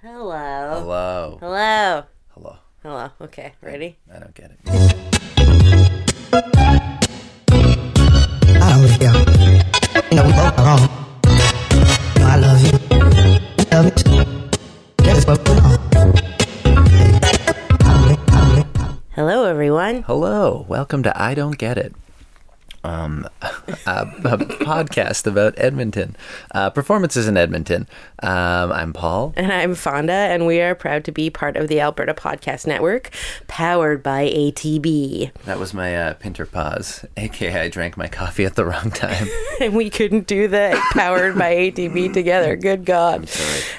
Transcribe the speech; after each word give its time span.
Hello. 0.00 0.30
Hello. 0.30 1.38
Hello. 1.40 2.04
Hello. 2.34 2.56
Hello. 2.82 3.10
Okay, 3.20 3.52
ready? 3.60 3.96
I 4.14 4.18
don't 4.20 4.34
get 4.34 4.52
it. 4.52 4.58
I 8.62 8.68
don't 8.78 8.88
care. 8.94 9.16
You 10.10 10.16
know, 10.16 10.24
we 10.24 10.32
both 10.32 10.58
wrong. 10.58 10.86
You 12.14 12.22
I 12.22 12.36
love 12.38 12.60
you. 12.62 12.78
You 13.58 13.64
love 13.72 13.84
me 13.86 13.90
too. 13.90 14.24
That 15.02 15.16
is 15.18 15.26
what 15.26 15.48
we're 15.48 15.58
on. 15.58 15.78
I 16.62 17.90
don't 17.90 18.06
really- 18.06 18.18
I 18.30 18.38
don't 18.38 18.50
really- 18.54 18.66
Hello, 19.16 19.44
everyone. 19.46 20.02
Hello. 20.02 20.64
Welcome 20.68 21.02
to 21.02 21.20
I 21.20 21.34
Don't 21.34 21.58
Get 21.58 21.76
It. 21.76 21.92
Um, 22.88 23.28
a, 23.42 23.48
a 23.86 24.38
podcast 24.38 25.26
about 25.26 25.52
Edmonton, 25.58 26.16
uh, 26.54 26.70
performances 26.70 27.28
in 27.28 27.36
Edmonton. 27.36 27.86
Um, 28.22 28.72
I'm 28.72 28.92
Paul. 28.94 29.34
And 29.36 29.52
I'm 29.52 29.74
Fonda, 29.74 30.12
and 30.12 30.46
we 30.46 30.62
are 30.62 30.74
proud 30.74 31.04
to 31.04 31.12
be 31.12 31.28
part 31.28 31.58
of 31.58 31.68
the 31.68 31.80
Alberta 31.80 32.14
Podcast 32.14 32.66
Network, 32.66 33.10
powered 33.46 34.02
by 34.02 34.30
ATB. 34.30 35.32
That 35.44 35.58
was 35.58 35.74
my 35.74 35.94
uh, 35.94 36.14
Pinter 36.14 36.46
pause, 36.46 37.04
aka 37.18 37.60
I 37.60 37.68
drank 37.68 37.98
my 37.98 38.08
coffee 38.08 38.46
at 38.46 38.54
the 38.54 38.64
wrong 38.64 38.90
time. 38.90 39.28
And 39.60 39.74
we 39.74 39.90
couldn't 39.90 40.28
do 40.28 40.46
the 40.46 40.80
powered 40.92 41.36
by 41.36 41.52
ATB 41.56 42.14
together. 42.14 42.54
Good 42.54 42.84
God. 42.84 43.28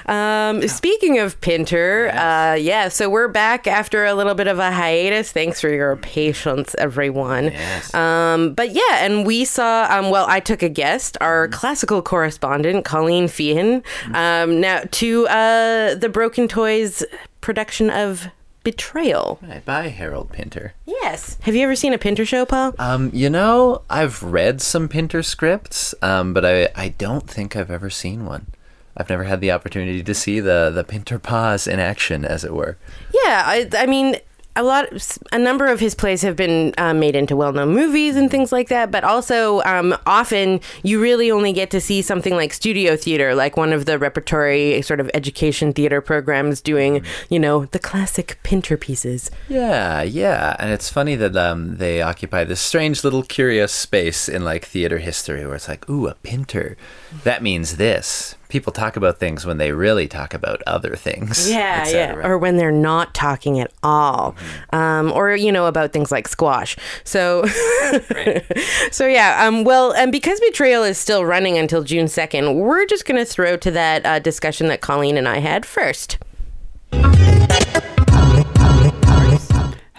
Um, 0.04 0.68
speaking 0.68 1.18
of 1.18 1.40
Pinter, 1.40 2.10
uh, 2.10 2.52
yeah, 2.52 2.88
so 2.88 3.08
we're 3.08 3.28
back 3.28 3.66
after 3.66 4.04
a 4.04 4.12
little 4.12 4.34
bit 4.34 4.46
of 4.46 4.58
a 4.58 4.70
hiatus. 4.70 5.32
Thanks 5.32 5.58
for 5.58 5.70
your 5.70 5.96
patience, 5.96 6.74
everyone. 6.76 7.44
Yes. 7.44 7.94
Um, 7.94 8.52
but 8.52 8.72
yeah, 8.72 8.99
and 9.00 9.26
we 9.26 9.44
saw, 9.44 9.86
um, 9.90 10.10
well, 10.10 10.26
I 10.28 10.40
took 10.40 10.62
a 10.62 10.68
guest, 10.68 11.16
our 11.20 11.48
classical 11.48 12.02
correspondent, 12.02 12.84
Colleen 12.84 13.24
Feehan, 13.24 13.84
um, 14.14 14.60
now 14.60 14.82
to 14.90 15.26
uh, 15.28 15.94
the 15.94 16.08
Broken 16.08 16.46
Toys 16.46 17.02
production 17.40 17.90
of 17.90 18.28
Betrayal. 18.62 19.38
Right, 19.42 19.64
bye, 19.64 19.88
Harold 19.88 20.30
Pinter. 20.32 20.74
Yes. 20.84 21.38
Have 21.42 21.54
you 21.54 21.62
ever 21.62 21.74
seen 21.74 21.94
a 21.94 21.98
Pinter 21.98 22.26
show, 22.26 22.44
Paul? 22.44 22.74
Um, 22.78 23.10
you 23.14 23.30
know, 23.30 23.82
I've 23.88 24.22
read 24.22 24.60
some 24.60 24.86
Pinter 24.86 25.22
scripts, 25.22 25.94
um, 26.02 26.34
but 26.34 26.44
I, 26.44 26.68
I 26.76 26.90
don't 26.90 27.28
think 27.28 27.56
I've 27.56 27.70
ever 27.70 27.88
seen 27.88 28.26
one. 28.26 28.48
I've 28.96 29.08
never 29.08 29.24
had 29.24 29.40
the 29.40 29.50
opportunity 29.50 30.02
to 30.02 30.14
see 30.14 30.40
the, 30.40 30.70
the 30.74 30.84
Pinter 30.84 31.18
pause 31.18 31.66
in 31.66 31.78
action, 31.80 32.26
as 32.26 32.44
it 32.44 32.52
were. 32.52 32.76
Yeah, 33.14 33.44
I, 33.46 33.70
I 33.72 33.86
mean, 33.86 34.16
a 34.56 34.62
lot, 34.62 34.88
a 35.32 35.38
number 35.38 35.66
of 35.66 35.80
his 35.80 35.94
plays 35.94 36.22
have 36.22 36.36
been 36.36 36.74
uh, 36.78 36.92
made 36.92 37.14
into 37.14 37.36
well-known 37.36 37.72
movies 37.74 38.16
and 38.16 38.30
things 38.30 38.52
like 38.52 38.68
that. 38.68 38.90
But 38.90 39.04
also, 39.04 39.62
um, 39.62 39.96
often 40.06 40.60
you 40.82 41.00
really 41.00 41.30
only 41.30 41.52
get 41.52 41.70
to 41.70 41.80
see 41.80 42.02
something 42.02 42.34
like 42.34 42.52
studio 42.52 42.96
theater, 42.96 43.34
like 43.34 43.56
one 43.56 43.72
of 43.72 43.86
the 43.86 43.98
repertory 43.98 44.82
sort 44.82 45.00
of 45.00 45.10
education 45.14 45.72
theater 45.72 46.00
programs 46.00 46.60
doing, 46.60 47.04
you 47.28 47.38
know, 47.38 47.66
the 47.66 47.78
classic 47.78 48.38
Pinter 48.42 48.76
pieces. 48.76 49.30
Yeah, 49.48 50.02
yeah, 50.02 50.56
and 50.58 50.70
it's 50.70 50.88
funny 50.88 51.14
that 51.16 51.36
um, 51.36 51.76
they 51.76 52.02
occupy 52.02 52.44
this 52.44 52.60
strange 52.60 53.04
little 53.04 53.22
curious 53.22 53.72
space 53.72 54.28
in 54.28 54.44
like 54.44 54.64
theater 54.64 54.98
history 54.98 55.46
where 55.46 55.56
it's 55.56 55.68
like, 55.68 55.88
ooh, 55.88 56.08
a 56.08 56.14
pinter. 56.14 56.76
That 57.24 57.42
means 57.42 57.76
this. 57.76 58.36
People 58.48 58.72
talk 58.72 58.96
about 58.96 59.18
things 59.18 59.46
when 59.46 59.58
they 59.58 59.72
really 59.72 60.08
talk 60.08 60.34
about 60.34 60.62
other 60.66 60.96
things. 60.96 61.50
Yeah, 61.60 61.88
yeah. 61.88 62.26
Or 62.26 62.38
when 62.38 62.56
they're 62.56 62.70
not 62.70 63.14
talking 63.14 63.60
at 63.60 63.72
all, 63.82 64.36
um, 64.72 65.10
or 65.12 65.34
you 65.34 65.50
know 65.50 65.66
about 65.66 65.92
things 65.92 66.12
like 66.12 66.28
squash. 66.28 66.76
So, 67.04 67.44
so 68.90 69.06
yeah. 69.06 69.44
Um, 69.46 69.64
well, 69.64 69.92
and 69.92 70.12
because 70.12 70.40
Betrayal 70.40 70.84
is 70.84 70.96
still 70.98 71.24
running 71.24 71.58
until 71.58 71.82
June 71.82 72.08
second, 72.08 72.54
we're 72.54 72.86
just 72.86 73.04
gonna 73.04 73.24
throw 73.24 73.56
to 73.56 73.70
that 73.72 74.06
uh, 74.06 74.18
discussion 74.20 74.68
that 74.68 74.80
Colleen 74.80 75.16
and 75.16 75.28
I 75.28 75.38
had 75.38 75.66
first. 75.66 76.18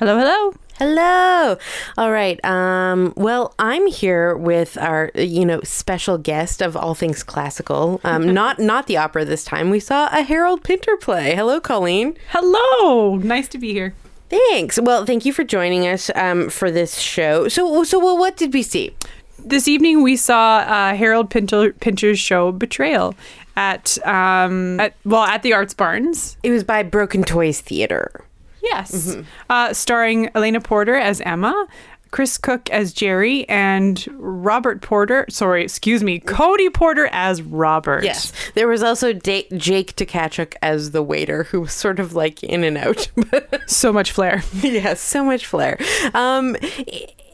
Hello, 0.02 0.18
hello. 0.18 0.54
Hello. 0.80 1.58
All 1.96 2.12
right. 2.12 2.44
Um, 2.44 3.14
well, 3.16 3.54
I'm 3.60 3.86
here 3.86 4.36
with 4.36 4.76
our, 4.80 5.12
you 5.14 5.46
know, 5.46 5.62
special 5.62 6.18
guest 6.18 6.64
of 6.64 6.76
all 6.76 6.96
things 6.96 7.22
classical. 7.22 8.02
Um, 8.04 8.34
not 8.34 8.58
not 8.58 8.88
the 8.88 8.98
opera 8.98 9.26
this 9.26 9.44
time. 9.44 9.70
We 9.70 9.80
saw 9.80 10.10
a 10.12 10.24
Harold 10.24 10.64
Pinter 10.64 10.98
play. 10.98 11.36
Hello, 11.36 11.60
Colleen. 11.60 12.18
Hello. 12.30 13.18
Nice 13.18 13.48
to 13.50 13.60
be 13.60 13.74
here. 13.74 13.94
Thanks. 14.28 14.80
Well, 14.82 15.06
thank 15.06 15.24
you 15.24 15.34
for 15.34 15.44
joining 15.44 15.86
us 15.86 16.10
um, 16.16 16.50
for 16.50 16.72
this 16.72 16.98
show. 16.98 17.48
So, 17.48 17.84
so 17.84 18.00
well, 18.00 18.18
what 18.18 18.38
did 18.38 18.56
we 18.56 18.64
see? 18.64 18.96
This 19.38 19.68
evening 19.68 20.02
we 20.02 20.16
saw 20.16 20.62
uh, 20.62 20.96
Harold 20.96 21.30
Pinter, 21.30 21.74
Pinter's 21.74 22.18
show 22.18 22.52
Betrayal 22.52 23.14
at 23.56 24.00
um 24.08 24.80
at 24.80 24.96
well 25.06 25.22
at 25.22 25.44
the 25.44 25.54
Arts 25.54 25.76
Barns. 25.76 26.38
It 26.42 26.50
was 26.50 26.64
by 26.64 26.82
Broken 26.82 27.22
Toys 27.22 27.62
Theater. 27.62 28.26
Yes, 28.62 29.18
uh, 29.50 29.74
starring 29.74 30.30
Elena 30.36 30.62
Porter 30.62 30.96
as 30.96 31.22
Emma. 31.22 31.68
Chris 32.12 32.38
Cook 32.38 32.70
as 32.72 32.92
Jerry 32.92 33.48
and 33.48 34.06
Robert 34.20 34.82
Porter, 34.82 35.26
sorry, 35.30 35.64
excuse 35.64 36.04
me, 36.04 36.20
Cody 36.20 36.70
Porter 36.70 37.08
as 37.14 37.42
Robert. 37.42 38.04
Yes. 38.04 38.34
There 38.54 38.68
was 38.68 38.84
also 38.84 39.14
da- 39.14 39.48
Jake 39.56 39.96
Tkachuk 39.96 40.56
as 40.62 40.92
the 40.92 41.02
waiter, 41.02 41.44
who 41.46 41.62
was 41.62 41.72
sort 41.72 42.02
of 42.02 42.14
like 42.14 42.44
in 42.44 42.66
and 42.66 42.78
out. 42.78 43.10
So 43.68 43.94
much 43.94 44.12
flair. 44.12 44.44
yes, 44.62 45.00
so 45.00 45.24
much 45.24 45.46
flair. 45.46 45.78
Um, 46.14 46.58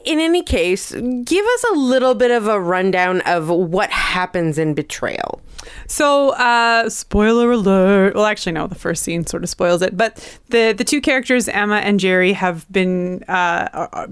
in 0.04 0.18
any 0.20 0.42
case, 0.42 0.92
give 0.92 1.44
us 1.44 1.64
a 1.72 1.74
little 1.74 2.14
bit 2.14 2.30
of 2.30 2.46
a 2.46 2.60
rundown 2.60 3.20
of 3.22 3.48
what 3.48 3.90
happens 3.90 4.58
in 4.58 4.74
Betrayal. 4.74 5.40
So, 5.86 6.30
uh, 6.30 6.88
spoiler 6.88 7.50
alert. 7.52 8.14
Well, 8.14 8.26
actually, 8.26 8.52
no. 8.52 8.66
The 8.66 8.74
first 8.74 9.02
scene 9.02 9.26
sort 9.26 9.42
of 9.42 9.50
spoils 9.50 9.82
it. 9.82 9.96
But 9.96 10.38
the 10.48 10.72
the 10.76 10.84
two 10.84 11.00
characters, 11.00 11.48
Emma 11.48 11.76
and 11.76 11.98
Jerry, 11.98 12.32
have 12.32 12.70
been 12.70 13.24
uh, 13.28 13.88
uh, 13.92 14.06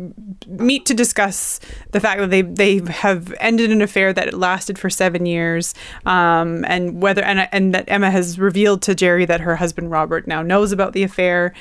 meet 0.47 0.87
to 0.87 0.95
discuss 0.95 1.61
the 1.93 2.01
fact 2.01 2.21
that 2.21 2.31
they 2.31 2.43
they 2.43 2.81
have 2.91 3.33
ended 3.41 3.71
an 3.71 3.81
affair 3.81 4.13
that 4.13 4.35
lasted 4.35 4.79
for 4.79 4.91
seven 4.91 5.27
years, 5.27 5.75
um, 6.05 6.65
and 6.67 7.01
whether 7.01 7.23
and 7.23 7.49
and 7.53 7.75
that 7.75 7.85
Emma 7.89 8.11
has 8.11 8.39
revealed 8.39 8.83
to 8.83 8.95
Jerry 8.95 9.25
that 9.25 9.41
her 9.41 9.57
husband 9.57 9.91
Robert 9.91 10.27
now 10.27 10.43
knows 10.43 10.73
about 10.73 10.93
the 10.93 11.03
affair. 11.03 11.55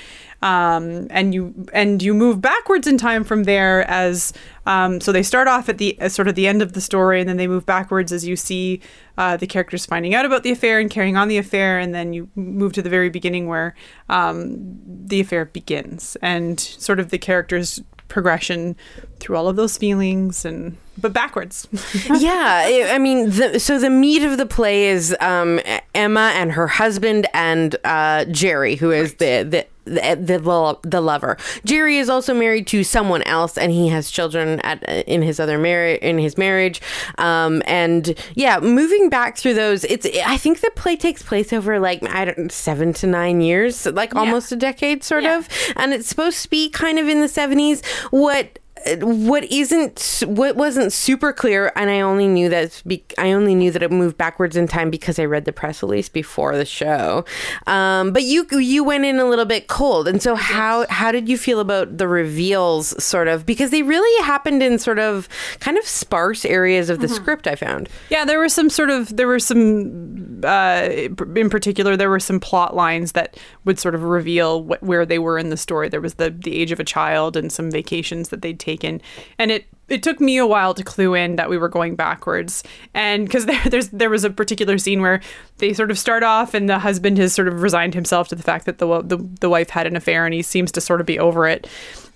Um, 0.46 1.08
and 1.10 1.34
you 1.34 1.66
and 1.74 2.04
you 2.04 2.14
move 2.14 2.40
backwards 2.40 2.86
in 2.86 3.00
time 3.00 3.24
from 3.24 3.46
there 3.46 3.82
as 3.90 4.32
um, 4.68 5.02
so 5.02 5.12
they 5.12 5.24
start 5.24 5.48
off 5.48 5.70
at 5.70 5.80
the 5.80 6.00
as 6.00 6.14
sort 6.14 6.28
of 6.28 6.36
the 6.36 6.46
end 6.46 6.62
of 6.62 6.74
the 6.74 6.82
story 6.82 7.20
and 7.20 7.28
then 7.28 7.38
they 7.38 7.48
move 7.48 7.66
backwards 7.66 8.12
as 8.12 8.28
you 8.28 8.36
see 8.36 8.80
uh, 9.18 9.38
the 9.38 9.48
characters 9.48 9.88
finding 9.88 10.14
out 10.14 10.24
about 10.24 10.44
the 10.44 10.52
affair 10.52 10.80
and 10.80 10.92
carrying 10.92 11.18
on 11.18 11.30
the 11.30 11.40
affair 11.40 11.80
and 11.80 11.96
then 11.96 12.14
you 12.14 12.30
move 12.36 12.74
to 12.74 12.84
the 12.84 12.92
very 12.92 13.10
beginning 13.10 13.48
where 13.48 13.74
um, 14.10 14.80
the 14.86 15.20
affair 15.20 15.46
begins 15.46 16.16
and 16.22 16.60
sort 16.60 17.00
of 17.00 17.10
the 17.10 17.18
characters 17.18 17.82
progression 18.08 18.76
through 19.20 19.36
all 19.36 19.48
of 19.48 19.56
those 19.56 19.80
feelings 19.80 20.46
and 20.46 20.78
but 20.98 21.12
backwards 21.12 21.68
yeah, 22.20 22.64
I 22.66 22.92
I 22.94 23.00
mean, 23.00 23.32
the, 23.32 23.60
so 23.60 23.80
the 23.80 23.90
meat 23.90 24.24
of 24.24 24.38
the 24.38 24.46
play 24.46 24.90
is 24.90 25.16
um, 25.20 25.60
Emma 25.94 26.32
and 26.36 26.52
her 26.52 26.68
husband 26.68 27.28
and 27.34 27.76
uh, 27.84 28.26
Jerry, 28.26 28.76
who 28.76 28.92
is 28.92 29.16
the 29.16 29.44
the. 29.44 29.66
The, 29.86 30.18
the 30.20 30.78
the 30.90 31.02
lover. 31.02 31.38
Jerry 31.64 31.98
is 31.98 32.10
also 32.10 32.34
married 32.34 32.68
to 32.68 32.84
someone 32.84 33.22
else 33.24 33.58
and 33.58 33.72
he 33.72 33.88
has 33.90 34.10
children 34.10 34.60
at 34.62 34.84
in 35.08 35.22
his 35.22 35.40
other 35.40 35.58
marriage 35.58 36.02
in 36.02 36.18
his 36.18 36.38
marriage. 36.38 36.82
Um 37.18 37.62
and 37.68 38.16
yeah 38.34 38.60
moving 38.60 39.10
back 39.10 39.38
through 39.38 39.54
those 39.54 39.84
it's 39.84 40.08
I 40.26 40.38
think 40.38 40.62
the 40.62 40.72
play 40.76 40.96
takes 40.96 41.22
place 41.22 41.54
over 41.54 41.80
like 41.80 42.04
I 42.10 42.26
don't 42.26 42.52
7 42.52 42.94
to 42.94 43.08
9 43.08 43.42
years 43.42 43.86
like 43.86 44.16
almost 44.16 44.52
a 44.52 44.56
decade 44.56 45.04
sort 45.04 45.24
Yeah. 45.24 45.38
of. 45.38 45.48
And 45.76 45.94
it's 45.94 46.08
supposed 46.08 46.42
to 46.44 46.50
be 46.50 46.70
kind 46.70 46.98
of 47.00 47.08
in 47.08 47.22
the 47.22 47.28
70s 47.28 47.86
what 48.12 48.60
what 49.02 49.44
isn't 49.46 50.24
what 50.28 50.56
wasn't 50.56 50.92
super 50.92 51.34
clear 51.34 51.72
and 51.76 51.90
i 51.90 52.02
only 52.02 52.28
knew 52.28 52.50
that 52.50 52.82
be, 52.86 53.04
i 53.18 53.32
only 53.32 53.56
knew 53.56 53.72
that 53.72 53.82
it 53.84 53.92
moved 53.92 54.18
backwards 54.18 54.56
in 54.56 54.68
time 54.68 54.90
because 54.90 55.20
i 55.20 55.26
read 55.26 55.46
the 55.46 55.54
press 55.54 55.82
release 55.82 56.10
before 56.10 56.56
the 56.58 56.66
show. 56.66 57.26
Um, 57.68 58.12
but 58.12 58.24
you 58.24 58.48
you 58.52 58.84
went 58.84 59.06
in 59.06 59.20
a 59.20 59.26
little 59.26 59.46
bit 59.46 59.68
cold. 59.68 60.08
And 60.08 60.22
so 60.22 60.36
how 60.36 60.86
how 60.90 61.12
did 61.12 61.30
you 61.30 61.38
feel 61.38 61.60
about 61.60 61.98
the 61.98 62.08
reveals 62.08 63.02
sort 63.04 63.28
of? 63.28 63.46
Because 63.46 63.72
they 63.72 63.84
really 63.84 64.26
happened 64.26 64.62
in 64.62 64.78
sort 64.80 65.00
of 65.00 65.30
kind 65.60 65.78
of 65.78 65.86
sparse 65.86 66.46
areas 66.46 66.90
of 66.90 67.00
the 67.00 67.08
script 67.08 67.48
i 67.48 67.56
found. 67.56 67.90
Yeah, 68.10 68.26
there 68.26 68.40
were 68.40 68.50
some 68.50 68.70
sort 68.70 68.90
of 68.90 69.16
there 69.16 69.28
were 69.28 69.40
some 69.40 70.42
uh, 70.44 70.90
in 71.36 71.50
particular 71.50 71.96
there 71.96 72.10
were 72.10 72.20
some 72.20 72.40
plot 72.40 72.76
lines 72.76 73.14
that 73.14 73.38
would 73.64 73.80
sort 73.80 73.96
of 73.96 74.04
reveal 74.04 74.64
what, 74.64 74.82
where 74.84 75.06
they 75.06 75.20
were 75.20 75.38
in 75.38 75.50
the 75.50 75.58
story. 75.58 75.90
There 75.90 76.02
was 76.02 76.16
the 76.16 76.30
the 76.30 76.56
age 76.56 76.72
of 76.72 76.80
a 76.80 76.84
child 76.84 77.38
and 77.38 77.52
some 77.52 77.72
vacations 77.72 78.30
that 78.30 78.42
they'd 78.42 78.60
taken, 78.60 78.75
and 78.84 79.52
it 79.52 79.66
it 79.88 80.02
took 80.02 80.20
me 80.20 80.38
a 80.38 80.48
while 80.48 80.74
to 80.74 80.84
clue 80.84 81.14
in 81.14 81.36
that 81.36 81.50
we 81.50 81.58
were 81.58 81.70
going 81.70 81.96
backwards, 81.96 82.64
and 82.94 83.26
because 83.26 83.46
there 83.46 83.62
there's 83.70 83.90
there 83.90 84.10
was 84.10 84.24
a 84.24 84.30
particular 84.30 84.78
scene 84.78 85.02
where 85.02 85.22
they 85.58 85.74
sort 85.74 85.92
of 85.92 86.00
start 86.00 86.24
off 86.24 86.54
and 86.54 86.70
the 86.70 86.80
husband 86.80 87.18
has 87.18 87.34
sort 87.34 87.48
of 87.48 87.62
resigned 87.62 87.94
himself 87.94 88.28
to 88.30 88.36
the 88.36 88.44
fact 88.44 88.66
that 88.66 88.80
the 88.80 89.02
the, 89.02 89.18
the 89.40 89.50
wife 89.50 89.70
had 89.70 89.88
an 89.88 89.96
affair 89.96 90.26
and 90.26 90.34
he 90.34 90.42
seems 90.42 90.72
to 90.72 90.82
sort 90.82 91.02
of 91.02 91.08
be 91.08 91.20
over 91.20 91.48
it, 91.48 91.68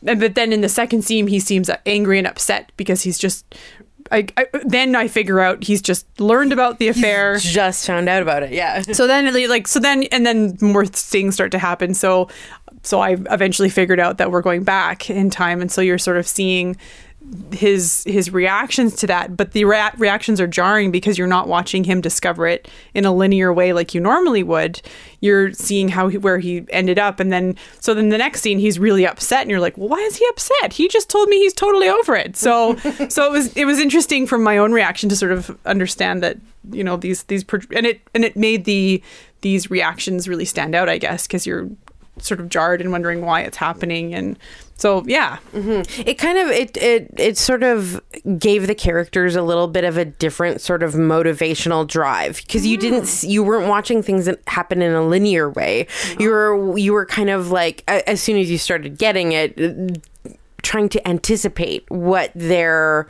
and 0.06 0.20
but 0.20 0.36
then 0.36 0.52
in 0.52 0.62
the 0.62 0.70
second 0.70 1.04
scene 1.04 1.28
he 1.28 1.40
seems 1.40 1.70
angry 1.86 2.18
and 2.18 2.28
upset 2.28 2.72
because 2.78 3.04
he's 3.04 3.18
just 3.18 3.56
I, 4.12 4.28
I 4.38 4.48
then 4.64 4.96
I 4.96 5.08
figure 5.08 5.40
out 5.40 5.64
he's 5.64 5.82
just 5.82 6.08
learned 6.20 6.54
about 6.54 6.80
the 6.80 6.88
affair. 6.88 7.38
Just 7.38 7.86
found 7.86 8.10
out 8.10 8.22
about 8.22 8.44
it. 8.44 8.52
Yeah. 8.52 8.82
so 8.82 9.08
then 9.08 9.32
like 9.48 9.68
so 9.68 9.80
then 9.80 10.04
and 10.12 10.26
then 10.26 10.58
more 10.62 10.86
things 10.86 11.36
start 11.36 11.52
to 11.52 11.60
happen 11.60 11.94
so 11.94 12.28
so 12.84 13.00
i 13.00 13.12
eventually 13.32 13.70
figured 13.70 14.00
out 14.00 14.18
that 14.18 14.32
we're 14.32 14.42
going 14.42 14.64
back 14.64 15.10
in 15.10 15.30
time. 15.30 15.62
And 15.62 15.72
so 15.72 15.82
you're 15.82 15.98
sort 15.98 16.18
of 16.18 16.28
seeing 16.28 16.78
his 17.52 18.04
his 18.06 18.32
reactions 18.32 18.96
to 18.96 19.06
that 19.06 19.36
but 19.36 19.52
the 19.52 19.66
rea- 19.66 19.92
reactions 19.98 20.40
are 20.40 20.48
jarring 20.48 20.90
because 20.90 21.18
you're 21.18 21.28
not 21.28 21.48
watching 21.48 21.84
him 21.84 22.02
discover 22.02 22.48
it 22.48 22.68
in 22.94 23.06
a 23.06 23.12
linear 23.12 23.54
way 23.54 23.74
like 23.74 23.94
you 23.94 24.02
normally 24.02 24.42
would. 24.42 24.82
You're 25.20 25.52
seeing 25.52 25.90
how 25.90 26.08
he, 26.08 26.18
where 26.18 26.40
he 26.40 26.66
ended 26.70 26.98
up. 26.98 27.20
And 27.20 27.32
then 27.32 27.56
so 27.82 27.94
then 27.94 28.10
the 28.10 28.18
next 28.18 28.42
scene 28.42 28.58
he's 28.58 28.80
really 28.80 29.06
upset 29.06 29.42
and 29.42 29.52
you're 29.52 29.60
like 29.60 29.78
well 29.78 29.90
why 29.90 30.00
is 30.00 30.16
he 30.16 30.26
upset? 30.30 30.74
He 30.74 30.88
just 30.88 31.10
told 31.10 31.28
me 31.30 31.38
he's 31.38 31.54
totally 31.54 31.90
over 31.90 32.16
it. 32.16 32.36
So 32.38 32.76
so 33.10 33.28
it 33.28 33.32
was 33.32 33.56
it 33.56 33.66
was 33.66 33.80
interesting 33.80 34.26
from 34.26 34.42
my 34.42 34.58
own 34.58 34.72
reaction 34.72 35.10
to 35.10 35.16
sort 35.16 35.32
of 35.32 35.56
understand 35.66 36.24
that 36.24 36.38
you 36.72 36.84
know 36.84 36.98
these 36.98 37.24
these 37.24 37.46
and 37.76 37.86
it 37.86 38.02
and 38.16 38.24
it 38.24 38.36
made 38.36 38.66
the 38.66 39.04
these 39.42 39.70
reactions 39.70 40.28
really 40.28 40.44
stand 40.44 40.76
out 40.76 40.90
i 40.90 40.98
guess 40.98 41.26
because 41.26 41.48
you're 41.48 41.70
sort 42.22 42.40
of 42.40 42.50
jarred 42.50 42.82
and 42.82 42.92
wondering 42.92 43.22
why 43.22 43.42
it's 43.42 43.58
happening. 43.58 44.14
And 44.14 44.38
so 44.78 45.04
yeah. 45.06 45.40
Mm-hmm. 45.54 46.08
It 46.08 46.16
kind 46.16 46.38
of 46.38 46.48
it 46.50 46.78
it 46.78 47.14
it 47.18 47.38
sort 47.38 47.64
of 47.64 48.02
gave 48.38 48.68
the 48.68 48.76
characters 48.76 49.36
a 49.36 49.42
little 49.42 49.68
bit 49.68 49.84
of 49.84 49.98
a 49.98 50.06
different 50.06 50.62
sort 50.62 50.84
of 50.84 50.94
motivational 50.94 51.86
drive. 51.86 52.38
Because 52.38 52.66
you 52.66 52.78
didn't 52.78 53.04
mm. 53.04 53.30
you 53.30 53.44
weren't 53.44 53.68
watching 53.68 54.02
things 54.02 54.26
that 54.26 54.40
happen 54.48 54.82
in 54.82 54.94
a 54.94 55.06
linear 55.06 55.50
way. 55.50 55.88
You 56.20 56.30
were 56.30 56.78
you 56.78 56.94
were 56.94 57.06
kind 57.06 57.30
of 57.30 57.52
like 57.52 57.84
as 57.88 58.22
soon 58.22 58.38
as 58.38 58.50
you 58.50 58.58
started 58.58 58.98
getting 58.98 59.32
it 59.34 60.02
trying 60.62 60.90
to 60.90 61.08
anticipate 61.08 61.90
what 61.90 62.32
their 62.36 63.08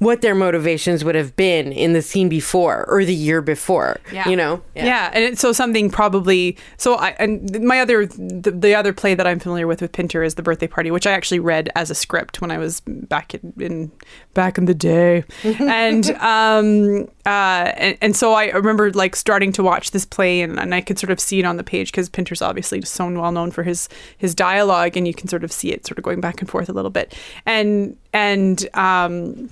what 0.00 0.20
their 0.22 0.34
motivations 0.34 1.04
would 1.04 1.14
have 1.14 1.36
been 1.36 1.70
in 1.72 1.92
the 1.92 2.02
scene 2.02 2.28
before 2.28 2.84
or 2.88 3.04
the 3.04 3.14
year 3.14 3.40
before 3.40 3.98
Yeah. 4.12 4.28
you 4.28 4.34
know? 4.34 4.62
Yeah, 4.74 5.10
and 5.14 5.22
it's, 5.22 5.40
so 5.40 5.52
something 5.52 5.90
probably 5.90 6.56
so 6.76 6.94
i 6.96 7.10
and 7.18 7.62
my 7.64 7.80
other 7.80 8.06
the, 8.06 8.50
the 8.50 8.74
other 8.74 8.92
play 8.92 9.14
that 9.14 9.26
i'm 9.26 9.38
familiar 9.38 9.66
with 9.66 9.80
with 9.80 9.92
pinter 9.92 10.22
is 10.22 10.34
the 10.34 10.42
birthday 10.42 10.66
party 10.66 10.90
which 10.90 11.06
i 11.06 11.12
actually 11.12 11.38
read 11.38 11.70
as 11.76 11.90
a 11.90 11.94
script 11.94 12.40
when 12.40 12.50
i 12.50 12.58
was 12.58 12.80
back 12.86 13.34
in, 13.34 13.52
in 13.60 13.92
back 14.34 14.58
in 14.58 14.64
the 14.64 14.74
day. 14.74 15.22
And 15.60 16.10
um 16.16 17.06
uh 17.26 17.72
and, 17.76 17.98
and 18.00 18.16
so 18.16 18.32
i 18.32 18.46
remember 18.50 18.90
like 18.92 19.14
starting 19.14 19.52
to 19.52 19.62
watch 19.62 19.90
this 19.92 20.04
play 20.06 20.40
and, 20.40 20.58
and 20.58 20.74
i 20.74 20.80
could 20.80 20.98
sort 20.98 21.10
of 21.10 21.20
see 21.20 21.38
it 21.40 21.44
on 21.44 21.56
the 21.58 21.64
page 21.64 21.90
because 21.92 22.08
pinter's 22.08 22.40
obviously 22.42 22.80
so 22.82 23.08
well 23.10 23.32
known 23.32 23.50
for 23.50 23.62
his 23.62 23.88
his 24.16 24.34
dialogue 24.34 24.96
and 24.96 25.06
you 25.06 25.14
can 25.14 25.28
sort 25.28 25.44
of 25.44 25.52
see 25.52 25.70
it 25.70 25.86
sort 25.86 25.98
of 25.98 26.04
going 26.04 26.20
back 26.20 26.40
and 26.40 26.48
forth 26.50 26.68
a 26.68 26.72
little 26.72 26.90
bit. 26.90 27.14
And 27.46 27.96
and 28.12 28.66
um 28.74 29.50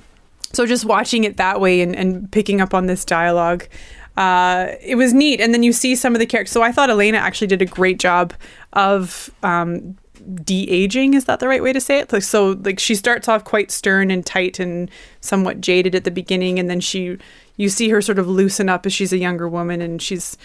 so 0.52 0.66
just 0.66 0.84
watching 0.84 1.24
it 1.24 1.36
that 1.36 1.60
way 1.60 1.80
and, 1.80 1.94
and 1.94 2.30
picking 2.32 2.60
up 2.60 2.74
on 2.74 2.86
this 2.86 3.04
dialogue 3.04 3.66
uh, 4.18 4.74
it 4.80 4.96
was 4.96 5.14
neat. 5.14 5.40
And 5.40 5.54
then 5.54 5.62
you 5.62 5.72
see 5.72 5.94
some 5.94 6.12
of 6.12 6.18
the 6.18 6.26
characters. 6.26 6.52
So 6.52 6.62
i 6.62 6.72
thought 6.72 6.90
elena 6.90 7.18
actually 7.18 7.46
did 7.46 7.62
a 7.62 7.66
great 7.66 8.00
job 8.00 8.34
of 8.72 9.30
um, 9.44 9.96
de-aging 10.42 11.14
is 11.14 11.24
that 11.26 11.40
the 11.40 11.48
right 11.48 11.62
way 11.62 11.72
to 11.72 11.80
say 11.80 12.00
it? 12.00 12.12
Like 12.12 12.24
so 12.24 12.58
like 12.64 12.80
she 12.80 12.96
starts 12.96 13.28
off 13.28 13.44
quite 13.44 13.70
stern 13.70 14.10
and 14.10 14.26
tight 14.26 14.58
and 14.58 14.90
somewhat 15.20 15.60
jaded 15.60 15.94
at 15.94 16.02
the 16.02 16.10
beginning. 16.10 16.58
And 16.58 16.68
then 16.68 16.80
she 16.80 17.16
you 17.56 17.68
see 17.68 17.88
her 17.90 18.02
sort 18.02 18.18
of 18.18 18.28
loosen 18.28 18.68
up 18.68 18.86
as 18.86 18.92
she's 18.92 19.12
a 19.12 19.18
younger 19.18 19.48
woman 19.48 19.80
and 19.80 20.02
she's 20.02 20.36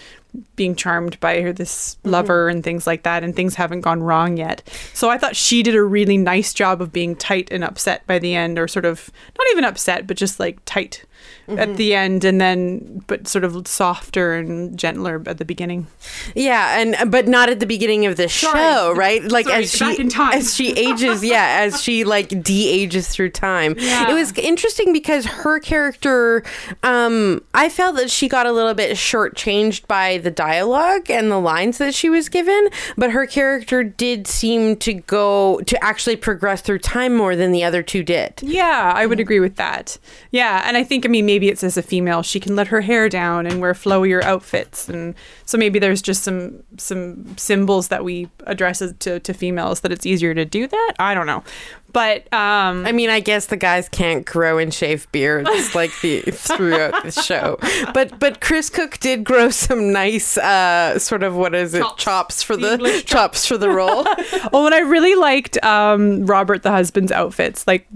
being 0.56 0.74
charmed 0.74 1.18
by 1.20 1.40
her 1.40 1.52
this 1.52 1.96
lover 2.04 2.48
and 2.48 2.64
things 2.64 2.86
like 2.86 3.02
that 3.02 3.22
and 3.22 3.36
things 3.36 3.54
haven't 3.54 3.82
gone 3.82 4.02
wrong 4.02 4.36
yet 4.36 4.62
so 4.92 5.10
i 5.10 5.18
thought 5.18 5.36
she 5.36 5.62
did 5.62 5.74
a 5.74 5.82
really 5.82 6.16
nice 6.16 6.52
job 6.54 6.80
of 6.82 6.92
being 6.92 7.14
tight 7.16 7.48
and 7.50 7.62
upset 7.64 8.06
by 8.06 8.18
the 8.18 8.34
end 8.34 8.58
or 8.58 8.66
sort 8.68 8.84
of 8.84 9.10
not 9.38 9.46
even 9.52 9.64
upset 9.64 10.06
but 10.06 10.16
just 10.16 10.40
like 10.40 10.58
tight 10.64 11.04
at 11.46 11.76
the 11.76 11.94
end 11.94 12.24
and 12.24 12.40
then 12.40 13.02
but 13.06 13.28
sort 13.28 13.44
of 13.44 13.66
softer 13.68 14.32
and 14.34 14.78
gentler 14.78 15.22
at 15.26 15.36
the 15.38 15.44
beginning 15.44 15.86
Yeah, 16.34 16.78
and 16.80 17.10
but 17.10 17.28
not 17.28 17.50
at 17.50 17.60
the 17.60 17.66
beginning 17.66 18.06
of 18.06 18.16
the 18.16 18.28
show, 18.28 18.94
right? 18.96 19.22
Like 19.22 19.46
Sorry, 19.46 19.62
as 19.64 19.72
she 19.72 19.78
back 19.80 19.98
in 19.98 20.08
time. 20.08 20.32
as 20.32 20.54
she 20.54 20.72
ages, 20.72 21.22
yeah, 21.34 21.58
as 21.60 21.82
she 21.82 22.04
like 22.04 22.42
de-ages 22.42 23.08
through 23.08 23.30
time. 23.30 23.74
Yeah. 23.78 24.10
It 24.10 24.14
was 24.14 24.32
interesting 24.38 24.92
because 24.92 25.26
her 25.26 25.60
character, 25.60 26.42
um, 26.82 27.42
I 27.52 27.68
felt 27.68 27.96
that 27.96 28.10
she 28.10 28.26
got 28.28 28.46
a 28.46 28.52
little 28.52 28.74
bit 28.74 28.92
shortchanged 28.96 29.86
by 29.86 30.18
the 30.24 30.30
dialogue 30.30 31.10
and 31.10 31.30
the 31.30 31.38
lines 31.38 31.78
that 31.78 31.94
she 31.94 32.10
was 32.10 32.28
given, 32.28 32.68
but 32.96 33.12
her 33.12 33.26
character 33.26 33.84
did 33.84 34.26
seem 34.26 34.76
to 34.78 34.94
go 34.94 35.60
to 35.66 35.84
actually 35.84 36.16
progress 36.16 36.60
through 36.60 36.80
time 36.80 37.14
more 37.14 37.36
than 37.36 37.52
the 37.52 37.62
other 37.62 37.82
two 37.82 38.02
did. 38.02 38.40
Yeah, 38.42 38.92
I 38.94 39.06
would 39.06 39.20
agree 39.20 39.40
with 39.40 39.56
that. 39.56 39.98
Yeah, 40.30 40.62
and 40.66 40.76
I 40.76 40.82
think 40.82 41.04
I 41.04 41.08
mean 41.08 41.26
maybe 41.26 41.48
it's 41.48 41.62
as 41.62 41.76
a 41.76 41.82
female 41.82 42.22
she 42.22 42.40
can 42.40 42.56
let 42.56 42.68
her 42.68 42.80
hair 42.80 43.08
down 43.08 43.46
and 43.46 43.60
wear 43.60 43.74
flowier 43.74 44.22
outfits, 44.22 44.88
and 44.88 45.14
so 45.44 45.56
maybe 45.56 45.78
there's 45.78 46.02
just 46.02 46.22
some 46.24 46.62
some 46.78 47.36
symbols 47.36 47.88
that 47.88 48.04
we 48.04 48.28
address 48.46 48.82
to 49.00 49.20
to 49.20 49.32
females 49.34 49.80
that 49.80 49.92
it's 49.92 50.06
easier 50.06 50.34
to 50.34 50.44
do 50.44 50.66
that. 50.66 50.94
I 50.98 51.14
don't 51.14 51.26
know, 51.26 51.44
but 51.94 52.30
um, 52.34 52.84
I 52.84 52.92
mean, 52.92 53.08
I 53.08 53.20
guess 53.20 53.46
the 53.46 53.56
guys 53.56 53.88
can't 53.88 54.26
grow 54.26 54.58
and 54.58 54.74
shave 54.74 55.10
beards 55.12 55.48
like 55.74 55.92
the 56.02 56.20
throughout 56.22 57.02
the 57.04 57.10
show, 57.12 57.56
but 57.94 58.18
but 58.18 58.40
Chris 58.42 58.68
Cook 58.68 58.98
did 58.98 59.24
grow 59.24 59.48
some 59.48 59.92
nice 59.92 60.36
uh, 60.36 60.98
sort 60.98 61.22
of 61.22 61.34
what 61.36 61.54
is 61.54 61.72
it 61.72 61.78
chops, 61.80 62.04
Chops. 62.04 62.42
for 62.42 62.56
The 62.56 62.62
the 62.66 62.72
English 62.74 63.04
chops 63.06 63.46
for 63.46 63.56
the 63.56 63.70
role. 63.70 64.04
oh, 64.52 64.66
and 64.66 64.74
I 64.74 64.80
really 64.80 65.14
liked 65.14 65.62
um, 65.64 66.26
Robert 66.26 66.62
the 66.64 66.72
husband's 66.72 67.12
outfits. 67.12 67.66
Like, 67.66 67.86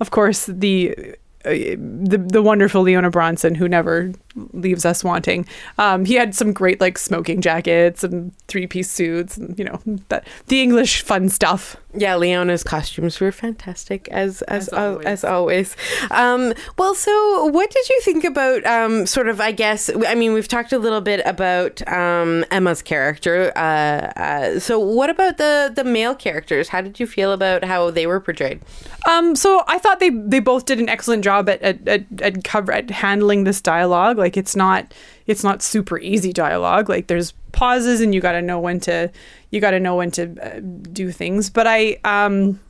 of 0.00 0.10
course, 0.10 0.46
the 0.46 0.96
the 1.44 2.24
the 2.30 2.42
wonderful 2.42 2.82
Leona 2.82 3.10
Brausen, 3.10 3.54
who 3.54 3.68
never 3.68 4.12
leaves 4.52 4.84
us 4.86 5.04
wanting. 5.04 5.46
Um, 5.78 6.04
he 6.06 6.14
had 6.14 6.34
some 6.34 6.52
great 6.52 6.80
like 6.80 6.96
smoking 6.98 7.40
jackets 7.40 8.02
and 8.04 8.32
three 8.48 8.66
piece 8.66 8.90
suits, 8.90 9.36
and 9.36 9.58
you 9.58 9.64
know 9.64 9.80
that 10.08 10.26
the 10.48 10.62
English 10.62 11.02
fun 11.02 11.28
stuff. 11.28 11.76
yeah, 11.94 12.14
Leona's 12.16 12.62
costumes 12.64 13.20
were 13.20 13.32
fantastic 13.32 14.08
as 14.08 14.42
as 14.42 14.68
As 14.68 14.72
al- 14.72 14.90
always. 14.92 15.06
as 15.06 15.24
always. 15.24 15.76
Um, 16.10 16.54
well, 16.78 16.94
so 16.94 17.46
what 17.46 17.70
did 17.70 17.88
you 17.88 18.00
think 18.02 18.24
about 18.24 18.64
um, 18.66 19.04
sort 19.06 19.28
of? 19.28 19.40
I 19.40 19.52
guess 19.52 19.90
I 20.06 20.14
mean 20.14 20.32
we've 20.32 20.48
talked 20.48 20.72
a 20.72 20.78
little 20.78 21.00
bit 21.02 21.20
about 21.26 21.86
um, 21.88 22.44
Emma's 22.50 22.82
character. 22.82 23.52
Uh, 23.56 24.12
uh, 24.16 24.58
so 24.60 24.78
what 24.78 25.10
about 25.10 25.36
the 25.38 25.70
the 25.74 25.84
male 25.84 26.14
characters? 26.14 26.68
How 26.68 26.80
did 26.80 26.98
you 27.00 27.06
feel 27.06 27.32
about 27.32 27.64
how 27.64 27.90
they 27.90 28.06
were 28.06 28.20
portrayed? 28.20 28.60
Um, 29.10 29.34
so 29.36 29.62
I 29.66 29.78
thought 29.78 30.00
they 30.00 30.10
they 30.10 30.40
both 30.40 30.64
did 30.64 30.78
an 30.78 30.88
excellent 30.88 31.24
job 31.24 31.31
at 31.40 31.62
at, 31.62 31.86
at, 31.88 32.04
at 32.20 32.44
cover 32.44 32.72
at 32.72 32.90
handling 32.90 33.44
this 33.44 33.60
dialogue. 33.60 34.18
Like 34.18 34.36
it's 34.36 34.56
not 34.56 34.92
it's 35.26 35.44
not 35.44 35.62
super 35.62 35.98
easy 35.98 36.32
dialogue. 36.32 36.88
Like 36.88 37.06
there's 37.06 37.32
pauses 37.52 38.00
and 38.00 38.14
you 38.14 38.20
got 38.20 38.32
to 38.32 38.42
know 38.42 38.58
when 38.60 38.80
to 38.80 39.10
you 39.50 39.60
got 39.60 39.72
to 39.72 39.80
know 39.80 39.96
when 39.96 40.10
to 40.12 40.34
uh, 40.42 40.60
do 40.92 41.10
things. 41.10 41.50
But 41.50 41.66
I 41.66 41.98
um. 42.04 42.60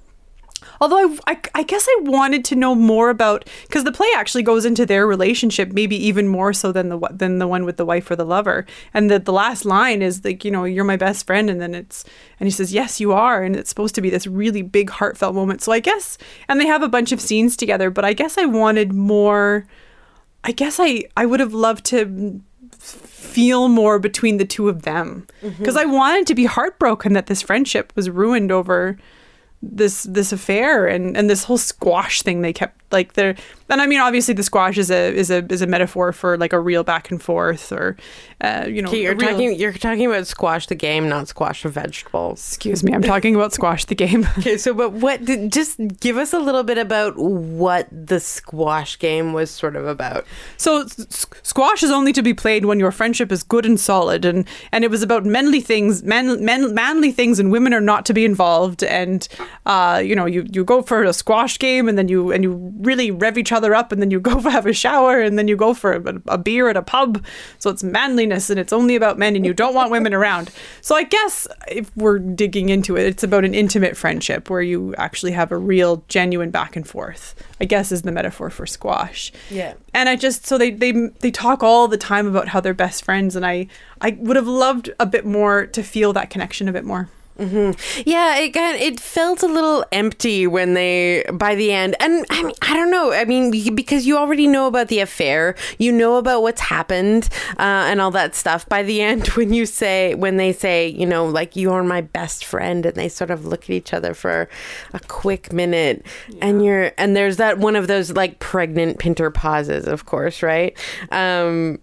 Although 0.81 1.17
I, 1.27 1.33
I, 1.33 1.41
I 1.55 1.63
guess 1.63 1.87
I 1.89 2.01
wanted 2.03 2.45
to 2.47 2.57
know 2.57 2.75
more 2.75 3.11
about 3.11 3.49
because 3.63 3.85
the 3.85 3.93
play 3.93 4.09
actually 4.17 4.43
goes 4.43 4.65
into 4.65 4.87
their 4.87 5.07
relationship 5.07 5.73
maybe 5.73 5.97
even 5.97 6.29
more 6.29 6.53
so 6.53 6.73
than 6.73 6.89
the 6.89 6.99
than 7.11 7.39
the 7.39 7.49
one 7.49 7.65
with 7.65 7.77
the 7.77 7.85
wife 7.85 8.11
or 8.11 8.17
the 8.17 8.25
lover. 8.25 8.67
And 8.95 9.11
the 9.11 9.19
the 9.19 9.33
last 9.33 9.65
line 9.65 10.03
is 10.03 10.25
like 10.25 10.45
you 10.45 10.51
know 10.51 10.65
you're 10.65 10.85
my 10.85 10.97
best 10.97 11.27
friend 11.27 11.51
and 11.51 11.61
then 11.61 11.75
it's 11.75 12.05
and 12.41 12.47
he 12.47 12.51
says 12.51 12.73
yes 12.73 13.01
you 13.01 13.13
are 13.13 13.43
and 13.43 13.57
it's 13.57 13.69
supposed 13.69 13.95
to 13.95 14.01
be 14.01 14.11
this 14.11 14.27
really 14.27 14.63
big 14.63 14.91
heartfelt 14.91 15.35
moment. 15.35 15.63
So 15.63 15.73
I 15.73 15.81
guess 15.81 16.19
and 16.49 16.61
they 16.61 16.67
have 16.67 16.83
a 16.83 16.89
bunch 16.89 17.13
of 17.13 17.21
scenes 17.21 17.57
together 17.57 17.91
but 17.91 18.05
I 18.05 18.13
guess 18.13 18.39
I 18.39 18.47
wanted 18.47 18.93
more 18.93 19.67
I 20.45 20.53
guess 20.53 20.79
I 20.81 21.05
I 21.17 21.27
would 21.27 21.41
have 21.41 21.55
loved 21.55 21.85
to 21.87 22.41
feel 22.79 23.69
more 23.69 23.99
between 23.99 24.37
the 24.37 24.45
two 24.45 24.69
of 24.69 24.83
them. 24.83 25.27
Mm-hmm. 25.43 25.59
Because 25.59 25.77
I 25.77 25.85
wanted 25.85 26.27
to 26.27 26.35
be 26.35 26.45
heartbroken 26.45 27.13
that 27.15 27.27
this 27.27 27.43
friendship 27.43 27.93
was 27.97 28.11
ruined 28.11 28.53
over 28.53 28.99
this 29.63 30.03
this 30.05 30.33
affair 30.33 30.87
and 30.87 31.17
and 31.17 31.31
this 31.31 31.45
whole 31.45 31.57
squash 31.57 32.23
thing 32.23 32.43
they 32.43 32.53
kept 32.53 32.81
like 32.93 33.13
there 33.13 33.37
and 33.73 33.83
I 33.83 33.87
mean 33.89 33.99
obviously 34.01 34.35
the 34.35 34.43
squash 34.45 34.79
is 34.79 34.91
a 34.91 35.13
is 35.13 35.31
a 35.31 35.45
is 35.53 35.63
a 35.63 35.67
metaphor 35.67 36.13
for 36.13 36.39
like 36.39 36.53
a 36.53 36.61
real 36.61 36.85
back 36.85 37.11
and 37.11 37.21
forth 37.21 37.73
or 37.73 37.97
uh, 38.41 38.67
you 38.69 38.83
know 38.83 38.89
Okay, 38.89 39.03
you're 39.03 39.17
real- 39.17 39.31
talking 39.31 39.59
you're 39.59 39.73
talking 39.73 40.07
about 40.07 40.27
squash 40.29 40.67
the 40.67 40.75
game, 40.77 41.09
not 41.09 41.27
squash 41.29 41.63
the 41.65 41.69
vegetables. 41.71 42.39
excuse 42.53 42.85
me 42.85 42.93
I'm 42.93 43.03
talking 43.03 43.35
about 43.35 43.53
squash 43.53 43.85
the 43.87 43.95
game 43.97 44.29
Okay, 44.39 44.57
so 44.59 44.73
but 44.75 44.93
what 44.93 45.25
did 45.25 45.51
just 45.53 45.79
give 46.01 46.17
us 46.17 46.33
a 46.33 46.39
little 46.39 46.63
bit 46.63 46.79
about 46.79 47.17
what 47.19 47.89
the 47.91 48.21
squash 48.21 48.99
game 48.99 49.33
was 49.33 49.51
sort 49.51 49.75
of 49.77 49.87
about. 49.87 50.27
So 50.57 50.83
s- 50.83 51.27
squash 51.43 51.83
is 51.83 51.91
only 51.91 52.13
to 52.13 52.23
be 52.23 52.35
played 52.35 52.65
when 52.67 52.79
your 52.79 52.93
friendship 52.93 53.33
is 53.33 53.43
good 53.43 53.65
and 53.67 53.79
solid, 53.81 54.25
and 54.25 54.47
and 54.73 54.85
it 54.85 54.91
was 54.91 55.03
about 55.03 55.25
manly 55.25 55.61
things, 55.61 56.03
man, 56.03 56.45
man, 56.45 56.75
manly 56.75 57.13
things, 57.13 57.39
and 57.39 57.51
women 57.51 57.73
are 57.73 57.81
not 57.81 58.05
to 58.07 58.15
be 58.15 58.25
involved. 58.25 58.83
And 58.85 59.27
uh, 59.67 60.03
you 60.05 60.15
know, 60.17 60.27
you 60.27 60.47
you 60.53 60.65
go 60.65 60.83
for 60.83 61.03
a 61.05 61.13
squash 61.13 61.59
game, 61.59 61.89
and 61.89 61.97
then 61.97 62.09
you 62.09 62.33
and 62.33 62.43
you 62.45 62.73
really 62.81 63.11
rev 63.11 63.39
each 63.39 63.53
other 63.53 63.62
up, 63.71 63.93
and 63.93 64.03
then 64.03 64.11
you 64.11 64.21
go 64.21 64.41
for, 64.41 64.51
have 64.59 64.67
a 64.67 64.73
shower, 64.73 65.21
and 65.21 65.39
then 65.39 65.49
you 65.49 65.57
go 65.57 65.75
for 65.75 65.93
a, 65.93 66.23
a 66.27 66.39
beer 66.39 66.69
at 66.69 66.77
a 66.77 66.83
pub. 66.83 67.25
So 67.59 67.71
it's 67.71 67.85
manliness, 67.85 68.51
and 68.51 68.59
it's 68.59 68.73
only 68.73 68.97
about 68.97 69.19
men, 69.19 69.37
and 69.37 69.47
you 69.47 69.55
don't 69.55 69.75
want 69.75 69.91
women 69.91 70.13
around. 70.13 70.51
So 70.81 70.97
I 70.97 71.05
guess 71.05 71.47
if 71.69 71.95
we're 71.97 72.19
digging 72.19 72.69
into 72.69 72.97
it, 72.97 73.07
it's 73.07 73.23
about 73.23 73.45
an 73.45 73.55
intimate 73.55 73.97
friendship 73.97 74.51
where 74.51 74.63
you 74.63 74.95
actually 74.97 75.33
have 75.33 75.53
a 75.53 75.57
real, 75.57 76.05
genuine 76.09 76.51
back 76.51 76.77
and 76.77 76.87
forth. 76.87 77.35
I 77.61 77.65
guess 77.65 77.93
is 77.93 78.03
the 78.03 78.11
metaphor 78.11 78.51
for 78.51 78.67
squash. 78.67 79.33
Yeah. 79.49 79.75
And 79.95 80.09
I 80.09 80.17
just 80.17 80.47
so 80.47 80.59
they 80.59 80.73
they 80.73 80.91
they 81.21 81.31
talk 81.31 81.63
all 81.63 81.87
the 81.87 81.97
time 81.97 82.27
about 82.27 82.49
how 82.49 82.61
they're 82.61 82.75
best 82.75 83.05
friends, 83.05 83.37
and 83.37 83.47
I 83.47 83.69
I 84.01 84.17
would 84.19 84.37
have 84.37 84.49
loved 84.49 84.91
a 84.99 85.07
bit 85.07 85.25
more 85.25 85.67
to 85.67 85.83
feel 85.83 86.13
that 86.15 86.29
connection 86.29 86.69
a 86.69 86.73
bit 86.73 86.85
more. 86.85 87.09
Yeah, 87.39 88.37
it 88.39 88.51
got 88.51 88.75
it 88.75 89.01
felt 89.01 89.43
a 89.43 89.47
little 89.47 89.85
empty 89.91 90.47
when 90.47 90.75
they 90.75 91.25
by 91.33 91.55
the 91.55 91.73
end, 91.73 91.97
and 91.99 92.27
I 92.31 92.43
mean 92.43 92.55
I 92.61 92.75
don't 92.75 92.91
know. 92.91 93.13
I 93.13 93.25
mean 93.25 93.51
because 93.75 94.07
you 94.07 94.19
already 94.19 94.47
know 94.47 94.67
about 94.67 94.89
the 94.89 95.01
affair, 95.01 95.55
you 95.79 95.93
know 95.93 96.17
about 96.17 96.43
what's 96.43 96.61
happened 96.61 97.29
uh, 97.59 97.89
and 97.89 98.01
all 98.01 98.11
that 98.11 98.35
stuff. 98.35 98.69
By 98.69 98.83
the 98.83 99.01
end, 99.01 99.27
when 99.37 99.53
you 99.53 99.65
say 99.67 100.15
when 100.15 100.37
they 100.37 100.53
say 100.53 100.89
you 100.89 101.07
know 101.07 101.25
like 101.25 101.57
you 101.57 101.73
are 101.73 101.83
my 101.83 102.03
best 102.03 102.45
friend, 102.45 102.85
and 102.85 102.95
they 102.97 103.09
sort 103.09 103.31
of 103.31 103.47
look 103.47 103.65
at 103.65 103.71
each 103.71 103.95
other 103.95 104.13
for 104.13 104.49
a 104.93 105.01
quick 105.01 105.53
minute, 105.53 106.05
and 106.41 106.65
you're 106.65 106.93
and 106.99 107.17
there's 107.17 107.39
that 107.39 107.59
one 107.59 107.77
of 107.77 107.87
those 107.87 108.13
like 108.13 108.39
pregnant 108.41 108.99
Pinter 108.99 109.31
pauses, 109.31 109.87
of 109.87 110.05
course, 110.05 110.43
right? 110.43 110.77
Um, 111.11 111.81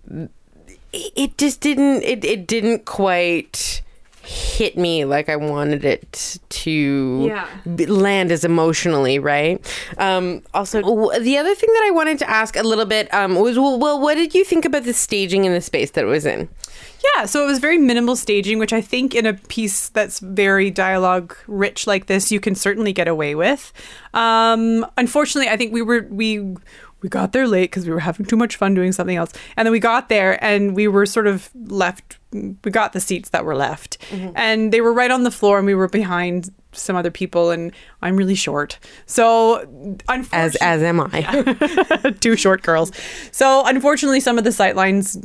it 0.94 1.12
it 1.16 1.38
just 1.38 1.60
didn't 1.62 2.04
it, 2.04 2.24
it 2.24 2.48
didn't 2.48 2.86
quite 2.86 3.82
hit 4.24 4.78
me 4.78 5.06
like 5.06 5.30
I 5.30 5.36
wanted 5.36 5.86
it 5.86 6.38
to 6.50 7.26
Yeah. 7.28 7.48
land 7.66 8.32
as 8.32 8.44
emotionally, 8.44 9.18
right? 9.20 9.60
Um, 9.98 10.42
also, 10.54 10.82
w- 10.82 11.20
the 11.20 11.38
other 11.38 11.56
thing 11.56 11.70
that 11.74 11.84
I 11.88 11.92
wanted 11.92 12.20
to 12.20 12.30
ask 12.30 12.56
a 12.56 12.64
little 12.64 12.86
bit 12.86 13.12
um, 13.14 13.36
was, 13.36 13.58
well, 13.58 13.80
well, 13.80 14.00
what 14.00 14.16
did 14.16 14.36
you 14.36 14.44
think 14.44 14.66
about 14.66 14.84
the 14.84 14.94
staging 14.94 15.46
in 15.46 15.54
the 15.54 15.62
space 15.62 15.92
that 15.92 16.04
it 16.04 16.08
was 16.08 16.26
in? 16.26 16.50
Yeah, 17.16 17.26
so 17.26 17.44
it 17.44 17.48
was 17.48 17.60
very 17.60 17.78
minimal 17.78 18.16
staging, 18.18 18.60
which 18.60 18.74
I 18.74 18.82
think 18.82 19.16
in 19.16 19.26
a 19.26 19.34
piece 19.34 19.88
that's 19.90 20.20
very 20.20 20.70
dialogue 20.70 21.36
rich 21.48 21.88
like 21.88 22.08
this, 22.08 22.30
you 22.32 22.42
can 22.42 22.56
certainly 22.56 22.92
get 22.92 23.08
away 23.08 23.36
with. 23.36 23.72
Um, 24.14 24.86
unfortunately, 24.98 25.50
I 25.50 25.56
think 25.58 25.74
we 25.74 25.82
were 25.82 26.06
we 26.10 26.40
we 27.02 27.08
got 27.08 27.32
there 27.32 27.48
late 27.48 27.72
because 27.72 27.86
we 27.88 27.94
were 27.94 28.02
having 28.02 28.26
too 28.26 28.36
much 28.36 28.58
fun 28.58 28.74
doing 28.74 28.92
something 28.92 29.16
else, 29.16 29.32
and 29.56 29.66
then 29.66 29.72
we 29.72 29.80
got 29.80 30.10
there 30.10 30.44
and 30.44 30.76
we 30.76 30.88
were 30.90 31.06
sort 31.06 31.26
of 31.28 31.50
left. 31.56 32.18
We 32.32 32.72
got 32.72 32.94
the 32.94 33.00
seats 33.00 33.30
that 33.30 33.44
were 33.46 33.56
left, 33.56 33.98
and 34.36 34.72
they 34.72 34.82
were 34.82 34.94
right 34.94 35.12
on 35.12 35.24
the 35.24 35.32
floor, 35.32 35.58
and 35.58 35.66
we 35.66 35.74
were 35.76 35.88
behind 35.88 36.52
some 36.72 36.96
other 36.96 37.10
people, 37.10 37.50
and 37.50 37.72
I'm 38.02 38.16
really 38.16 38.36
short, 38.36 38.78
so 39.08 39.66
As 40.32 40.56
as 40.58 40.84
am 40.84 41.00
I. 41.00 42.14
two 42.20 42.36
short 42.36 42.62
girls. 42.62 42.92
So 43.32 43.64
unfortunately, 43.66 44.20
some 44.20 44.38
of 44.38 44.44
the 44.44 44.52
sightlines 44.52 45.16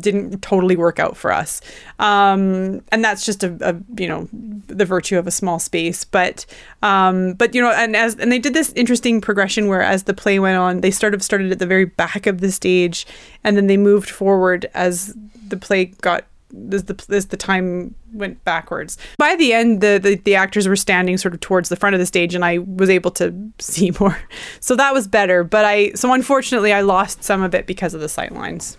didn't 0.00 0.40
totally 0.40 0.76
work 0.76 0.98
out 0.98 1.16
for 1.16 1.30
us, 1.30 1.60
um, 1.98 2.82
and 2.90 3.04
that's 3.04 3.26
just 3.26 3.44
a, 3.44 3.56
a 3.60 4.00
you 4.00 4.08
know 4.08 4.28
the 4.32 4.86
virtue 4.86 5.18
of 5.18 5.26
a 5.26 5.30
small 5.30 5.58
space. 5.58 6.04
But 6.04 6.46
um, 6.82 7.34
but 7.34 7.54
you 7.54 7.60
know, 7.60 7.70
and 7.70 7.94
as 7.94 8.14
and 8.16 8.32
they 8.32 8.38
did 8.38 8.54
this 8.54 8.72
interesting 8.72 9.20
progression 9.20 9.68
where 9.68 9.82
as 9.82 10.04
the 10.04 10.14
play 10.14 10.38
went 10.38 10.56
on, 10.56 10.80
they 10.80 10.90
sort 10.90 11.12
of 11.14 11.22
started 11.22 11.52
at 11.52 11.58
the 11.58 11.66
very 11.66 11.84
back 11.84 12.26
of 12.26 12.40
the 12.40 12.50
stage, 12.50 13.06
and 13.42 13.56
then 13.56 13.66
they 13.66 13.76
moved 13.76 14.08
forward 14.08 14.70
as 14.72 15.14
the 15.48 15.56
play 15.58 15.86
got 15.86 16.24
as 16.72 16.84
the 16.84 17.04
as 17.10 17.26
the 17.26 17.36
time 17.36 17.94
went 18.12 18.44
backwards. 18.44 18.96
By 19.18 19.36
the 19.36 19.52
end, 19.52 19.80
the, 19.80 19.98
the 20.02 20.16
the 20.16 20.34
actors 20.34 20.68
were 20.68 20.76
standing 20.76 21.18
sort 21.18 21.34
of 21.34 21.40
towards 21.40 21.68
the 21.68 21.76
front 21.76 21.94
of 21.94 22.00
the 22.00 22.06
stage, 22.06 22.34
and 22.34 22.44
I 22.44 22.58
was 22.58 22.90
able 22.90 23.10
to 23.12 23.34
see 23.58 23.92
more. 24.00 24.18
So 24.60 24.76
that 24.76 24.92
was 24.92 25.08
better. 25.08 25.44
But 25.44 25.64
I 25.64 25.92
so 25.92 26.12
unfortunately 26.12 26.72
I 26.72 26.80
lost 26.80 27.22
some 27.24 27.42
of 27.42 27.54
it 27.54 27.66
because 27.66 27.94
of 27.94 28.00
the 28.00 28.08
sight 28.08 28.32
lines. 28.32 28.76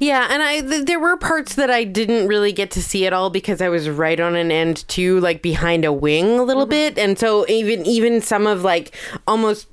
Yeah, 0.00 0.28
and 0.30 0.42
I 0.42 0.60
th- 0.60 0.86
there 0.86 1.00
were 1.00 1.16
parts 1.16 1.54
that 1.56 1.70
I 1.70 1.84
didn't 1.84 2.26
really 2.26 2.52
get 2.52 2.70
to 2.72 2.82
see 2.82 3.06
at 3.06 3.12
all 3.12 3.30
because 3.30 3.60
I 3.60 3.68
was 3.68 3.88
right 3.88 4.18
on 4.18 4.34
an 4.34 4.50
end 4.50 4.88
too, 4.88 5.20
like 5.20 5.42
behind 5.42 5.84
a 5.84 5.92
wing 5.92 6.38
a 6.38 6.42
little 6.42 6.64
mm-hmm. 6.64 6.70
bit, 6.70 6.98
and 6.98 7.18
so 7.18 7.46
even 7.48 7.84
even 7.86 8.20
some 8.20 8.46
of 8.46 8.62
like 8.62 8.94
almost 9.26 9.68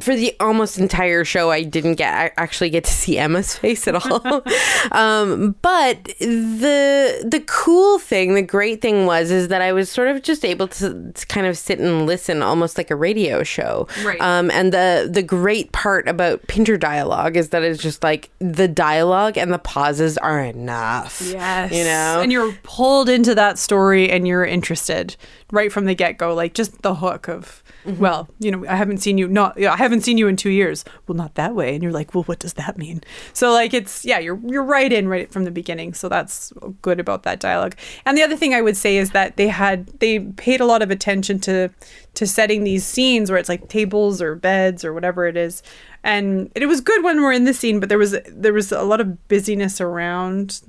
for 0.00 0.14
the 0.14 0.36
almost 0.40 0.78
entire 0.78 1.24
show, 1.24 1.50
I 1.50 1.62
didn't 1.62 1.94
get 1.94 2.12
I 2.14 2.30
actually 2.36 2.70
get 2.70 2.84
to 2.84 2.92
see 2.92 3.18
Emma's 3.18 3.56
face 3.58 3.88
at 3.88 3.94
all. 3.94 4.42
um, 4.92 5.56
but 5.62 6.04
the 6.18 7.24
the 7.26 7.42
cool 7.46 7.98
thing, 7.98 8.34
the 8.34 8.42
great 8.42 8.82
thing 8.82 9.06
was, 9.06 9.30
is 9.30 9.48
that 9.48 9.62
I 9.62 9.72
was 9.72 9.90
sort 9.90 10.08
of 10.08 10.22
just 10.22 10.44
able 10.44 10.68
to, 10.68 11.12
to 11.12 11.26
kind 11.26 11.46
of 11.46 11.56
sit 11.56 11.78
and 11.78 12.06
listen, 12.06 12.42
almost 12.42 12.76
like 12.76 12.90
a 12.90 12.96
radio 12.96 13.42
show. 13.42 13.88
Right. 14.04 14.20
Um, 14.20 14.50
and 14.50 14.72
the 14.72 15.08
the 15.10 15.22
great 15.22 15.72
part 15.72 16.08
about 16.08 16.46
Pinter 16.46 16.76
dialogue 16.76 17.36
is 17.36 17.50
that 17.50 17.62
it's 17.62 17.82
just 17.82 18.02
like 18.02 18.30
the 18.38 18.68
dialogue 18.68 19.38
and 19.38 19.52
the 19.52 19.58
pauses 19.58 20.18
are 20.18 20.40
enough. 20.40 21.22
Yes. 21.24 21.72
You 21.72 21.84
know. 21.84 22.20
And 22.22 22.30
you're 22.30 22.52
pulled 22.62 23.08
into 23.08 23.34
that 23.34 23.58
story 23.58 24.10
and 24.10 24.28
you're 24.28 24.44
interested 24.44 25.16
right 25.52 25.72
from 25.72 25.84
the 25.84 25.94
get 25.94 26.18
go. 26.18 26.34
Like 26.34 26.54
just 26.54 26.82
the 26.82 26.96
hook 26.96 27.28
of, 27.28 27.62
well, 27.84 28.28
you 28.38 28.50
know, 28.50 28.66
I 28.68 28.76
haven't 28.76 28.98
seen 28.98 29.18
you 29.18 29.28
not 29.28 29.62
I 29.62 29.76
haven't 29.86 30.02
seen 30.02 30.18
you 30.18 30.28
in 30.28 30.36
two 30.36 30.50
years. 30.50 30.84
Well, 31.06 31.16
not 31.16 31.34
that 31.34 31.54
way. 31.54 31.74
And 31.74 31.82
you're 31.82 31.92
like, 31.92 32.14
well, 32.14 32.24
what 32.24 32.38
does 32.38 32.54
that 32.54 32.76
mean? 32.76 33.02
So 33.32 33.52
like 33.52 33.72
it's 33.72 34.04
yeah, 34.04 34.18
you're 34.18 34.38
you're 34.44 34.62
right 34.62 34.92
in 34.92 35.08
right 35.08 35.30
from 35.30 35.44
the 35.44 35.50
beginning. 35.50 35.94
So 35.94 36.08
that's 36.08 36.52
good 36.82 37.00
about 37.00 37.22
that 37.22 37.40
dialogue. 37.40 37.76
And 38.04 38.16
the 38.16 38.22
other 38.22 38.36
thing 38.36 38.54
I 38.54 38.62
would 38.62 38.76
say 38.76 38.96
is 38.96 39.12
that 39.12 39.36
they 39.36 39.48
had 39.48 39.86
they 40.00 40.20
paid 40.20 40.60
a 40.60 40.66
lot 40.66 40.82
of 40.82 40.90
attention 40.90 41.38
to 41.40 41.70
to 42.14 42.26
setting 42.26 42.64
these 42.64 42.84
scenes 42.84 43.30
where 43.30 43.38
it's 43.38 43.48
like 43.48 43.68
tables 43.68 44.20
or 44.20 44.34
beds 44.34 44.84
or 44.84 44.92
whatever 44.92 45.26
it 45.26 45.36
is. 45.36 45.62
And 46.02 46.50
it 46.54 46.66
was 46.66 46.80
good 46.80 47.02
when 47.02 47.20
we're 47.22 47.32
in 47.32 47.44
the 47.44 47.54
scene, 47.54 47.80
but 47.80 47.88
there 47.88 47.98
was 47.98 48.16
there 48.28 48.52
was 48.52 48.72
a 48.72 48.82
lot 48.82 49.00
of 49.00 49.28
busyness 49.28 49.80
around 49.80 50.60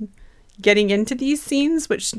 getting 0.60 0.90
into 0.90 1.14
these 1.14 1.40
scenes 1.40 1.88
which 1.88 2.12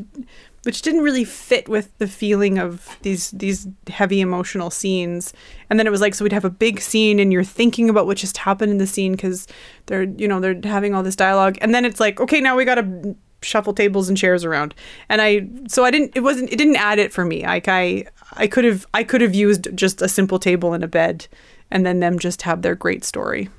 which 0.69 0.83
didn't 0.83 1.01
really 1.01 1.23
fit 1.23 1.67
with 1.67 1.97
the 1.97 2.07
feeling 2.07 2.59
of 2.59 2.95
these 3.01 3.31
these 3.31 3.67
heavy 3.87 4.21
emotional 4.21 4.69
scenes. 4.69 5.33
And 5.67 5.79
then 5.79 5.87
it 5.87 5.89
was 5.89 5.99
like 5.99 6.13
so 6.13 6.23
we'd 6.23 6.31
have 6.31 6.45
a 6.45 6.49
big 6.51 6.79
scene 6.79 7.19
and 7.19 7.33
you're 7.33 7.43
thinking 7.43 7.89
about 7.89 8.05
what 8.05 8.17
just 8.17 8.37
happened 8.37 8.71
in 8.71 8.77
the 8.77 8.85
scene 8.85 9.13
because 9.13 9.47
they're 9.87 10.03
you 10.03 10.27
know 10.27 10.39
they're 10.39 10.61
having 10.63 10.93
all 10.93 11.01
this 11.01 11.15
dialogue. 11.15 11.57
And 11.59 11.73
then 11.73 11.85
it's 11.85 11.99
like 11.99 12.19
okay 12.19 12.39
now 12.39 12.55
we 12.55 12.65
gotta 12.65 13.15
shuffle 13.41 13.73
tables 13.73 14.09
and 14.09 14.15
chairs 14.15 14.45
around. 14.45 14.75
And 15.09 15.23
i 15.23 15.47
so 15.67 15.83
i 15.85 15.89
didn't 15.89 16.11
it 16.15 16.19
wasn't 16.19 16.53
it 16.53 16.57
didn't 16.57 16.75
add 16.75 16.99
it 16.99 17.11
for 17.11 17.25
me. 17.25 17.47
Like 17.47 17.67
i 17.67 18.05
i 18.33 18.45
could 18.45 18.63
have 18.63 18.85
i 18.93 19.03
could 19.03 19.21
have 19.21 19.33
used 19.33 19.69
just 19.73 20.03
a 20.03 20.07
simple 20.07 20.37
table 20.37 20.73
and 20.73 20.83
a 20.83 20.87
bed 20.87 21.27
and 21.71 21.85
then 21.85 21.99
them 21.99 22.17
just 22.19 22.41
have 22.43 22.61
their 22.61 22.75
great 22.75 23.03
story 23.03 23.49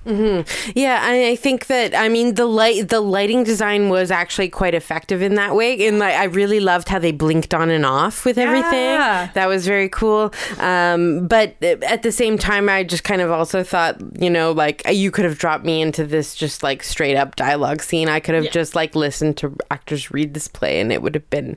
Yeah, 0.75 1.09
and 1.09 1.27
I 1.27 1.37
think 1.37 1.67
that 1.67 1.95
I 1.95 2.09
mean 2.09 2.35
the 2.35 2.47
light 2.47 2.89
the 2.89 3.01
lighting 3.01 3.45
design 3.45 3.89
was 3.89 4.11
actually 4.11 4.49
quite 4.49 4.75
effective 4.75 5.23
in 5.23 5.35
that 5.37 5.55
way. 5.55 5.87
And 5.87 5.99
like 5.99 6.15
I 6.15 6.25
really 6.25 6.61
loved 6.61 6.89
how 6.89 6.99
they 6.99 7.13
blinked 7.13 7.55
on 7.55 7.71
and 7.71 7.87
off 7.87 8.25
with 8.25 8.39
everything. 8.39 8.73
Yeah. 8.73 9.31
That 9.35 9.47
was 9.47 9.67
very 9.67 9.89
cool. 9.89 10.33
Um, 10.59 11.27
but 11.27 11.61
at 11.63 12.03
the 12.03 12.13
same 12.13 12.39
time, 12.39 12.69
I 12.69 12.83
just 12.83 13.05
kind 13.05 13.21
of 13.21 13.31
also 13.31 13.63
thought, 13.63 14.01
you 14.21 14.31
know, 14.31 14.53
like 14.53 14.83
you 14.91 15.11
could 15.11 15.25
have 15.25 15.39
dropped 15.39 15.65
me 15.65 15.81
into 15.81 16.05
this 16.05 16.35
just 16.35 16.63
like 16.63 16.83
straight 16.83 17.17
up 17.17 17.37
dialogue 17.37 17.83
scene. 17.83 18.09
I 18.09 18.21
could 18.21 18.35
have 18.35 18.51
just 18.51 18.75
like 18.75 18.95
listened 18.95 19.37
to 19.39 19.57
actors 19.71 20.11
read 20.11 20.35
this 20.35 20.49
play, 20.49 20.81
and 20.81 20.93
it 20.93 21.03
would 21.03 21.15
have 21.15 21.29
been 21.31 21.57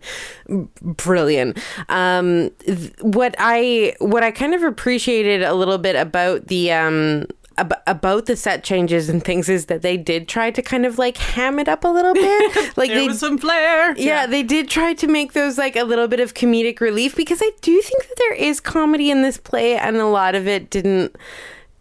brilliant. 0.82 1.58
Um, 1.90 2.52
th- 2.66 2.94
what 3.02 3.36
I 3.40 3.96
what 4.00 4.24
I 4.24 4.32
kind 4.32 4.54
of 4.54 4.64
appreciated 4.64 5.42
a 5.44 5.54
little 5.54 5.78
bit 5.78 5.96
about 5.96 6.43
the 6.48 6.72
um 6.72 7.26
ab- 7.58 7.82
about 7.88 8.26
the 8.26 8.36
set 8.36 8.64
changes 8.64 9.10
and 9.10 9.24
things 9.24 9.50
is 9.50 9.68
that 9.68 9.82
they 9.82 9.98
did 9.98 10.28
try 10.28 10.52
to 10.52 10.62
kind 10.62 10.86
of 10.86 10.98
like 10.98 11.18
ham 11.18 11.60
it 11.60 11.68
up 11.68 11.84
a 11.84 11.88
little 11.88 12.14
bit. 12.14 12.74
Like 12.78 12.90
there 12.90 13.02
they 13.02 13.08
was 13.08 13.20
some 13.20 13.38
flair 13.38 13.96
yeah, 13.98 14.26
they 14.26 14.42
did 14.42 14.70
try 14.70 14.94
to 14.96 15.08
make 15.08 15.34
those 15.34 15.58
like 15.58 15.76
a 15.76 15.84
little 15.84 16.08
bit 16.08 16.20
of 16.20 16.34
comedic 16.34 16.80
relief 16.80 17.16
because 17.16 17.40
I 17.42 17.52
do 17.62 17.80
think 17.82 18.08
that 18.08 18.16
there 18.18 18.34
is 18.34 18.60
comedy 18.60 19.12
in 19.12 19.22
this 19.22 19.38
play 19.38 19.76
and 19.78 19.98
a 19.98 20.08
lot 20.08 20.34
of 20.34 20.48
it 20.48 20.70
didn't 20.70 21.16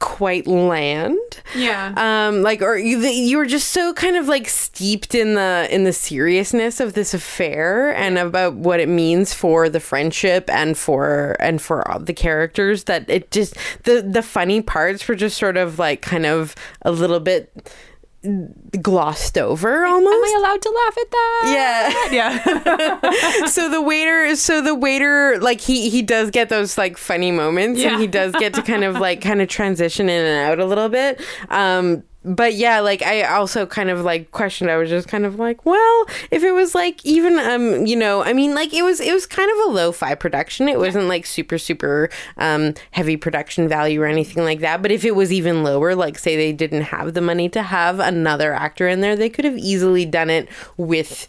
quite 0.02 0.49
land. 0.49 1.16
Yeah. 1.54 1.94
Um 1.97 2.42
like 2.42 2.61
or 2.61 2.76
you 2.76 2.99
you 2.99 3.38
were 3.38 3.47
just 3.47 3.68
so 3.68 3.94
kind 3.94 4.16
of 4.16 4.26
like 4.26 4.49
steeped 4.49 5.14
in 5.14 5.35
the 5.35 5.68
in 5.71 5.85
the 5.85 5.92
seriousness 5.92 6.80
of 6.80 6.94
this 6.94 7.14
affair 7.14 7.94
and 7.94 8.18
about 8.18 8.54
what 8.54 8.80
it 8.80 8.88
means 8.88 9.32
for 9.32 9.68
the 9.68 9.78
friendship 9.78 10.50
and 10.50 10.76
for 10.76 11.37
and 11.38 11.62
for 11.62 11.88
all 11.88 12.00
the 12.00 12.12
characters 12.12 12.85
that 12.85 13.09
it 13.09 13.30
just 13.30 13.56
the 13.85 14.02
the 14.02 14.23
funny 14.23 14.61
parts 14.61 15.06
were 15.06 15.14
just 15.14 15.38
sort 15.38 15.56
of 15.56 15.78
like 15.78 16.02
kind 16.02 16.26
of 16.26 16.56
a 16.82 16.90
little 16.90 17.21
bit 17.21 17.73
glossed 18.81 19.37
over 19.37 19.85
almost. 19.85 20.14
Am 20.14 20.25
I 20.25 20.35
allowed 20.38 20.62
to 20.62 20.71
laugh 20.71 20.99
at 20.99 21.11
that? 21.11 22.11
Yeah. 22.12 23.43
Yeah. 23.43 23.47
so 23.47 23.69
the 23.69 23.83
waiter 23.83 24.35
so 24.37 24.61
the 24.61 24.75
waiter 24.75 25.38
like 25.41 25.61
he 25.61 25.91
he 25.91 26.02
does 26.02 26.31
get 26.31 26.49
those 26.49 26.79
like 26.79 26.97
funny 26.97 27.31
moments 27.33 27.81
Yeah. 27.81 27.93
and 27.93 28.00
he 28.00 28.07
does 28.07 28.33
get 28.38 28.55
to 28.55 28.62
kind 28.62 28.85
of 28.85 28.97
like 28.97 29.21
kind 29.21 29.43
of 29.43 29.49
transition 29.49 30.09
in 30.09 30.25
and 30.25 30.50
out 30.50 30.61
a 30.61 30.64
little 30.67 30.88
bit 30.88 31.21
um 31.49 32.02
but 32.25 32.55
yeah, 32.55 32.81
like 32.81 33.02
I 33.02 33.23
also 33.23 33.67
kind 33.67 33.91
of 33.91 34.02
like 34.02 34.31
questioned. 34.31 34.71
I 34.71 34.76
was 34.76 34.88
just 34.88 35.09
kind 35.09 35.26
of 35.26 35.38
like, 35.38 35.64
well, 35.67 36.07
if 36.31 36.43
it 36.43 36.52
was 36.52 36.75
like 36.75 37.05
even 37.05 37.38
um, 37.38 37.87
you 37.87 37.97
know, 37.97 38.23
I 38.23 38.33
mean, 38.33 38.55
like 38.55 38.73
it 38.73 38.83
was 38.83 39.00
it 39.00 39.12
was 39.12 39.26
kind 39.26 39.50
of 39.50 39.69
a 39.69 39.73
lo-fi 39.73 40.14
production. 40.14 40.69
It 40.69 40.79
wasn't 40.79 41.07
like 41.07 41.26
super 41.26 41.59
super 41.59 42.11
um 42.37 42.75
heavy 42.93 43.17
production 43.17 43.69
value 43.69 44.00
or 44.02 44.07
anything 44.07 44.45
like 44.45 44.61
that. 44.61 44.83
But 44.83 44.93
if 44.93 45.05
it 45.05 45.17
was 45.17 45.33
even 45.33 45.62
lower, 45.64 45.95
like 45.95 46.19
say 46.19 46.37
they 46.37 46.52
didn't 46.52 46.83
have 46.83 47.14
the 47.14 47.21
money 47.21 47.49
to 47.50 47.62
have 47.62 47.99
another 47.99 48.55
actor 48.55 48.88
in 48.88 49.00
there, 49.00 49.17
they 49.17 49.29
could 49.29 49.45
have 49.45 49.59
easily 49.59 50.05
done 50.05 50.31
it 50.31 50.49
with 50.76 51.26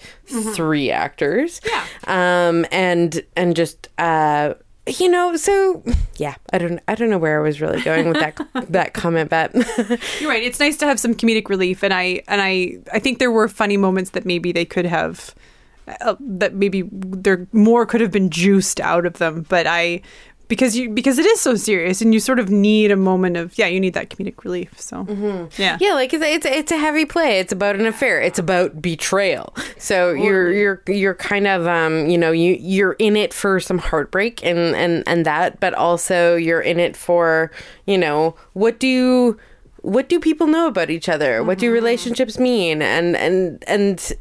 three 0.54 0.92
actors. 0.92 1.60
Yeah. 1.66 1.86
Um, 2.06 2.66
and 2.72 3.24
and 3.36 3.56
just 3.56 3.90
uh 3.98 4.54
you 4.88 5.10
know, 5.10 5.36
so 5.38 5.84
yeah, 6.18 6.36
I 6.52 6.58
don't, 6.58 6.80
I 6.88 6.96
don't 6.96 7.10
know 7.10 7.18
where 7.18 7.40
I 7.40 7.44
was 7.44 7.62
really 7.62 7.82
going 7.82 8.08
with 8.08 8.20
that 8.20 8.40
that 8.70 8.94
comment, 8.94 9.30
but 9.30 9.54
You're 10.20 10.30
right. 10.30 10.44
It's 10.44 10.60
nice 10.60 10.78
to 10.78 10.86
have 10.86 11.00
some 11.00 11.16
comedic 11.16 11.50
relief, 11.50 11.84
and 11.84 11.94
I 11.94 12.22
and 12.28 12.42
I 12.42 12.80
I 12.92 13.00
think 13.00 13.20
there 13.20 13.32
were 13.32 13.48
funny 13.48 13.78
moments 13.78 14.12
that 14.12 14.25
maybe 14.25 14.52
they 14.52 14.66
could 14.66 14.86
have. 14.86 15.34
Uh, 16.00 16.16
that 16.18 16.54
maybe 16.54 16.88
there 16.94 17.46
more 17.52 17.86
could 17.86 18.00
have 18.00 18.12
been 18.12 18.30
juiced 18.30 18.80
out 18.80 19.06
of 19.06 19.16
them, 19.16 19.46
but 19.50 19.68
I 19.68 20.02
because 20.53 20.77
you 20.77 20.88
because 20.88 21.17
it 21.17 21.25
is 21.25 21.41
so 21.41 21.55
serious, 21.55 22.00
and 22.00 22.13
you 22.13 22.19
sort 22.19 22.38
of 22.38 22.51
need 22.51 22.91
a 22.91 22.95
moment 22.95 23.38
of 23.38 23.57
yeah, 23.57 23.65
you 23.65 23.79
need 23.79 23.95
that 23.95 24.12
comedic 24.12 24.43
relief. 24.43 24.79
So 24.79 25.03
yeah, 25.57 25.79
yeah, 25.81 25.95
like 25.95 26.13
it's 26.13 26.24
it's, 26.24 26.45
it's 26.45 26.72
a 26.72 26.77
heavy 26.77 27.05
play. 27.05 27.39
It's 27.39 27.51
about 27.51 27.75
an 27.75 27.88
affair. 27.88 28.22
It's 28.22 28.38
about 28.38 28.79
betrayal. 28.79 29.55
So 29.79 30.12
you're 30.13 30.51
you're 30.51 30.83
you're 30.88 31.15
kind 31.15 31.48
of 31.48 31.65
um 31.65 32.07
you 32.07 32.19
know 32.19 32.31
you 32.31 32.55
you're 32.60 32.93
in 32.93 33.15
it 33.15 33.33
for 33.33 33.60
some 33.60 33.79
heartbreak 33.79 34.45
and 34.45 34.75
and 34.75 35.03
and 35.07 35.25
that, 35.25 35.60
but 35.60 35.74
also 35.74 36.36
you're 36.36 36.62
in 36.62 36.79
it 36.79 36.95
for 36.95 37.50
you 37.88 37.98
know 37.98 38.36
what 38.53 38.79
do 38.79 39.39
what 39.84 40.08
do 40.08 40.18
people 40.18 40.48
know 40.48 40.68
about 40.68 40.90
each 40.90 41.10
other? 41.10 41.44
What 41.44 41.60
do 41.60 41.66
mm-hmm. 41.68 41.74
relationships 41.74 42.40
mean? 42.40 42.82
And 42.82 43.18
and 43.18 43.63
and 43.68 44.13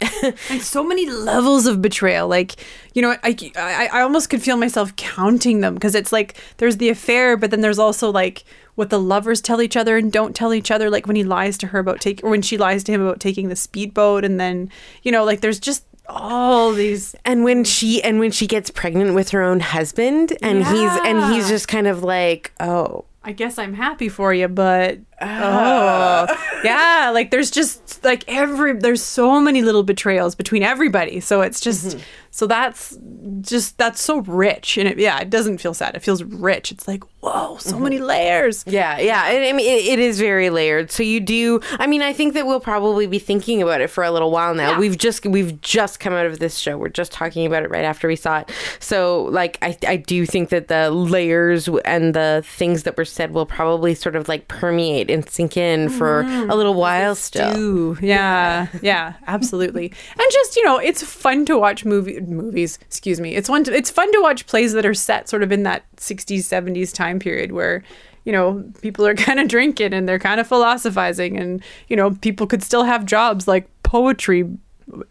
and 0.51 0.61
so 0.61 0.83
many 0.83 1.09
levels 1.09 1.67
of 1.67 1.81
betrayal. 1.81 2.29
Like 2.29 2.57
you 2.95 3.01
know 3.01 3.17
i 3.23 3.35
i, 3.57 3.89
I 3.93 4.01
almost 4.03 4.29
could 4.29 4.43
feel 4.43 4.57
myself 4.57 4.95
counting 4.97 5.61
them 5.61 5.75
because 5.75 5.95
it's 5.95 6.13
like 6.13 6.37
there's 6.59 6.77
the 6.77 6.91
affair 6.91 7.39
but 7.39 7.51
then 7.51 7.63
there's 7.63 7.79
also 7.79 8.11
like 8.11 8.45
what 8.75 8.91
the 8.91 9.01
lovers 9.01 9.41
tell 9.41 9.63
each 9.63 9.77
other 9.77 9.97
and 9.97 10.13
don't 10.13 10.35
tell 10.35 10.53
each 10.53 10.71
other. 10.71 10.91
Like 10.91 11.07
when 11.07 11.17
he 11.17 11.25
lies 11.25 11.57
to 11.59 11.69
her 11.69 11.79
about 11.79 12.01
taking 12.01 12.27
or 12.27 12.31
when 12.31 12.43
she 12.43 12.59
lies 12.59 12.83
to 12.85 12.93
him 12.93 13.01
about 13.01 13.21
taking 13.21 13.49
the 13.49 13.57
speedboat 13.57 14.25
and 14.25 14.41
then 14.41 14.69
you 15.05 15.13
know 15.13 15.25
like 15.25 15.43
there's 15.43 15.61
just 15.61 15.85
all 16.09 16.73
these 16.73 17.15
and 17.25 17.45
when 17.45 17.63
she 17.63 18.03
and 18.03 18.19
when 18.19 18.33
she 18.33 18.49
gets 18.49 18.69
pregnant 18.69 19.15
with 19.15 19.31
her 19.31 19.43
own 19.43 19.61
husband 19.61 20.37
and 20.43 20.59
he's 20.67 20.91
and 21.05 21.33
he's 21.33 21.49
just 21.49 21.69
kind 21.69 21.87
of 21.87 22.03
like, 22.03 22.51
"Oh, 22.59 23.05
I 23.25 23.33
guess 23.33 23.59
I'm 23.59 23.75
happy 23.75 24.09
for 24.09 24.35
you, 24.35 24.49
but 24.49 24.99
oh, 25.23 26.61
yeah, 26.65 27.11
like 27.13 27.31
there's 27.31 27.51
just 27.51 28.05
like 28.05 28.25
every 28.29 28.75
there's 28.75 29.03
so 29.03 29.41
many 29.41 29.63
little 29.63 29.83
betrayals 29.83 30.35
between 30.35 30.63
everybody. 30.63 31.21
So 31.21 31.41
it's 31.41 31.61
just 31.61 31.89
mm-hmm. 31.89 32.01
so 32.31 32.47
that's 32.47 32.99
just 33.41 33.79
that's 33.79 34.01
so 34.01 34.19
rich 34.21 34.79
and 34.79 34.89
it 34.89 34.99
yeah, 34.99 35.19
it 35.21 35.31
doesn't 35.31 35.59
feel 35.59 35.75
sad. 35.75 35.95
It 35.95 36.01
feels 36.01 36.23
rich. 36.23 36.73
It's 36.73 36.89
like 36.89 37.05
whoa, 37.23 37.57
so 37.59 37.75
mm-hmm. 37.75 37.85
many 37.85 37.99
layers. 37.99 38.65
Yeah, 38.67 38.99
yeah. 38.99 39.31
And 39.31 39.45
I 39.45 39.53
mean, 39.53 39.67
it, 39.67 39.87
it 39.87 39.99
is 39.99 40.19
very 40.19 40.51
layered. 40.51 40.91
So 40.91 41.03
you 41.03 41.21
do. 41.21 41.61
I 41.79 41.87
mean, 41.87 42.03
I 42.03 42.13
think 42.13 42.35
that 42.35 42.47
we'll 42.47 42.61
probably 42.61 43.07
be 43.07 43.19
thinking 43.19 43.63
about 43.63 43.81
it 43.81 43.89
for 43.89 44.05
a 44.05 44.11
little 44.11 44.31
while 44.31 44.55
now. 44.55 44.73
Yeah. 44.73 44.79
We've 44.79 44.99
just 44.99 45.25
we've 45.25 45.61
just 45.61 46.01
come 46.01 46.13
out 46.13 46.27
of 46.27 46.41
this 46.41 46.59
show. 46.59 46.77
We're 46.77 46.89
just 46.89 47.13
talking 47.13 47.47
about 47.47 47.63
it 47.63 47.71
right 47.71 47.85
after 47.85 48.09
we 48.09 48.17
saw 48.17 48.41
it. 48.41 48.51
So 48.81 49.25
like, 49.25 49.57
I 49.63 49.77
I 49.87 49.97
do 49.97 50.27
think 50.27 50.51
that 50.51 50.69
the 50.69 50.91
layers 50.91 51.69
and 51.85 52.15
the 52.15 52.43
things 52.45 52.83
that 52.83 52.97
were 52.97 53.05
said 53.05 53.33
will 53.33 53.47
probably 53.47 53.95
sort 53.95 54.17
of 54.17 54.29
like 54.29 54.49
permeate 54.49 55.11
and 55.13 55.29
sink 55.29 55.57
in 55.57 55.87
oh, 55.87 55.89
for 55.91 56.21
a 56.23 56.55
little 56.55 56.75
while 56.75 57.15
still. 57.15 57.57
Ooh, 57.57 57.99
yeah, 58.01 58.69
yeah, 58.81 59.15
absolutely. 59.27 59.93
And 60.11 60.33
just 60.33 60.57
you 60.57 60.65
know, 60.65 60.79
it's 60.79 61.03
fun 61.03 61.45
to 61.47 61.59
watch 61.59 61.85
movie 61.85 62.21
movies. 62.21 62.79
Excuse 62.83 63.21
me. 63.21 63.35
It's 63.35 63.49
one. 63.49 63.65
To, 63.65 63.75
it's 63.75 63.91
fun 63.91 64.11
to 64.13 64.21
watch 64.21 64.47
plays 64.47 64.73
that 64.73 64.87
are 64.87 64.95
set 64.95 65.29
sort 65.29 65.43
of 65.43 65.53
in 65.53 65.63
that 65.65 65.85
'60s, 65.97 66.41
'70s 66.41 66.95
time 66.95 67.19
period 67.19 67.53
where 67.53 67.83
you 68.25 68.33
know 68.33 68.65
people 68.81 69.07
are 69.07 69.15
kind 69.29 69.41
of 69.41 69.49
drinking 69.49 69.93
and 69.93 70.09
they're 70.09 70.19
kind 70.19 70.41
of 70.41 70.47
philosophizing, 70.47 71.39
and 71.39 71.63
you 71.89 71.97
know 71.97 72.13
people 72.13 72.47
could 72.47 72.63
still 72.63 72.85
have 72.85 73.05
jobs 73.05 73.47
like 73.47 73.69
poetry 73.83 74.49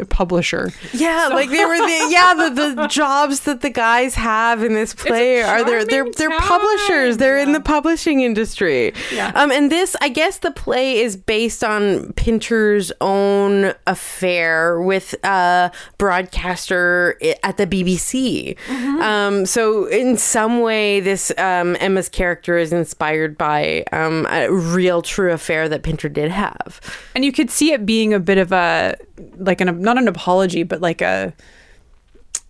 publisher. 0.10 0.72
Yeah, 0.94 1.30
like 1.32 1.50
they 1.50 1.66
were 1.66 1.78
the 1.78 2.08
yeah 2.12 2.34
the, 2.34 2.74
the 2.76 2.88
jobs 2.88 3.42
that 3.42 3.62
the 3.62 3.70
guys 3.70 4.16
have 4.16 4.64
in 4.64 4.74
this 4.74 4.94
play 4.94 5.42
are 5.42 5.64
they're 5.64 5.86
they're 5.86 6.10
they're 6.12 6.30
time. 6.30 6.40
publishers. 6.40 7.18
They're 7.18 7.40
in 7.40 7.54
the 7.54 7.62
publishing 7.62 8.22
industry. 8.22 8.94
Yeah. 9.12 9.32
Um, 9.36 9.52
and 9.52 9.72
this 9.72 9.96
I 10.02 10.10
guess 10.10 10.40
the 10.40 10.52
play 10.52 11.00
is 11.00 11.16
based 11.16 11.64
on 11.64 12.14
Pinter's 12.14 12.92
own 13.02 13.74
affair 13.88 14.82
with 14.82 15.16
a 15.24 15.72
broadcaster 15.98 17.18
at 17.44 17.58
the 17.58 17.68
BBC. 17.68 18.58
Mm-hmm. 18.68 19.02
Um, 19.02 19.46
so 19.46 19.86
in 19.86 20.18
some 20.18 20.62
way, 20.62 21.00
this 21.00 21.32
um, 21.38 21.76
Emma's 21.80 22.10
character 22.10 22.58
is 22.58 22.72
inspired 22.72 23.38
by 23.38 23.84
um, 23.92 24.28
a 24.30 24.52
real 24.52 25.02
true 25.02 25.32
affair 25.32 25.68
that 25.70 25.84
Pinter 25.84 26.10
did 26.10 26.32
have. 26.32 26.80
and 27.16 27.26
you 27.26 27.32
could 27.32 27.50
see 27.50 27.72
it 27.72 27.86
being 27.86 28.14
a 28.14 28.20
bit 28.20 28.38
of 28.38 28.52
a 28.52 28.96
like 29.38 29.62
an 29.62 29.82
not 29.82 29.98
an 29.98 30.08
apology 30.08 30.64
but 30.64 30.82
like 30.82 31.02
a, 31.02 31.34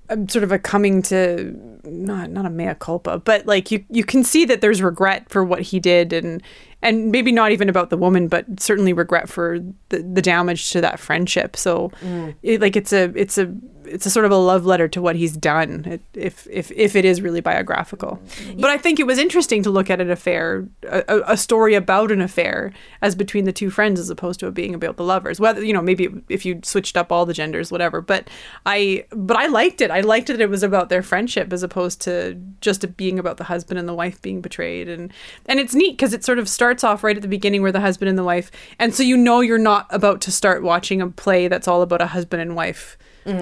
a 0.09 0.17
sort 0.29 0.43
of 0.43 0.51
a 0.51 0.59
coming 0.59 1.01
to 1.01 1.53
not 1.83 2.29
not 2.29 2.45
a 2.45 2.49
mea 2.49 2.75
culpa 2.75 3.19
but 3.19 3.45
like 3.45 3.71
you 3.71 3.83
you 3.89 4.03
can 4.03 4.23
see 4.23 4.45
that 4.45 4.61
there's 4.61 4.81
regret 4.81 5.29
for 5.29 5.43
what 5.43 5.61
he 5.61 5.79
did 5.79 6.13
and 6.13 6.41
and 6.81 7.11
maybe 7.11 7.31
not 7.31 7.51
even 7.51 7.69
about 7.69 7.89
the 7.89 7.97
woman 7.97 8.27
but 8.27 8.45
certainly 8.59 8.93
regret 8.93 9.29
for 9.29 9.59
the, 9.89 10.01
the 10.01 10.21
damage 10.21 10.71
to 10.71 10.81
that 10.81 10.99
friendship. 10.99 11.55
So 11.55 11.91
mm. 12.01 12.33
it, 12.41 12.61
like 12.61 12.75
it's 12.75 12.91
a 12.91 13.13
it's 13.15 13.37
a 13.37 13.53
it's 13.91 14.05
a 14.05 14.09
sort 14.09 14.25
of 14.25 14.31
a 14.31 14.37
love 14.37 14.65
letter 14.65 14.87
to 14.87 15.01
what 15.01 15.15
he's 15.15 15.35
done 15.35 15.85
it, 15.85 16.01
if 16.13 16.47
if 16.49 16.71
if 16.71 16.95
it 16.95 17.05
is 17.05 17.21
really 17.21 17.41
biographical. 17.41 18.19
Mm-hmm. 18.37 18.61
But 18.61 18.69
i 18.69 18.77
think 18.77 18.99
it 18.99 19.07
was 19.07 19.17
interesting 19.17 19.63
to 19.63 19.69
look 19.69 19.89
at 19.89 20.01
an 20.01 20.09
affair 20.09 20.67
a, 20.83 21.03
a- 21.07 21.33
a 21.33 21.37
story 21.37 21.75
about 21.75 22.11
an 22.11 22.21
affair 22.21 22.71
as 23.01 23.15
between 23.15 23.45
the 23.45 23.51
two 23.53 23.69
friends 23.69 23.99
as 23.99 24.09
opposed 24.09 24.39
to 24.39 24.47
it 24.47 24.53
being 24.53 24.73
about 24.73 24.97
the 24.97 25.03
lovers. 25.03 25.39
Whether 25.39 25.63
you 25.63 25.73
know 25.73 25.81
maybe 25.81 26.09
if 26.29 26.45
you 26.45 26.59
switched 26.63 26.97
up 26.97 27.11
all 27.11 27.25
the 27.25 27.33
genders 27.33 27.71
whatever 27.71 28.01
but 28.01 28.29
i 28.65 29.05
but 29.11 29.37
i 29.37 29.47
liked 29.47 29.81
it. 29.81 29.91
I 29.91 30.01
liked 30.01 30.27
that 30.27 30.41
it 30.41 30.49
was 30.49 30.63
about 30.63 30.89
their 30.89 31.03
friendship 31.03 31.51
as 31.53 31.63
opposed 31.63 32.01
to 32.01 32.39
just 32.61 32.95
being 32.97 33.19
about 33.19 33.37
the 33.37 33.45
husband 33.45 33.79
and 33.79 33.87
the 33.87 33.93
wife 33.93 34.21
being 34.21 34.41
betrayed. 34.41 34.87
And 34.89 35.11
and 35.45 35.59
it's 35.59 35.75
neat 35.75 35.93
because 35.97 36.13
it 36.13 36.23
sort 36.23 36.39
of 36.39 36.47
starts 36.49 36.83
off 36.83 37.03
right 37.03 37.15
at 37.15 37.21
the 37.21 37.27
beginning 37.27 37.61
where 37.61 37.71
the 37.71 37.81
husband 37.81 38.09
and 38.09 38.17
the 38.17 38.23
wife 38.23 38.51
and 38.79 38.93
so 38.93 39.03
you 39.03 39.17
know 39.17 39.41
you're 39.41 39.57
not 39.57 39.87
about 39.89 40.21
to 40.21 40.31
start 40.31 40.63
watching 40.63 41.01
a 41.01 41.07
play 41.09 41.47
that's 41.47 41.67
all 41.67 41.81
about 41.81 42.01
a 42.01 42.07
husband 42.07 42.41
and 42.41 42.55
wife 42.55 42.97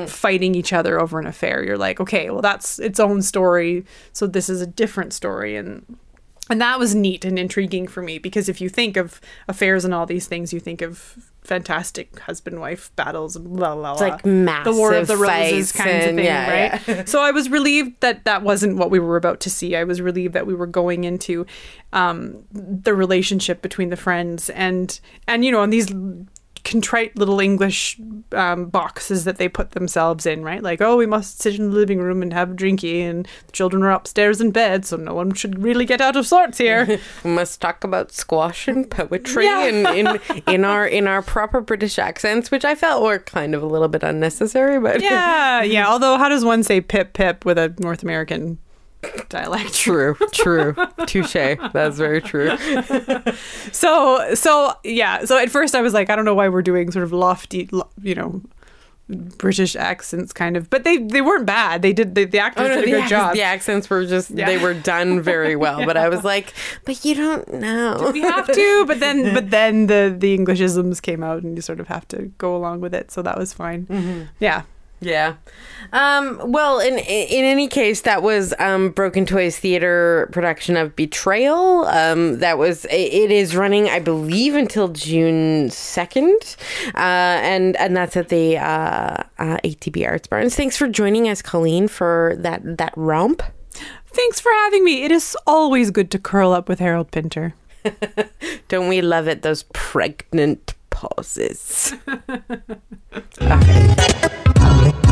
fighting 0.07 0.55
each 0.55 0.73
other 0.73 0.99
over 0.99 1.19
an 1.19 1.27
affair. 1.27 1.63
You're 1.63 1.77
like 1.77 1.99
okay 1.99 2.29
well 2.29 2.41
that's 2.41 2.79
its 2.79 2.99
own 2.99 3.21
story. 3.21 3.85
So 4.13 4.27
this 4.27 4.49
is 4.49 4.61
a 4.61 4.67
different 4.67 5.13
story. 5.13 5.55
And 5.55 5.97
and 6.49 6.59
that 6.61 6.79
was 6.79 6.95
neat 6.95 7.25
and 7.25 7.37
intriguing 7.37 7.87
for 7.87 8.01
me 8.01 8.17
because 8.17 8.49
if 8.49 8.59
you 8.59 8.69
think 8.69 8.97
of 8.97 9.21
affairs 9.47 9.85
and 9.85 9.93
all 9.93 10.05
these 10.05 10.27
things 10.27 10.51
you 10.51 10.59
think 10.59 10.81
of 10.81 11.31
fantastic 11.43 12.19
husband 12.19 12.59
wife 12.59 12.93
battles 12.95 13.35
and 13.35 13.47
blah 13.55 13.73
blah 13.75 13.95
blah 13.95 14.07
like 14.07 14.21
the 14.23 14.73
war 14.73 14.93
of 14.93 15.07
the 15.07 15.15
roses 15.15 15.71
kinds 15.71 16.05
of 16.05 16.15
thing 16.15 16.25
yeah, 16.25 16.71
right? 16.87 17.09
so 17.09 17.21
i 17.21 17.31
was 17.31 17.49
relieved 17.49 17.99
that 18.01 18.23
that 18.25 18.43
wasn't 18.43 18.75
what 18.75 18.91
we 18.91 18.99
were 18.99 19.15
about 19.15 19.39
to 19.41 19.49
see. 19.49 19.75
I 19.75 19.83
was 19.83 20.01
relieved 20.01 20.33
that 20.33 20.47
we 20.47 20.53
were 20.53 20.67
going 20.67 21.03
into 21.03 21.45
um, 21.93 22.43
the 22.51 22.93
relationship 22.93 23.61
between 23.61 23.89
the 23.89 23.97
friends 23.97 24.49
and 24.51 24.99
and 25.27 25.45
you 25.45 25.51
know 25.51 25.61
and 25.61 25.71
these 25.71 25.93
contrite 26.63 27.15
little 27.17 27.39
english 27.39 27.97
um, 28.33 28.65
boxes 28.65 29.23
that 29.23 29.37
they 29.37 29.47
put 29.49 29.71
themselves 29.71 30.25
in 30.25 30.43
right 30.43 30.61
like 30.63 30.81
oh 30.81 30.95
we 30.97 31.05
must 31.05 31.41
sit 31.41 31.55
in 31.57 31.69
the 31.69 31.75
living 31.75 31.99
room 31.99 32.21
and 32.21 32.33
have 32.33 32.51
a 32.51 32.53
drinky 32.53 33.01
and 33.01 33.27
the 33.47 33.51
children 33.51 33.81
are 33.83 33.91
upstairs 33.91 34.39
in 34.41 34.51
bed 34.51 34.85
so 34.85 34.95
no 34.97 35.13
one 35.13 35.33
should 35.33 35.61
really 35.63 35.85
get 35.85 36.01
out 36.01 36.15
of 36.15 36.27
sorts 36.27 36.57
here 36.57 36.99
We 37.23 37.31
must 37.31 37.61
talk 37.61 37.83
about 37.83 38.11
squash 38.11 38.67
and 38.67 38.89
poetry 38.89 39.45
Yeah. 39.45 39.65
and 39.65 39.87
in 39.97 40.43
in 40.47 40.65
our 40.65 40.85
in 40.85 41.07
our 41.07 41.21
proper 41.21 41.61
British 41.61 41.97
accents, 41.99 42.51
which 42.51 42.65
I 42.65 42.75
felt 42.75 43.03
were 43.03 43.19
kind 43.19 43.53
of 43.55 43.61
a 43.63 43.65
little 43.67 43.87
bit 43.87 44.03
unnecessary, 44.03 44.79
but 44.79 45.01
yeah 45.01 45.61
yeah 45.63 45.87
although 45.91 46.17
how 46.17 46.29
does 46.29 46.43
one 46.45 46.63
say 46.63 46.81
pip 46.81 47.13
pip 47.13 47.45
with 47.45 47.57
a 47.57 47.73
north 47.79 48.03
american 48.03 48.57
dialect. 49.29 49.73
True, 49.73 50.15
true, 50.31 50.75
touche. 51.07 51.33
That's 51.73 51.97
very 51.97 52.21
true. 52.21 52.57
so 53.71 54.33
so 54.35 54.73
yeah. 54.83 55.25
So 55.25 55.37
at 55.37 55.49
first 55.49 55.75
i 55.75 55.81
was 55.81 55.93
like 55.93 56.09
i 56.09 56.15
don't 56.15 56.25
know 56.25 56.33
why 56.35 56.49
we're 56.49 56.61
doing 56.61 56.91
sort 56.91 57.03
of 57.03 57.11
lofty 57.13 57.69
lo- 57.71 57.89
you 58.01 58.15
know 58.15 58.41
british 59.39 59.75
accents 59.75 60.31
kind 60.31 60.55
of. 60.55 60.69
But 60.69 60.83
they 60.83 60.97
they 60.97 61.21
weren't 61.21 61.47
bad. 61.47 61.81
They 61.81 61.93
did 61.93 62.13
the, 62.13 62.25
the 62.25 62.37
actors 62.39 62.67
did 62.67 62.77
a 62.77 62.79
Oh, 62.79 62.81
the, 62.85 62.91
good 62.91 62.99
ac- 63.05 63.09
job. 63.09 63.33
the 63.33 63.41
accents 63.41 63.89
were 63.89 64.05
just 64.05 64.29
Yeah. 64.29 64.45
they 64.45 64.57
were 64.59 64.75
done 64.75 65.19
very 65.21 65.55
well, 65.55 65.83
but 65.89 65.97
I 65.97 66.09
was 66.09 66.23
like, 66.23 66.53
but 66.85 67.03
you 67.03 67.15
don't 67.15 67.51
know. 67.55 68.11
we 68.13 68.21
have 68.21 68.45
to? 68.51 68.85
But 68.85 68.99
then 68.99 69.33
but 69.37 69.49
then 69.49 69.87
the 69.87 70.15
the 70.15 70.37
englishisms 70.37 71.01
came 71.01 71.23
out 71.23 71.41
and 71.41 71.55
you 71.57 71.61
sort 71.63 71.79
of 71.79 71.87
have 71.87 72.07
to 72.09 72.31
go 72.37 72.55
along 72.55 72.81
with 72.81 72.93
it. 72.93 73.09
So 73.11 73.21
that 73.23 73.37
was 73.37 73.51
fine. 73.53 73.85
Mm-hmm. 73.87 74.21
yeah 74.39 74.63
Yeah. 75.01 75.35
Um, 75.93 76.51
well, 76.51 76.79
in 76.79 76.97
in 76.99 77.45
any 77.45 77.67
case, 77.67 78.01
that 78.01 78.21
was 78.21 78.53
um, 78.59 78.89
Broken 78.89 79.25
Toys 79.25 79.57
Theater 79.57 80.29
production 80.31 80.75
of 80.75 80.95
Betrayal. 80.95 81.85
Um, 81.85 82.39
that 82.39 82.57
was 82.57 82.85
it 82.85 83.31
is 83.31 83.55
running, 83.55 83.87
I 83.87 83.99
believe, 83.99 84.55
until 84.55 84.89
June 84.89 85.69
second, 85.69 86.57
uh, 86.95 87.39
and 87.41 87.77
and 87.77 87.95
that's 87.95 88.17
at 88.17 88.29
the 88.29 88.57
uh, 88.57 89.23
uh, 89.39 89.57
ATB 89.63 90.05
Arts 90.05 90.27
Barns. 90.27 90.55
Thanks 90.55 90.75
for 90.75 90.87
joining 90.87 91.29
us, 91.29 91.41
Colleen, 91.41 91.87
for 91.87 92.35
that 92.39 92.77
that 92.77 92.93
romp. 92.97 93.41
Thanks 94.07 94.39
for 94.39 94.51
having 94.51 94.83
me. 94.83 95.03
It 95.03 95.11
is 95.11 95.37
always 95.47 95.91
good 95.91 96.11
to 96.11 96.19
curl 96.19 96.51
up 96.51 96.67
with 96.67 96.79
Harold 96.79 97.11
Pinter. 97.11 97.53
Don't 98.67 98.89
we 98.89 99.01
love 99.01 99.27
it? 99.27 99.43
Those 99.43 99.63
pregnant 99.71 100.73
pauses. 100.99 101.93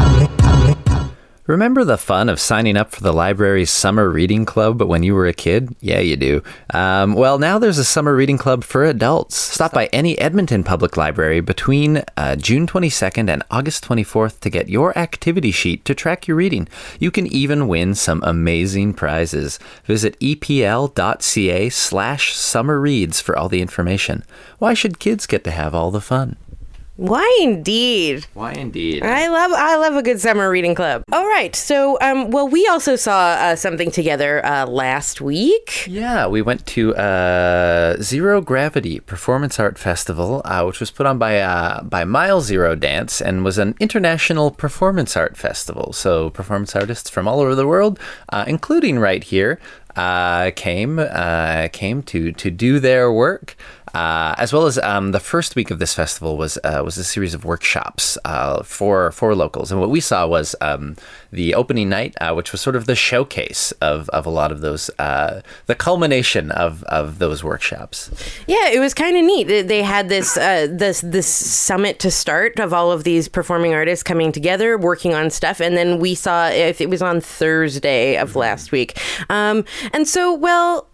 Remember 1.47 1.85
the 1.85 1.97
fun 1.97 2.27
of 2.27 2.41
signing 2.41 2.75
up 2.75 2.91
for 2.91 2.99
the 2.99 3.13
library's 3.13 3.71
summer 3.71 4.09
reading 4.09 4.43
club 4.43 4.81
when 4.81 5.01
you 5.01 5.15
were 5.15 5.27
a 5.27 5.33
kid? 5.33 5.73
Yeah, 5.79 6.01
you 6.01 6.17
do. 6.17 6.43
Um, 6.73 7.13
well, 7.13 7.39
now 7.39 7.57
there's 7.57 7.77
a 7.77 7.85
summer 7.85 8.13
reading 8.13 8.37
club 8.37 8.65
for 8.65 8.83
adults. 8.83 9.37
Stop 9.37 9.71
by 9.71 9.85
any 9.93 10.19
Edmonton 10.19 10.65
Public 10.65 10.97
Library 10.97 11.39
between 11.39 12.03
uh, 12.17 12.35
June 12.35 12.67
22nd 12.67 13.29
and 13.29 13.43
August 13.49 13.87
24th 13.87 14.41
to 14.41 14.49
get 14.49 14.67
your 14.67 14.97
activity 14.97 15.51
sheet 15.51 15.85
to 15.85 15.95
track 15.95 16.27
your 16.27 16.35
reading. 16.35 16.67
You 16.99 17.11
can 17.11 17.27
even 17.27 17.69
win 17.69 17.95
some 17.95 18.21
amazing 18.25 18.93
prizes. 18.93 19.57
Visit 19.85 20.19
epl.ca 20.19 21.69
slash 21.69 22.35
summer 22.35 22.77
reads 22.77 23.21
for 23.21 23.37
all 23.37 23.47
the 23.47 23.61
information. 23.61 24.25
Why 24.59 24.73
should 24.73 24.99
kids 24.99 25.25
get 25.25 25.45
to 25.45 25.51
have 25.51 25.73
all 25.73 25.91
the 25.91 26.01
fun? 26.01 26.35
Why 26.97 27.39
indeed? 27.41 28.25
Why 28.33 28.53
indeed? 28.53 29.03
I 29.03 29.27
love 29.27 29.51
I 29.53 29.77
love 29.77 29.95
a 29.95 30.01
good 30.01 30.19
summer 30.19 30.49
reading 30.49 30.73
club. 30.73 31.03
All 31.11 31.27
right, 31.27 31.55
so 31.55 31.99
um, 32.01 32.31
well, 32.31 32.47
we 32.47 32.67
also 32.67 32.95
saw 32.95 33.37
uh, 33.39 33.55
something 33.55 33.91
together 33.91 34.43
uh, 34.43 34.65
last 34.65 35.21
week. 35.21 35.85
Yeah, 35.87 36.25
we 36.25 36.41
went 36.41 36.65
to 36.67 36.95
uh, 36.95 37.97
Zero 38.01 38.41
Gravity 38.41 38.99
Performance 38.99 39.59
Art 39.59 39.77
Festival, 39.77 40.41
uh, 40.43 40.63
which 40.63 40.79
was 40.79 40.89
put 40.89 41.05
on 41.05 41.19
by 41.19 41.39
uh, 41.39 41.83
by 41.83 42.03
Mile 42.03 42.41
Zero 42.41 42.73
Dance 42.73 43.21
and 43.21 43.45
was 43.45 43.59
an 43.59 43.75
international 43.79 44.49
performance 44.49 45.15
art 45.15 45.37
festival. 45.37 45.93
So 45.93 46.31
performance 46.31 46.75
artists 46.75 47.11
from 47.11 47.27
all 47.27 47.39
over 47.39 47.53
the 47.53 47.67
world, 47.67 47.99
uh, 48.29 48.43
including 48.47 48.97
right 48.97 49.23
here, 49.23 49.59
uh, 49.95 50.51
came 50.55 50.99
uh, 50.99 51.67
came 51.73 52.01
to 52.03 52.31
to 52.31 52.49
do 52.49 52.79
their 52.79 53.11
work. 53.11 53.55
Uh, 53.97 54.35
as 54.37 54.53
well 54.53 54.67
as 54.67 54.77
um, 54.79 55.11
the 55.11 55.19
first 55.19 55.55
week 55.55 55.71
of 55.71 55.79
this 55.79 55.93
festival 55.93 56.37
was 56.37 56.59
uh, 56.63 56.83
was 56.85 56.97
a 56.99 57.03
series 57.03 57.33
of 57.33 57.43
workshops 57.43 58.15
uh, 58.25 58.61
for 58.61 59.11
for 59.11 59.33
locals, 59.33 59.71
and 59.71 59.81
what 59.81 59.89
we 59.89 59.99
saw 59.99 60.27
was 60.27 60.55
um, 60.61 60.95
the 61.31 61.55
opening 61.55 61.89
night, 61.89 62.13
uh, 62.21 62.31
which 62.33 62.51
was 62.51 62.61
sort 62.61 62.75
of 62.75 62.85
the 62.85 62.95
showcase 62.95 63.71
of, 63.81 64.07
of 64.09 64.25
a 64.25 64.29
lot 64.29 64.51
of 64.51 64.61
those, 64.61 64.89
uh, 64.99 65.41
the 65.65 65.75
culmination 65.75 66.51
of, 66.51 66.83
of 66.83 67.17
those 67.19 67.43
workshops. 67.43 68.11
Yeah, 68.47 68.69
it 68.69 68.79
was 68.79 68.93
kind 68.93 69.17
of 69.17 69.23
neat. 69.23 69.45
They- 69.45 69.87
had 69.87 70.09
this 70.09 70.35
uh, 70.37 70.67
this 70.69 71.01
this 71.01 71.27
summit 71.27 71.97
to 71.99 72.11
start 72.11 72.59
of 72.59 72.73
all 72.73 72.91
of 72.91 73.03
these 73.03 73.29
performing 73.29 73.73
artists 73.73 74.03
coming 74.03 74.31
together, 74.31 74.77
working 74.77 75.13
on 75.13 75.29
stuff, 75.29 75.61
and 75.61 75.77
then 75.77 75.99
we 75.99 76.13
saw 76.13 76.49
if 76.49 76.81
it 76.81 76.89
was 76.89 77.01
on 77.01 77.21
Thursday 77.21 78.17
of 78.17 78.35
last 78.35 78.71
week. 78.71 78.99
Um, 79.29 79.65
and 79.93 80.07
so, 80.07 80.33
well. 80.33 80.87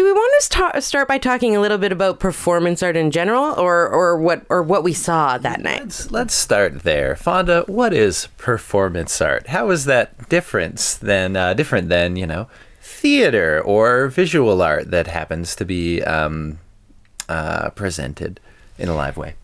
Do 0.00 0.06
we 0.06 0.12
want 0.14 0.34
to 0.40 0.46
sta- 0.46 0.80
start 0.80 1.08
by 1.08 1.18
talking 1.18 1.54
a 1.54 1.60
little 1.60 1.76
bit 1.76 1.92
about 1.92 2.20
performance 2.20 2.82
art 2.82 2.96
in 2.96 3.10
general, 3.10 3.52
or, 3.60 3.86
or 3.86 4.16
what 4.16 4.46
or 4.48 4.62
what 4.62 4.82
we 4.82 4.94
saw 4.94 5.36
that 5.36 5.60
night? 5.60 5.82
Let's, 5.82 6.10
let's 6.10 6.32
start 6.32 6.84
there. 6.84 7.16
Fonda, 7.16 7.64
what 7.66 7.92
is 7.92 8.28
performance 8.38 9.20
art? 9.20 9.48
How 9.48 9.68
is 9.68 9.84
that 9.84 10.30
different 10.30 10.78
than, 11.02 11.36
uh, 11.36 11.52
different 11.52 11.90
than, 11.90 12.16
you 12.16 12.26
know, 12.26 12.48
theater 12.80 13.60
or 13.60 14.08
visual 14.08 14.62
art 14.62 14.90
that 14.90 15.06
happens 15.06 15.54
to 15.56 15.66
be 15.66 16.02
um, 16.04 16.60
uh, 17.28 17.68
presented 17.68 18.40
in 18.78 18.88
a 18.88 18.94
live 18.94 19.18
way? 19.18 19.34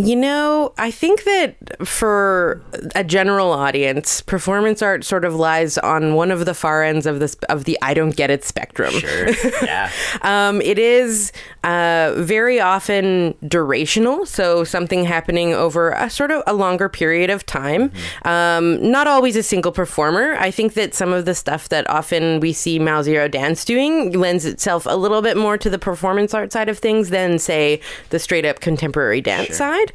You 0.00 0.14
know, 0.14 0.72
I 0.78 0.92
think 0.92 1.24
that 1.24 1.56
for 1.84 2.62
a 2.94 3.02
general 3.02 3.50
audience, 3.50 4.22
performance 4.22 4.80
art 4.80 5.04
sort 5.04 5.24
of 5.24 5.34
lies 5.34 5.76
on 5.76 6.14
one 6.14 6.30
of 6.30 6.44
the 6.44 6.54
far 6.54 6.84
ends 6.84 7.04
of 7.04 7.18
this 7.18 7.34
of 7.48 7.64
the 7.64 7.76
I 7.82 7.94
don't 7.94 8.14
get 8.14 8.30
it 8.30 8.44
spectrum. 8.44 8.92
Sure. 8.92 9.30
Yeah. 9.62 9.90
Um, 10.22 10.60
it 10.62 10.78
is 10.78 11.32
uh, 11.64 12.12
very 12.16 12.60
often 12.60 13.34
durational, 13.44 14.26
so 14.26 14.62
something 14.64 15.04
happening 15.04 15.52
over 15.52 15.90
a 15.90 16.10
sort 16.10 16.30
of 16.30 16.42
a 16.46 16.52
longer 16.52 16.88
period 16.88 17.30
of 17.30 17.46
time. 17.46 17.90
Um, 18.24 18.90
not 18.90 19.06
always 19.06 19.36
a 19.36 19.42
single 19.42 19.72
performer. 19.72 20.34
I 20.38 20.50
think 20.50 20.74
that 20.74 20.94
some 20.94 21.12
of 21.12 21.24
the 21.24 21.34
stuff 21.34 21.68
that 21.70 21.88
often 21.88 22.40
we 22.40 22.52
see 22.52 22.78
Mile 22.78 23.02
Zero 23.02 23.28
Dance 23.28 23.64
doing 23.64 24.12
lends 24.12 24.44
itself 24.44 24.86
a 24.86 24.96
little 24.96 25.22
bit 25.22 25.36
more 25.36 25.56
to 25.58 25.70
the 25.70 25.78
performance 25.78 26.34
art 26.34 26.52
side 26.52 26.68
of 26.68 26.78
things 26.78 27.10
than, 27.10 27.38
say, 27.38 27.80
the 28.10 28.18
straight 28.18 28.44
up 28.44 28.60
contemporary 28.60 29.20
dance 29.20 29.56
side. 29.56 29.87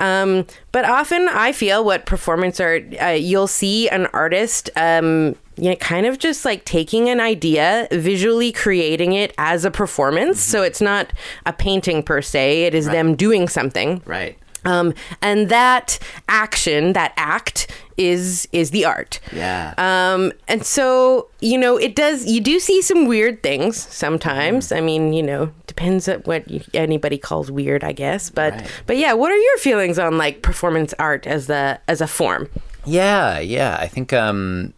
Um, 0.00 0.46
but 0.72 0.84
often 0.84 1.28
I 1.28 1.52
feel 1.52 1.84
what 1.84 2.06
performance 2.06 2.60
art, 2.60 2.84
uh, 3.00 3.06
you'll 3.08 3.46
see 3.46 3.88
an 3.88 4.06
artist. 4.06 4.70
Um, 4.76 5.36
you 5.58 5.70
know, 5.70 5.76
kind 5.76 6.04
of 6.04 6.18
just 6.18 6.44
like 6.44 6.66
taking 6.66 7.08
an 7.08 7.18
idea, 7.18 7.88
visually 7.90 8.52
creating 8.52 9.14
it 9.14 9.32
as 9.38 9.64
a 9.64 9.70
performance. 9.70 10.38
So 10.38 10.62
it's 10.62 10.82
not 10.82 11.14
a 11.46 11.52
painting 11.52 12.02
per 12.02 12.20
se, 12.20 12.64
it 12.64 12.74
is 12.74 12.84
them 12.86 13.14
doing 13.14 13.48
something. 13.48 14.02
Right. 14.04 14.38
Um, 14.66 14.92
and 15.22 15.48
that 15.48 15.98
action, 16.28 16.92
that 16.92 17.14
act, 17.16 17.68
is 17.96 18.46
is 18.52 18.70
the 18.70 18.84
art. 18.84 19.20
Yeah. 19.32 19.74
Um, 19.78 20.32
and 20.48 20.64
so 20.64 21.28
you 21.40 21.58
know, 21.58 21.76
it 21.76 21.94
does. 21.94 22.26
You 22.26 22.40
do 22.40 22.58
see 22.60 22.82
some 22.82 23.06
weird 23.06 23.42
things 23.42 23.76
sometimes. 23.76 24.72
I 24.72 24.80
mean, 24.80 25.12
you 25.12 25.22
know, 25.22 25.52
depends 25.66 26.08
on 26.08 26.20
what 26.20 26.44
anybody 26.74 27.18
calls 27.18 27.50
weird, 27.50 27.84
I 27.84 27.92
guess. 27.92 28.30
But 28.30 28.52
Right. 28.54 28.70
but 28.86 28.96
yeah, 28.98 29.12
what 29.14 29.30
are 29.32 29.36
your 29.38 29.58
feelings 29.58 29.98
on 29.98 30.18
like 30.18 30.42
performance 30.42 30.94
art 30.98 31.26
as 31.26 31.46
the 31.46 31.80
as 31.88 32.00
a 32.00 32.06
form? 32.06 32.48
Yeah, 32.84 33.38
yeah. 33.40 33.76
I 33.80 33.86
think 33.88 34.12
um, 34.12 34.72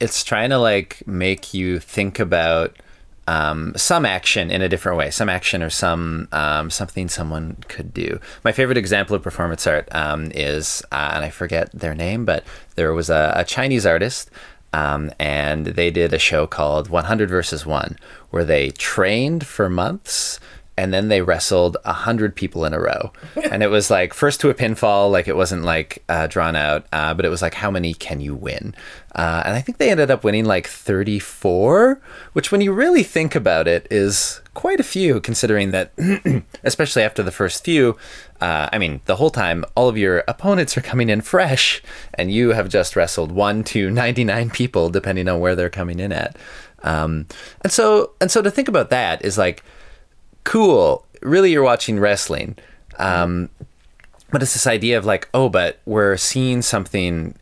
it's 0.00 0.24
trying 0.24 0.50
to 0.50 0.58
like 0.58 1.06
make 1.06 1.54
you 1.54 1.78
think 1.78 2.18
about 2.18 2.76
um, 3.26 3.72
some 3.76 4.04
action 4.04 4.50
in 4.50 4.62
a 4.62 4.68
different 4.68 4.98
way, 4.98 5.10
some 5.10 5.28
action 5.28 5.62
or 5.62 5.70
some 5.70 6.28
um, 6.32 6.70
something 6.70 7.08
someone 7.08 7.56
could 7.68 7.94
do. 7.94 8.20
My 8.44 8.52
favorite 8.52 8.78
example 8.78 9.16
of 9.16 9.22
performance 9.22 9.66
art 9.66 9.88
um, 9.94 10.30
is, 10.34 10.82
uh, 10.92 11.12
and 11.14 11.24
I 11.24 11.30
forget 11.30 11.70
their 11.72 11.94
name, 11.94 12.24
but 12.24 12.44
there 12.74 12.92
was 12.92 13.10
a, 13.10 13.32
a 13.36 13.44
Chinese 13.44 13.86
artist. 13.86 14.30
Um, 14.72 15.12
and 15.20 15.66
they 15.66 15.92
did 15.92 16.12
a 16.12 16.18
show 16.18 16.48
called 16.48 16.88
100 16.88 17.30
versus 17.30 17.64
1 17.64 17.96
where 18.30 18.44
they 18.44 18.70
trained 18.70 19.46
for 19.46 19.70
months 19.70 20.40
and 20.76 20.92
then 20.92 21.08
they 21.08 21.22
wrestled 21.22 21.76
a 21.84 21.92
hundred 21.92 22.34
people 22.34 22.64
in 22.64 22.74
a 22.74 22.80
row, 22.80 23.12
and 23.50 23.62
it 23.62 23.68
was 23.68 23.90
like 23.90 24.12
first 24.12 24.40
to 24.40 24.50
a 24.50 24.54
pinfall, 24.54 25.10
like 25.10 25.28
it 25.28 25.36
wasn't 25.36 25.62
like 25.62 26.02
uh, 26.08 26.26
drawn 26.26 26.56
out, 26.56 26.86
uh, 26.92 27.14
but 27.14 27.24
it 27.24 27.28
was 27.28 27.42
like 27.42 27.54
how 27.54 27.70
many 27.70 27.94
can 27.94 28.20
you 28.20 28.34
win? 28.34 28.74
Uh, 29.14 29.42
and 29.44 29.54
I 29.54 29.60
think 29.60 29.78
they 29.78 29.90
ended 29.90 30.10
up 30.10 30.24
winning 30.24 30.44
like 30.44 30.66
thirty-four, 30.66 32.00
which 32.32 32.50
when 32.50 32.60
you 32.60 32.72
really 32.72 33.02
think 33.02 33.34
about 33.34 33.68
it 33.68 33.86
is 33.90 34.40
quite 34.54 34.80
a 34.80 34.84
few, 34.84 35.20
considering 35.20 35.70
that, 35.70 35.92
especially 36.64 37.02
after 37.02 37.22
the 37.22 37.32
first 37.32 37.64
few. 37.64 37.96
Uh, 38.40 38.68
I 38.72 38.78
mean, 38.78 39.00
the 39.06 39.16
whole 39.16 39.30
time, 39.30 39.64
all 39.74 39.88
of 39.88 39.96
your 39.96 40.22
opponents 40.28 40.76
are 40.76 40.82
coming 40.82 41.08
in 41.08 41.22
fresh, 41.22 41.82
and 42.14 42.30
you 42.30 42.50
have 42.50 42.68
just 42.68 42.96
wrestled 42.96 43.32
one 43.32 43.64
to 43.64 43.90
ninety-nine 43.90 44.50
people, 44.50 44.90
depending 44.90 45.28
on 45.28 45.40
where 45.40 45.54
they're 45.54 45.70
coming 45.70 46.00
in 46.00 46.12
at. 46.12 46.36
Um, 46.84 47.26
and 47.62 47.72
so, 47.72 48.12
and 48.20 48.30
so 48.30 48.42
to 48.42 48.50
think 48.50 48.68
about 48.68 48.90
that 48.90 49.24
is 49.24 49.38
like, 49.38 49.64
cool. 50.44 51.04
Really, 51.22 51.52
you're 51.52 51.62
watching 51.62 51.98
wrestling. 51.98 52.56
Um, 52.98 53.50
but 54.30 54.42
it's 54.42 54.52
this 54.52 54.66
idea 54.66 54.98
of 54.98 55.04
like, 55.04 55.28
oh, 55.34 55.48
but 55.48 55.78
we're 55.84 56.16
seeing 56.16 56.62
something 56.62 57.34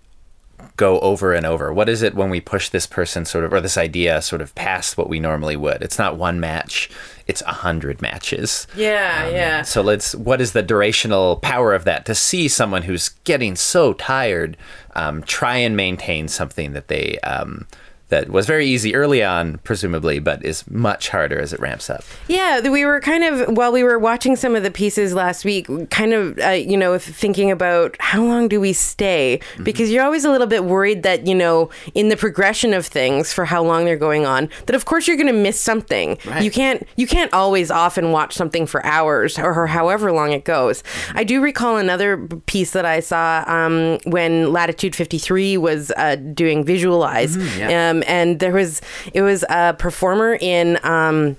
go 0.76 1.00
over 1.00 1.34
and 1.34 1.44
over. 1.44 1.72
What 1.72 1.88
is 1.88 2.02
it 2.02 2.14
when 2.14 2.30
we 2.30 2.40
push 2.40 2.70
this 2.70 2.86
person 2.86 3.24
sort 3.24 3.44
of, 3.44 3.52
or 3.52 3.60
this 3.60 3.76
idea 3.76 4.22
sort 4.22 4.40
of 4.40 4.54
past 4.54 4.96
what 4.96 5.08
we 5.08 5.20
normally 5.20 5.56
would? 5.56 5.82
It's 5.82 5.98
not 5.98 6.16
one 6.16 6.40
match, 6.40 6.90
it's 7.26 7.42
a 7.42 7.52
hundred 7.52 8.00
matches. 8.00 8.66
Yeah, 8.74 9.28
yeah. 9.28 9.62
So 9.62 9.82
let's, 9.82 10.14
what 10.14 10.40
is 10.40 10.52
the 10.52 10.62
durational 10.62 11.40
power 11.40 11.74
of 11.74 11.84
that? 11.84 12.06
To 12.06 12.14
see 12.14 12.48
someone 12.48 12.82
who's 12.82 13.10
getting 13.24 13.54
so 13.54 13.92
tired 13.92 14.56
um, 14.94 15.22
try 15.22 15.56
and 15.56 15.76
maintain 15.76 16.28
something 16.28 16.72
that 16.72 16.88
they, 16.88 17.18
um, 17.20 17.66
that 18.12 18.28
was 18.28 18.46
very 18.46 18.66
easy 18.66 18.94
early 18.94 19.24
on, 19.24 19.56
presumably, 19.64 20.18
but 20.18 20.44
is 20.44 20.70
much 20.70 21.08
harder 21.08 21.40
as 21.40 21.54
it 21.54 21.60
ramps 21.60 21.88
up. 21.88 22.04
Yeah, 22.28 22.68
we 22.68 22.84
were 22.84 23.00
kind 23.00 23.24
of 23.24 23.56
while 23.56 23.72
we 23.72 23.82
were 23.82 23.98
watching 23.98 24.36
some 24.36 24.54
of 24.54 24.62
the 24.62 24.70
pieces 24.70 25.14
last 25.14 25.46
week, 25.46 25.66
kind 25.88 26.12
of 26.12 26.38
uh, 26.38 26.50
you 26.50 26.76
know 26.76 26.98
thinking 26.98 27.50
about 27.50 27.96
how 28.00 28.22
long 28.22 28.48
do 28.48 28.60
we 28.60 28.74
stay 28.74 29.40
because 29.62 29.90
you're 29.90 30.04
always 30.04 30.26
a 30.26 30.30
little 30.30 30.46
bit 30.46 30.64
worried 30.64 31.02
that 31.04 31.26
you 31.26 31.34
know 31.34 31.70
in 31.94 32.10
the 32.10 32.16
progression 32.16 32.74
of 32.74 32.86
things 32.86 33.32
for 33.32 33.46
how 33.46 33.62
long 33.62 33.86
they're 33.86 33.96
going 33.96 34.26
on 34.26 34.50
that 34.66 34.76
of 34.76 34.84
course 34.84 35.08
you're 35.08 35.16
going 35.16 35.26
to 35.26 35.32
miss 35.32 35.58
something. 35.58 36.18
Right. 36.26 36.44
You 36.44 36.50
can't 36.50 36.86
you 36.96 37.06
can't 37.06 37.32
always 37.32 37.70
often 37.70 38.12
watch 38.12 38.34
something 38.34 38.66
for 38.66 38.84
hours 38.84 39.38
or 39.38 39.66
however 39.66 40.12
long 40.12 40.32
it 40.32 40.44
goes. 40.44 40.82
I 41.14 41.24
do 41.24 41.40
recall 41.40 41.78
another 41.78 42.18
piece 42.44 42.72
that 42.72 42.84
I 42.84 43.00
saw 43.00 43.44
um, 43.46 43.98
when 44.04 44.52
Latitude 44.52 44.94
53 44.94 45.56
was 45.56 45.90
uh, 45.96 46.16
doing 46.16 46.64
Visualeyez, 46.64 47.58
yeah. 47.58 47.90
um, 47.90 48.01
and 48.02 48.40
there 48.40 48.52
was 48.52 48.80
it 49.14 49.22
was 49.22 49.44
a 49.48 49.74
performer 49.74 50.36
in. 50.40 50.78
Um, 50.84 51.36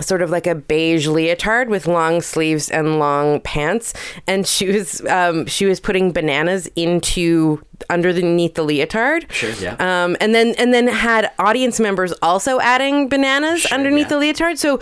sort 0.00 0.22
of 0.22 0.30
like 0.30 0.46
a 0.46 0.54
beige 0.54 1.08
leotard 1.08 1.68
with 1.68 1.88
long 1.88 2.22
sleeves 2.22 2.70
and 2.70 3.00
long 3.00 3.40
pants 3.40 3.92
and 4.28 4.46
she 4.46 4.68
was 4.68 5.04
um, 5.06 5.44
she 5.46 5.66
was 5.66 5.80
putting 5.80 6.12
bananas 6.12 6.68
into 6.76 7.60
underneath 7.90 8.54
the 8.54 8.62
leotard 8.62 9.26
Sure, 9.32 9.50
yeah. 9.54 9.74
um, 9.80 10.16
and 10.20 10.36
then 10.36 10.54
and 10.56 10.72
then 10.72 10.86
had 10.86 11.32
audience 11.40 11.80
members 11.80 12.12
also 12.22 12.60
adding 12.60 13.08
bananas 13.08 13.62
Sure, 13.62 13.76
underneath 13.76 14.04
yeah. 14.08 14.08
the 14.10 14.18
leotard 14.18 14.56
so 14.56 14.78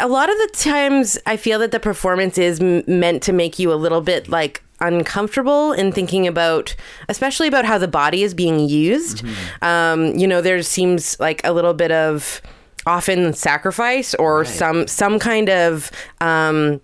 a 0.00 0.08
lot 0.08 0.30
of 0.30 0.36
the 0.38 0.50
times 0.54 1.18
i 1.26 1.36
feel 1.36 1.58
that 1.58 1.70
the 1.70 1.78
performance 1.80 2.38
is 2.38 2.60
m- 2.60 2.82
meant 2.86 3.22
to 3.24 3.32
make 3.34 3.58
you 3.58 3.70
a 3.70 3.76
little 3.76 4.00
bit 4.00 4.26
like 4.30 4.63
uncomfortable 4.80 5.72
in 5.72 5.92
thinking 5.92 6.26
about 6.26 6.74
especially 7.08 7.48
about 7.48 7.64
how 7.64 7.78
the 7.78 7.88
body 7.88 8.22
is 8.22 8.34
being 8.34 8.68
used 8.68 9.24
Mm-hmm. 9.24 9.64
um, 9.64 10.16
you 10.16 10.26
know 10.26 10.40
there 10.40 10.62
seems 10.62 11.18
like 11.20 11.40
a 11.44 11.52
little 11.52 11.74
bit 11.74 11.92
of 11.92 12.40
often 12.86 13.32
sacrifice 13.32 14.14
or 14.16 14.44
some 14.44 14.86
some 14.86 15.18
kind 15.18 15.48
of 15.48 15.90
um, 16.20 16.80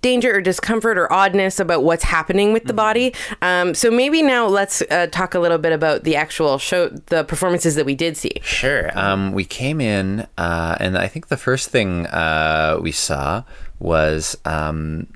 danger 0.00 0.34
or 0.36 0.40
discomfort 0.40 0.98
or 0.98 1.12
oddness 1.12 1.60
about 1.60 1.84
what's 1.84 2.02
happening 2.02 2.52
with 2.52 2.64
the 2.64 2.72
body. 2.72 3.14
Um, 3.40 3.72
so 3.74 3.88
maybe 3.90 4.20
now 4.20 4.46
let's 4.48 4.82
uh, 4.90 5.06
talk 5.12 5.34
a 5.34 5.38
little 5.38 5.58
bit 5.58 5.72
about 5.72 6.02
the 6.02 6.16
actual 6.16 6.58
show, 6.58 6.88
the 6.88 7.22
performances 7.24 7.76
that 7.76 7.86
we 7.86 7.94
did 7.94 8.16
see. 8.16 8.32
Sure. 8.42 8.90
Um, 8.98 9.32
we 9.32 9.44
came 9.44 9.80
in, 9.80 10.26
uh, 10.38 10.76
and 10.80 10.98
I 10.98 11.06
think 11.06 11.28
the 11.28 11.36
first 11.36 11.70
thing 11.70 12.06
uh, 12.08 12.78
we 12.82 12.90
saw 12.90 13.44
was 13.78 14.36
um, 14.44 15.06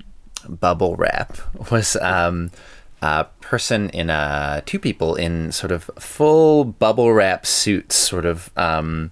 bubble 0.47 0.95
wrap. 0.95 1.37
Was 1.71 1.95
um, 1.97 2.51
a 3.01 3.25
person 3.41 3.89
in 3.89 4.09
a 4.09 4.63
two 4.65 4.79
people 4.79 5.15
in 5.15 5.51
sort 5.51 5.71
of 5.71 5.89
full 5.99 6.65
bubble 6.65 7.13
wrap 7.13 7.45
suits, 7.45 7.95
sort 7.95 8.25
of. 8.25 8.51
Um, 8.57 9.11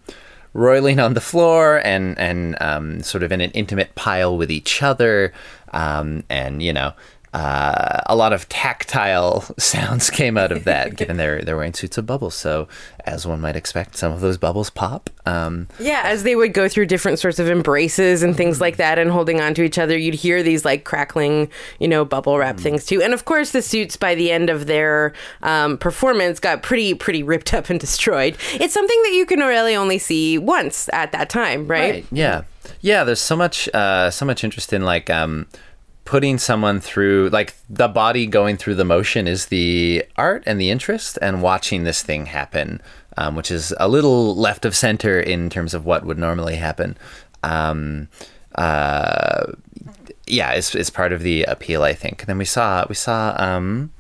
roiling 0.56 1.02
on 1.02 1.14
the 1.16 1.22
floor 1.22 1.86
and 1.86 2.18
and 2.18 2.56
um, 2.62 3.04
sort 3.04 3.24
of 3.24 3.32
in 3.34 3.42
an 3.42 3.52
intimate 3.52 3.94
pile 3.94 4.38
with 4.38 4.50
each 4.50 4.82
other, 4.82 5.34
um, 5.74 6.24
and 6.30 6.64
you 6.64 6.74
know. 6.74 6.94
Uh, 7.36 8.00
a 8.06 8.16
lot 8.16 8.32
of 8.32 8.48
tactile 8.48 9.42
sounds 9.58 10.10
came 10.10 10.38
out 10.38 10.54
of 10.54 10.64
that, 10.64 10.96
given 10.96 11.18
they're 11.18 11.42
they're 11.42 11.58
wearing 11.58 11.74
suits 11.74 11.98
of 11.98 12.06
bubbles. 12.06 12.34
So, 12.34 12.70
as 13.04 13.28
one 13.28 13.42
might 13.42 13.58
expect, 13.58 13.98
some 13.98 14.14
of 14.14 14.22
those 14.22 14.38
bubbles 14.38 14.70
pop. 14.70 15.10
Um, 15.26 15.68
Yeah, 15.78 16.04
as 16.06 16.24
they 16.24 16.38
would 16.38 16.54
go 16.54 16.70
through 16.70 16.86
different 16.86 17.20
sorts 17.20 17.38
of 17.38 17.50
embraces 17.50 18.24
and 18.24 18.38
things 18.38 18.62
like 18.62 18.78
that 18.78 18.98
and 18.98 19.12
holding 19.12 19.42
on 19.42 19.54
to 19.56 19.64
each 19.64 19.78
other, 19.78 19.98
you'd 19.98 20.14
hear 20.14 20.44
these 20.44 20.64
like 20.64 20.86
crackling, 20.86 21.50
you 21.78 21.90
know, 21.90 22.06
bubble 22.06 22.38
wrap 22.38 22.58
things 22.58 22.86
too. 22.86 23.02
And 23.02 23.14
of 23.14 23.26
course, 23.26 23.52
the 23.52 23.62
suits 23.62 23.98
by 23.98 24.16
the 24.16 24.32
end 24.32 24.50
of 24.50 24.66
their 24.66 25.12
um, 25.44 25.78
performance 25.78 26.40
got 26.40 26.64
pretty, 26.64 26.94
pretty 26.94 27.22
ripped 27.22 27.54
up 27.54 27.70
and 27.70 27.80
destroyed. 27.86 28.38
It's 28.54 28.74
something 28.74 29.02
that 29.04 29.12
you 29.12 29.26
can 29.26 29.40
really 29.40 29.76
only 29.76 29.98
see 29.98 30.38
once 30.38 30.88
at 30.94 31.12
that 31.12 31.30
time, 31.30 31.68
right? 31.68 32.06
Yeah, 32.14 32.44
yeah. 32.80 33.04
There's 33.04 33.20
so 33.20 33.36
much, 33.36 33.68
uh, 33.74 34.10
so 34.10 34.26
much 34.26 34.46
interest 34.46 34.72
in 34.72 34.86
like 34.86 35.10
um, 35.10 35.48
putting 36.06 36.38
someone 36.38 36.80
through, 36.80 37.30
like 37.30 37.56
the 37.70 37.88
body 37.88 38.28
going 38.28 38.58
through 38.58 38.76
the 38.76 38.86
motion 38.86 39.28
is 39.28 39.48
the 39.48 40.06
art 40.16 40.44
and 40.46 40.62
the 40.62 40.70
interest, 40.70 41.18
and 41.22 41.42
watching 41.42 41.84
this 41.84 42.02
thing 42.02 42.28
happen, 42.28 42.82
um, 43.18 43.36
which 43.36 43.52
is 43.52 43.74
a 43.80 43.88
little 43.88 44.36
left 44.36 44.66
of 44.66 44.76
center 44.76 45.20
in 45.20 45.50
terms 45.50 45.74
of 45.74 45.86
what 45.86 46.06
would 46.06 46.20
normally 46.20 46.56
happen. 46.56 46.96
Um, 47.44 48.08
uh, 48.56 49.52
yeah, 50.28 50.54
is 50.54 50.74
is 50.76 50.90
part 50.90 51.12
of 51.12 51.22
the 51.22 51.44
appeal, 51.44 51.84
I 51.84 51.94
think. 51.94 52.22
And 52.22 52.28
then 52.28 52.38
we 52.38 52.46
saw 52.46 52.86
we 52.88 52.96
saw 52.96 53.36
um, 53.38 53.92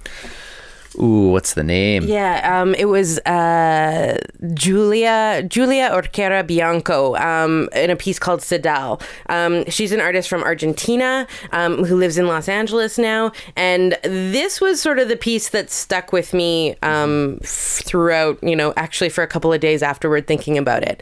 ooh, 0.99 1.31
what's 1.31 1.53
the 1.53 1.63
name? 1.63 2.03
Yeah, 2.05 2.61
um, 2.61 2.75
it 2.75 2.85
was 2.85 3.19
uh, 3.19 4.17
Julia 4.53 5.43
Julia 5.47 5.89
Orquera 5.91 6.45
Bianco 6.45 7.15
um, 7.15 7.69
in 7.75 7.89
a 7.89 7.95
piece 7.95 8.19
called 8.19 8.41
Sedal. 8.41 9.01
Um, 9.29 9.65
she's 9.69 9.91
an 9.91 10.01
artist 10.01 10.29
from 10.29 10.43
Argentina 10.43 11.27
um, 11.51 11.83
who 11.83 11.95
lives 11.95 12.17
in 12.17 12.27
Los 12.27 12.47
Angeles 12.47 12.97
now, 12.97 13.31
and 13.55 13.97
this 14.03 14.61
was 14.61 14.81
sort 14.81 14.99
of 14.99 15.07
the 15.07 15.17
piece 15.17 15.49
that 15.49 15.69
stuck 15.69 16.11
with 16.11 16.33
me 16.33 16.75
um, 16.81 17.39
throughout. 17.43 18.41
You 18.43 18.55
know, 18.55 18.73
actually 18.77 19.09
for 19.09 19.23
a 19.23 19.27
couple 19.27 19.51
of 19.51 19.59
days 19.59 19.83
afterward, 19.83 20.27
thinking 20.27 20.57
about 20.57 20.83
it. 20.83 21.01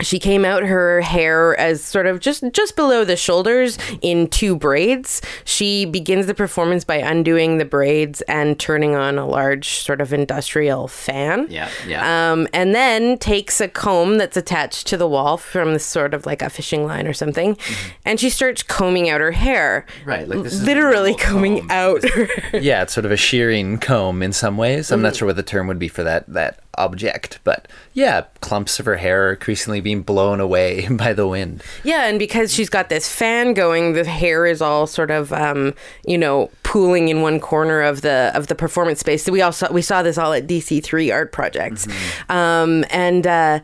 She 0.00 0.18
came 0.18 0.44
out 0.44 0.64
her 0.64 1.00
hair 1.02 1.56
as 1.58 1.80
sort 1.82 2.06
of 2.06 2.18
just 2.18 2.42
just 2.52 2.74
below 2.74 3.04
the 3.04 3.14
shoulders 3.16 3.78
in 4.02 4.26
two 4.26 4.56
braids 4.56 5.22
she 5.44 5.84
begins 5.84 6.26
the 6.26 6.34
performance 6.34 6.84
by 6.84 6.96
undoing 6.96 7.58
the 7.58 7.64
braids 7.64 8.20
and 8.22 8.58
turning 8.58 8.96
on 8.96 9.18
a 9.18 9.26
large 9.26 9.68
sort 9.68 10.00
of 10.00 10.12
industrial 10.12 10.88
fan 10.88 11.46
Yeah, 11.48 11.68
yeah. 11.86 12.32
um, 12.32 12.48
and 12.52 12.74
then 12.74 13.18
takes 13.18 13.60
a 13.60 13.68
comb 13.68 14.18
that's 14.18 14.36
attached 14.36 14.88
to 14.88 14.96
the 14.96 15.06
wall 15.06 15.36
from 15.36 15.74
this 15.74 15.86
sort 15.86 16.12
of 16.12 16.26
like 16.26 16.42
a 16.42 16.50
fishing 16.50 16.84
line 16.86 17.06
or 17.06 17.12
something 17.12 17.56
and 18.04 18.18
she 18.18 18.30
starts 18.30 18.64
combing 18.64 19.08
out 19.08 19.20
her 19.20 19.30
hair 19.32 19.86
Mm-hmm. 20.00 20.10
Right, 20.10 20.28
like 20.28 20.42
this 20.42 20.54
is 20.54 20.64
literally 20.64 21.10
normal 21.12 21.26
combing 21.26 21.58
comb. 21.60 21.70
out 21.70 22.08
her 22.10 22.28
yeah, 22.58 22.82
it's 22.82 22.92
sort 22.94 23.04
of 23.06 23.12
a 23.12 23.16
shearing 23.16 23.78
comb 23.78 24.22
in 24.22 24.32
some 24.32 24.56
ways. 24.56 24.90
I'm 24.90 25.02
not 25.02 25.14
sure 25.14 25.26
what 25.26 25.36
the 25.36 25.42
term 25.44 25.68
would 25.68 25.78
be 25.78 25.88
for 25.88 26.02
that 26.02 26.26
that 26.32 26.58
object, 26.78 27.38
but 27.44 27.68
yeah, 27.92 28.22
clumps 28.40 28.78
of 28.78 28.86
her 28.86 28.96
hair 28.96 29.28
are 29.28 29.32
increasingly 29.32 29.80
being 29.80 30.02
blown 30.02 30.40
away 30.40 30.88
by 30.90 31.12
the 31.12 31.26
wind. 31.26 31.62
Yeah, 31.82 32.06
and 32.06 32.18
because 32.18 32.52
she's 32.52 32.68
got 32.68 32.88
this 32.88 33.08
fan 33.08 33.54
going, 33.54 33.94
the 33.94 34.04
hair 34.04 34.46
is 34.46 34.60
all 34.60 34.86
sort 34.86 35.10
of, 35.10 35.32
um, 35.32 35.74
you 36.06 36.18
know, 36.18 36.50
pooling 36.62 37.08
in 37.08 37.22
one 37.22 37.38
corner 37.38 37.82
of 37.82 38.02
the 38.02 38.32
of 38.34 38.48
the 38.48 38.54
performance 38.54 39.00
space. 39.00 39.22
So 39.24 39.32
we 39.32 39.42
also 39.42 39.72
we 39.72 39.82
saw 39.82 40.02
this 40.02 40.18
all 40.18 40.32
at 40.32 40.46
DC 40.46 40.82
three 40.82 41.10
art 41.10 41.32
projects, 41.32 41.86
um, 42.28 42.84
and 42.90 43.26
uh, 43.26 43.60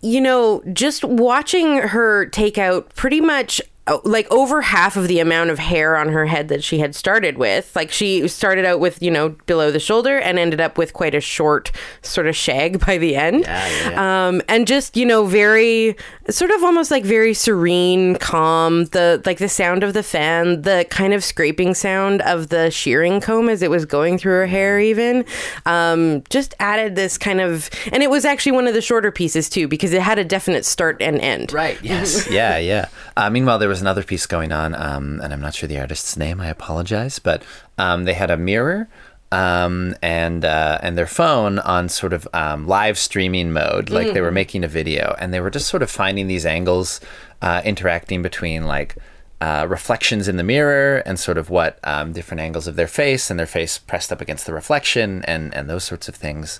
you 0.00 0.20
know, 0.20 0.62
just 0.72 1.04
watching 1.04 1.78
her 1.78 2.26
take 2.26 2.58
out 2.58 2.94
pretty 2.94 3.20
much. 3.20 3.60
Uh, 3.88 3.98
Like 4.04 4.30
over 4.30 4.62
half 4.62 4.96
of 4.96 5.08
the 5.08 5.18
amount 5.18 5.50
of 5.50 5.58
hair 5.58 5.96
on 5.96 6.10
her 6.10 6.26
head 6.26 6.48
that 6.48 6.62
she 6.62 6.78
had 6.78 6.94
started 6.94 7.38
with. 7.38 7.74
Like 7.74 7.90
she 7.90 8.28
started 8.28 8.64
out 8.64 8.80
with, 8.80 9.02
you 9.02 9.10
know, 9.10 9.30
below 9.46 9.70
the 9.70 9.80
shoulder 9.80 10.18
and 10.18 10.38
ended 10.38 10.60
up 10.60 10.78
with 10.78 10.92
quite 10.92 11.14
a 11.14 11.20
short 11.20 11.72
sort 12.02 12.26
of 12.26 12.36
shag 12.36 12.84
by 12.86 12.98
the 12.98 13.16
end. 13.16 13.40
Yeah, 13.40 13.68
yeah, 13.68 13.90
yeah. 13.90 14.28
Um, 14.28 14.42
and 14.48 14.66
just 14.66 14.96
you 14.96 15.06
know 15.06 15.24
very 15.26 15.96
sort 16.30 16.50
of 16.50 16.62
almost 16.62 16.90
like 16.90 17.04
very 17.04 17.34
serene 17.34 18.16
calm 18.16 18.84
the 18.86 19.22
like 19.24 19.38
the 19.38 19.48
sound 19.48 19.82
of 19.82 19.94
the 19.94 20.02
fan 20.02 20.62
the 20.62 20.86
kind 20.90 21.14
of 21.14 21.24
scraping 21.24 21.74
sound 21.74 22.20
of 22.22 22.48
the 22.48 22.70
shearing 22.70 23.20
comb 23.20 23.48
as 23.48 23.62
it 23.62 23.70
was 23.70 23.84
going 23.86 24.18
through 24.18 24.32
her 24.32 24.46
hair 24.46 24.78
even 24.78 25.24
um, 25.66 26.22
just 26.28 26.54
added 26.60 26.96
this 26.96 27.16
kind 27.16 27.40
of 27.40 27.70
and 27.92 28.02
it 28.02 28.10
was 28.10 28.24
actually 28.24 28.52
one 28.52 28.66
of 28.66 28.74
the 28.74 28.82
shorter 28.82 29.10
pieces 29.10 29.48
too 29.48 29.66
because 29.66 29.92
it 29.92 30.02
had 30.02 30.18
a 30.18 30.24
definite 30.24 30.64
start 30.64 31.00
and 31.00 31.18
end 31.20 31.52
Right. 31.52 31.78
Yes. 31.82 32.30
yeah. 32.30 32.58
Yeah. 32.58 32.86
Uh, 33.16 33.30
meanwhile, 33.30 33.58
there 33.58 33.68
was 33.68 33.77
another 33.80 34.02
piece 34.02 34.26
going 34.26 34.52
on, 34.52 34.74
um, 34.74 35.20
and 35.22 35.32
I'm 35.32 35.40
not 35.40 35.54
sure 35.54 35.68
the 35.68 35.78
artist's 35.78 36.16
name. 36.16 36.40
I 36.40 36.48
apologize, 36.48 37.18
but 37.18 37.42
um, 37.76 38.04
they 38.04 38.14
had 38.14 38.30
a 38.30 38.36
mirror. 38.36 38.88
Um, 39.30 39.94
and 40.00 40.42
uh, 40.42 40.78
and 40.80 40.96
their 40.96 41.06
phone 41.06 41.58
on 41.58 41.90
sort 41.90 42.14
of 42.14 42.26
um, 42.32 42.66
live 42.66 42.96
streaming 42.96 43.52
mode, 43.52 43.90
like 43.90 44.14
they 44.14 44.22
were 44.22 44.30
making 44.30 44.64
a 44.64 44.68
video, 44.68 45.14
and 45.18 45.34
they 45.34 45.40
were 45.40 45.50
just 45.50 45.68
sort 45.68 45.82
of 45.82 45.90
finding 45.90 46.28
these 46.28 46.46
angles, 46.46 46.98
uh, 47.42 47.60
interacting 47.62 48.22
between 48.22 48.64
like 48.64 48.96
uh, 49.40 49.66
reflections 49.68 50.28
in 50.28 50.36
the 50.36 50.42
mirror 50.42 51.02
and 51.06 51.18
sort 51.18 51.38
of 51.38 51.50
what 51.50 51.78
um, 51.84 52.12
different 52.12 52.40
angles 52.40 52.66
of 52.66 52.76
their 52.76 52.88
face 52.88 53.30
and 53.30 53.38
their 53.38 53.46
face 53.46 53.78
pressed 53.78 54.10
up 54.10 54.20
against 54.20 54.46
the 54.46 54.54
reflection 54.54 55.22
and 55.26 55.54
and 55.54 55.68
those 55.68 55.84
sorts 55.84 56.08
of 56.08 56.14
things 56.14 56.58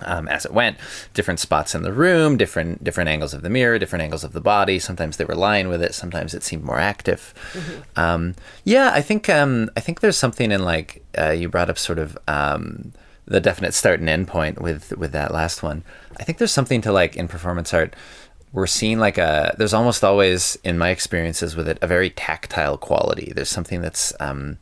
um, 0.00 0.28
as 0.28 0.44
it 0.44 0.52
went. 0.52 0.76
Different 1.14 1.40
spots 1.40 1.74
in 1.74 1.82
the 1.82 1.92
room, 1.92 2.36
different 2.36 2.84
different 2.84 3.08
angles 3.08 3.34
of 3.34 3.42
the 3.42 3.50
mirror, 3.50 3.78
different 3.78 4.02
angles 4.02 4.24
of 4.24 4.32
the 4.32 4.40
body. 4.40 4.78
Sometimes 4.78 5.16
they 5.16 5.24
were 5.24 5.34
lying 5.34 5.68
with 5.68 5.82
it. 5.82 5.94
Sometimes 5.94 6.34
it 6.34 6.42
seemed 6.42 6.64
more 6.64 6.78
active. 6.78 7.34
Um, 7.96 8.34
yeah, 8.64 8.90
I 8.92 9.02
think 9.02 9.28
um, 9.28 9.70
I 9.76 9.80
think 9.80 10.00
there's 10.00 10.16
something 10.16 10.50
in 10.50 10.64
like 10.64 11.02
uh, 11.18 11.30
you 11.30 11.48
brought 11.48 11.70
up 11.70 11.78
sort 11.78 11.98
of 11.98 12.18
um, 12.28 12.92
the 13.26 13.40
definite 13.40 13.74
start 13.74 14.00
and 14.00 14.08
end 14.08 14.28
point 14.28 14.60
with 14.60 14.96
with 14.96 15.12
that 15.12 15.32
last 15.32 15.62
one. 15.62 15.82
I 16.18 16.24
think 16.24 16.38
there's 16.38 16.52
something 16.52 16.80
to 16.82 16.92
like 16.92 17.16
in 17.16 17.28
performance 17.28 17.72
art. 17.74 17.94
We're 18.52 18.66
seeing 18.66 18.98
like 18.98 19.18
a 19.18 19.54
there's 19.58 19.74
almost 19.74 20.04
always 20.04 20.56
in 20.64 20.78
my 20.78 20.90
experiences 20.90 21.56
with 21.56 21.68
it 21.68 21.78
a 21.82 21.86
very 21.86 22.10
tactile 22.10 22.78
quality. 22.78 23.32
There's 23.34 23.48
something 23.50 23.82
that's 23.82 24.12
um, 24.20 24.58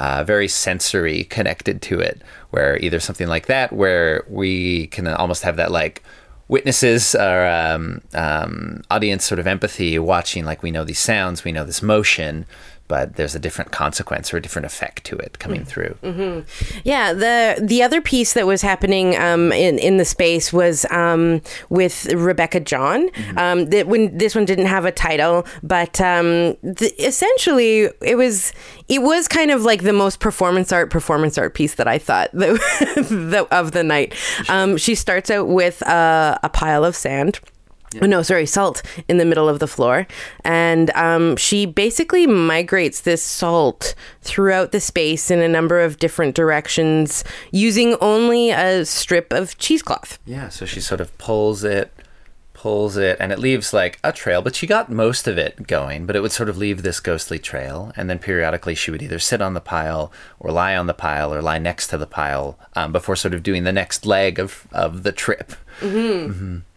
uh, 0.00 0.24
very 0.24 0.48
sensory 0.48 1.24
connected 1.24 1.80
to 1.82 2.00
it, 2.00 2.22
where 2.50 2.78
either 2.78 2.98
something 2.98 3.28
like 3.28 3.46
that, 3.46 3.72
where 3.72 4.24
we 4.28 4.86
can 4.88 5.06
almost 5.06 5.42
have 5.42 5.56
that 5.56 5.70
like 5.70 6.02
witnesses 6.48 7.14
or 7.14 7.46
um, 7.46 8.00
um, 8.14 8.82
audience 8.90 9.24
sort 9.24 9.38
of 9.38 9.46
empathy 9.46 9.98
watching, 9.98 10.44
like 10.44 10.62
we 10.62 10.70
know 10.70 10.84
these 10.84 10.98
sounds, 10.98 11.44
we 11.44 11.52
know 11.52 11.64
this 11.64 11.82
motion, 11.82 12.46
but 12.90 13.14
there's 13.14 13.36
a 13.36 13.38
different 13.38 13.70
consequence 13.70 14.34
or 14.34 14.36
a 14.36 14.42
different 14.42 14.66
effect 14.66 15.04
to 15.04 15.16
it 15.16 15.38
coming 15.38 15.64
through. 15.64 15.96
Yeah, 16.82 17.12
the 17.12 17.56
the 17.62 17.84
other 17.84 18.00
piece 18.00 18.32
that 18.32 18.48
was 18.48 18.62
happening 18.62 19.16
um, 19.16 19.52
in 19.52 19.78
in 19.78 19.96
the 19.96 20.04
space 20.04 20.52
was 20.52 20.84
um, 20.90 21.40
with 21.68 22.06
Rebecca 22.12 22.58
John. 22.58 23.08
Um, 23.36 23.70
that 23.70 23.86
when 23.86 24.18
this 24.18 24.34
one 24.34 24.44
didn't 24.44 24.66
have 24.66 24.84
a 24.86 24.90
title, 24.90 25.46
but 25.62 26.00
um, 26.00 26.56
the, 26.62 26.92
essentially 26.98 27.88
it 28.02 28.16
was 28.16 28.52
it 28.88 29.02
was 29.02 29.28
kind 29.28 29.52
of 29.52 29.62
like 29.62 29.84
the 29.84 29.92
most 29.92 30.18
performance 30.18 30.72
art 30.72 30.90
performance 30.90 31.38
art 31.38 31.54
piece 31.54 31.76
that 31.76 31.86
I 31.86 31.98
thought 31.98 32.30
that, 32.32 32.58
the, 32.96 33.46
of 33.52 33.70
the 33.70 33.84
night. 33.84 34.16
Um, 34.48 34.76
she 34.76 34.96
starts 34.96 35.30
out 35.30 35.46
with 35.46 35.80
a, 35.82 36.40
a 36.42 36.48
pile 36.48 36.84
of 36.84 36.96
sand. 36.96 37.38
Oh, 38.00 38.06
No, 38.06 38.22
sorry, 38.22 38.46
salt 38.46 38.82
in 39.08 39.18
the 39.18 39.24
middle 39.24 39.48
of 39.48 39.58
the 39.58 39.66
floor. 39.66 40.06
And 40.44 40.90
um, 40.90 41.36
she 41.36 41.66
basically 41.66 42.26
migrates 42.26 43.00
this 43.00 43.22
salt 43.22 43.94
throughout 44.22 44.72
the 44.72 44.80
space 44.80 45.30
in 45.30 45.40
a 45.40 45.48
number 45.48 45.80
of 45.80 45.98
different 45.98 46.34
directions 46.34 47.24
using 47.50 47.96
only 48.00 48.50
a 48.50 48.84
strip 48.84 49.32
of 49.32 49.58
cheesecloth. 49.58 50.18
Yeah, 50.24 50.48
so 50.50 50.66
she 50.66 50.80
sort 50.80 51.00
of 51.00 51.16
pulls 51.18 51.64
it, 51.64 51.92
pulls 52.60 52.98
it, 52.98 53.16
and 53.18 53.32
it 53.32 53.38
leaves 53.38 53.72
like 53.72 53.98
a 54.04 54.12
trail, 54.12 54.42
but 54.42 54.54
she 54.54 54.66
got 54.66 54.90
most 54.90 55.26
of 55.26 55.38
it 55.38 55.66
going, 55.66 56.04
but 56.04 56.14
it 56.14 56.20
would 56.20 56.30
sort 56.30 56.50
of 56.50 56.58
leave 56.58 56.82
this 56.82 57.00
ghostly 57.00 57.38
trail. 57.38 57.90
And 57.96 58.10
then 58.10 58.18
periodically 58.18 58.74
she 58.74 58.90
would 58.90 59.00
either 59.00 59.18
sit 59.18 59.40
on 59.40 59.54
the 59.54 59.62
pile 59.62 60.12
or 60.38 60.52
lie 60.52 60.76
on 60.76 60.86
the 60.86 60.92
pile 60.92 61.32
or 61.32 61.40
lie 61.40 61.56
next 61.56 61.86
to 61.86 61.96
the 61.96 62.06
pile 62.06 62.58
um, 62.76 62.92
before 62.92 63.16
sort 63.16 63.32
of 63.32 63.42
doing 63.42 63.64
the 63.64 63.72
next 63.72 64.04
leg 64.04 64.38
of, 64.38 64.68
of 64.72 65.04
the 65.04 65.12
trip. 65.12 65.54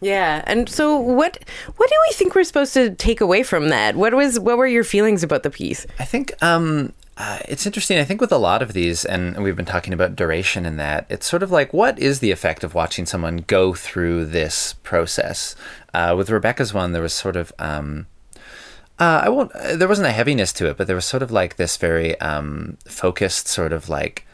Yeah. 0.00 0.42
And 0.46 0.70
so 0.70 0.96
what 0.96 1.38
what 1.76 1.90
do 1.90 1.96
we 2.08 2.14
think 2.14 2.34
we're 2.34 2.44
supposed 2.44 2.72
to 2.72 2.94
take 2.94 3.20
away 3.20 3.42
from 3.42 3.68
that? 3.68 3.94
What 3.94 4.14
was 4.14 4.40
what 4.40 4.56
were 4.56 4.66
your 4.66 4.84
feelings 4.84 5.22
about 5.22 5.42
the 5.42 5.50
piece? 5.50 5.86
I 5.98 6.06
think 6.06 6.32
um, 6.42 6.94
uh, 7.16 7.38
it's 7.48 7.66
interesting. 7.66 7.98
I 7.98 8.04
think 8.04 8.20
with 8.20 8.32
a 8.32 8.38
lot 8.38 8.60
of 8.60 8.72
these, 8.72 9.04
and 9.04 9.42
we've 9.42 9.54
been 9.54 9.64
talking 9.64 9.92
about 9.92 10.16
duration 10.16 10.66
and 10.66 10.80
that, 10.80 11.06
it's 11.08 11.26
sort 11.26 11.42
of 11.42 11.50
like 11.50 11.72
what 11.72 11.98
is 11.98 12.18
the 12.18 12.32
effect 12.32 12.64
of 12.64 12.74
watching 12.74 13.06
someone 13.06 13.44
go 13.46 13.72
through 13.72 14.26
this 14.26 14.74
process? 14.82 15.54
Uh, 15.92 16.14
with 16.16 16.30
Rebecca's 16.30 16.74
one, 16.74 16.92
there 16.92 17.02
was 17.02 17.12
sort 17.12 17.36
of. 17.36 17.52
Um, 17.58 18.06
uh, 18.98 19.22
I 19.24 19.28
won't. 19.28 19.52
Uh, 19.52 19.76
there 19.76 19.88
wasn't 19.88 20.08
a 20.08 20.12
heaviness 20.12 20.52
to 20.54 20.68
it, 20.68 20.76
but 20.76 20.86
there 20.86 20.96
was 20.96 21.04
sort 21.04 21.22
of 21.22 21.30
like 21.30 21.56
this 21.56 21.76
very 21.76 22.20
um, 22.20 22.78
focused, 22.86 23.46
sort 23.46 23.72
of 23.72 23.88
like 23.88 24.26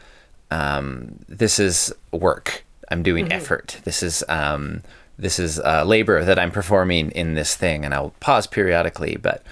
um, 0.49 1.19
this 1.27 1.59
is 1.59 1.93
work. 2.11 2.63
I'm 2.89 3.03
doing 3.03 3.31
effort. 3.31 3.79
This 3.83 4.03
is 4.03 4.23
um, 4.27 4.81
this 5.17 5.39
is 5.39 5.59
uh, 5.59 5.83
labor 5.85 6.25
that 6.25 6.39
I'm 6.39 6.51
performing 6.51 7.11
in 7.11 7.35
this 7.35 7.55
thing, 7.55 7.85
and 7.85 7.93
I'll 7.93 8.13
pause 8.19 8.47
periodically. 8.47 9.17
But 9.17 9.43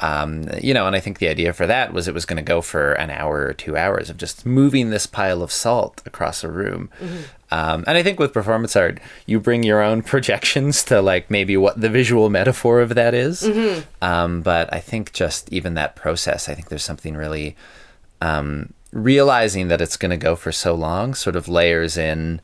um, 0.00 0.48
you 0.62 0.74
know, 0.74 0.86
and 0.86 0.94
I 0.94 1.00
think 1.00 1.18
the 1.18 1.28
idea 1.28 1.52
for 1.52 1.66
that 1.66 1.92
was 1.92 2.06
it 2.06 2.14
was 2.14 2.26
going 2.26 2.36
to 2.36 2.42
go 2.42 2.60
for 2.60 2.92
an 2.92 3.10
hour 3.10 3.46
or 3.46 3.54
two 3.54 3.76
hours 3.76 4.10
of 4.10 4.18
just 4.18 4.44
moving 4.44 4.90
this 4.90 5.06
pile 5.06 5.42
of 5.42 5.50
salt 5.50 6.02
across 6.04 6.44
a 6.44 6.50
room. 6.50 6.90
Um, 7.50 7.84
and 7.86 7.96
I 7.96 8.02
think 8.02 8.18
with 8.18 8.34
performance 8.34 8.76
art, 8.76 8.98
you 9.24 9.40
bring 9.40 9.62
your 9.62 9.82
own 9.82 10.02
projections 10.12 10.82
to 10.84 11.00
like 11.00 11.30
maybe 11.30 11.56
what 11.56 11.80
the 11.80 11.88
visual 11.88 12.28
metaphor 12.28 12.80
of 12.80 12.94
that 12.94 13.14
is. 13.14 13.42
Um, 14.02 14.42
but 14.42 14.72
I 14.72 14.80
think 14.80 15.12
just 15.12 15.50
even 15.52 15.74
that 15.74 15.96
process, 15.96 16.48
I 16.48 16.54
think 16.54 16.68
there's 16.68 16.84
something 16.84 17.16
really 17.16 17.56
um, 18.20 18.74
realizing 18.92 19.68
that 19.68 19.80
it's 19.80 19.96
going 19.96 20.10
to 20.10 20.16
go 20.16 20.36
for 20.36 20.52
so 20.52 20.74
long 20.74 21.14
sort 21.14 21.36
of 21.36 21.48
layers 21.48 21.96
in 21.96 22.40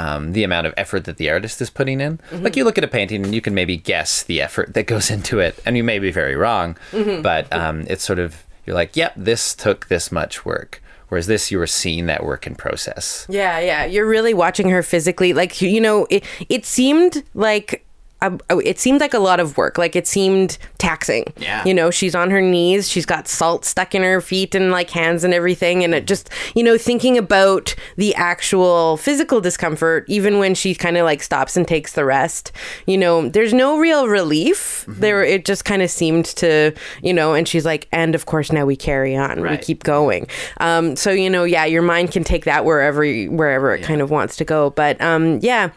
um, 0.00 0.32
the 0.32 0.44
amount 0.44 0.66
of 0.66 0.72
effort 0.76 1.04
that 1.04 1.16
the 1.16 1.28
artist 1.30 1.60
is 1.60 1.70
putting 1.70 2.00
in. 2.00 2.20
Like 2.32 2.56
you 2.56 2.64
look 2.64 2.78
at 2.78 2.84
a 2.84 2.88
painting 2.88 3.24
and 3.24 3.34
you 3.34 3.40
can 3.40 3.54
maybe 3.54 3.76
guess 3.76 4.22
the 4.22 4.40
effort 4.40 4.74
that 4.74 4.86
goes 4.86 5.10
into 5.10 5.40
it, 5.40 5.54
and 5.64 5.76
you 5.76 5.84
may 5.84 5.98
be 5.98 6.10
very 6.10 6.36
wrong, 6.36 6.76
but 7.22 7.52
um, 7.52 7.84
it's 7.88 8.04
sort 8.04 8.18
of 8.18 8.44
you're 8.64 8.76
like, 8.76 8.96
yep, 8.96 9.12
this 9.16 9.54
took 9.54 9.88
this 9.88 10.12
much 10.12 10.44
work. 10.44 10.82
Whereas 11.08 11.26
this, 11.26 11.50
you 11.50 11.58
were 11.58 11.66
seeing 11.66 12.06
that 12.06 12.22
work 12.22 12.46
in 12.46 12.54
process. 12.54 13.26
Yeah, 13.28 13.58
yeah. 13.58 13.84
You're 13.84 14.06
really 14.06 14.32
watching 14.32 14.68
her 14.70 14.82
physically. 14.82 15.32
Like, 15.32 15.60
you 15.60 15.80
know, 15.80 16.06
it, 16.08 16.24
it 16.48 16.64
seemed 16.64 17.24
like. 17.34 17.84
Um, 18.22 18.40
oh, 18.50 18.58
it 18.60 18.78
seemed 18.78 19.00
like 19.00 19.14
a 19.14 19.18
lot 19.18 19.40
of 19.40 19.56
work. 19.56 19.78
Like 19.78 19.96
it 19.96 20.06
seemed 20.06 20.58
taxing. 20.78 21.32
Yeah. 21.38 21.64
You 21.64 21.74
know, 21.74 21.90
she's 21.90 22.14
on 22.14 22.30
her 22.30 22.40
knees. 22.40 22.88
She's 22.88 23.06
got 23.06 23.28
salt 23.28 23.64
stuck 23.64 23.94
in 23.94 24.02
her 24.02 24.20
feet 24.20 24.54
and 24.54 24.70
like 24.70 24.90
hands 24.90 25.24
and 25.24 25.32
everything. 25.32 25.84
And 25.84 25.94
it 25.94 26.06
just, 26.06 26.30
you 26.54 26.62
know, 26.62 26.76
thinking 26.76 27.16
about 27.16 27.74
the 27.96 28.14
actual 28.14 28.96
physical 28.96 29.40
discomfort, 29.40 30.04
even 30.08 30.38
when 30.38 30.54
she 30.54 30.74
kind 30.74 30.96
of 30.96 31.04
like 31.04 31.22
stops 31.22 31.56
and 31.56 31.66
takes 31.66 31.92
the 31.92 32.04
rest, 32.04 32.52
you 32.86 32.98
know, 32.98 33.28
there's 33.28 33.54
no 33.54 33.78
real 33.78 34.08
relief. 34.08 34.84
There, 34.88 35.22
it 35.24 35.44
just 35.44 35.64
kind 35.64 35.82
of 35.82 35.90
seemed 35.90 36.26
to, 36.26 36.72
you 37.02 37.14
know, 37.14 37.34
and 37.34 37.46
she's 37.48 37.64
like, 37.64 37.88
and 37.92 38.14
of 38.14 38.26
course 38.26 38.52
now 38.52 38.66
we 38.66 38.76
carry 38.76 39.16
on. 39.16 39.40
Right. 39.40 39.52
We 39.52 39.64
keep 39.64 39.82
going. 39.82 40.26
Um, 40.58 40.96
so 40.96 41.10
you 41.10 41.30
know, 41.30 41.44
yeah, 41.44 41.64
your 41.64 41.82
mind 41.82 42.12
can 42.12 42.24
take 42.24 42.44
that 42.44 42.64
wherever 42.64 43.04
wherever 43.04 43.74
it 43.74 43.82
kind 43.82 44.00
of 44.00 44.10
wants 44.10 44.36
to 44.36 44.44
go. 44.44 44.70
But 44.70 45.00
um, 45.00 45.38
yeah. 45.42 45.70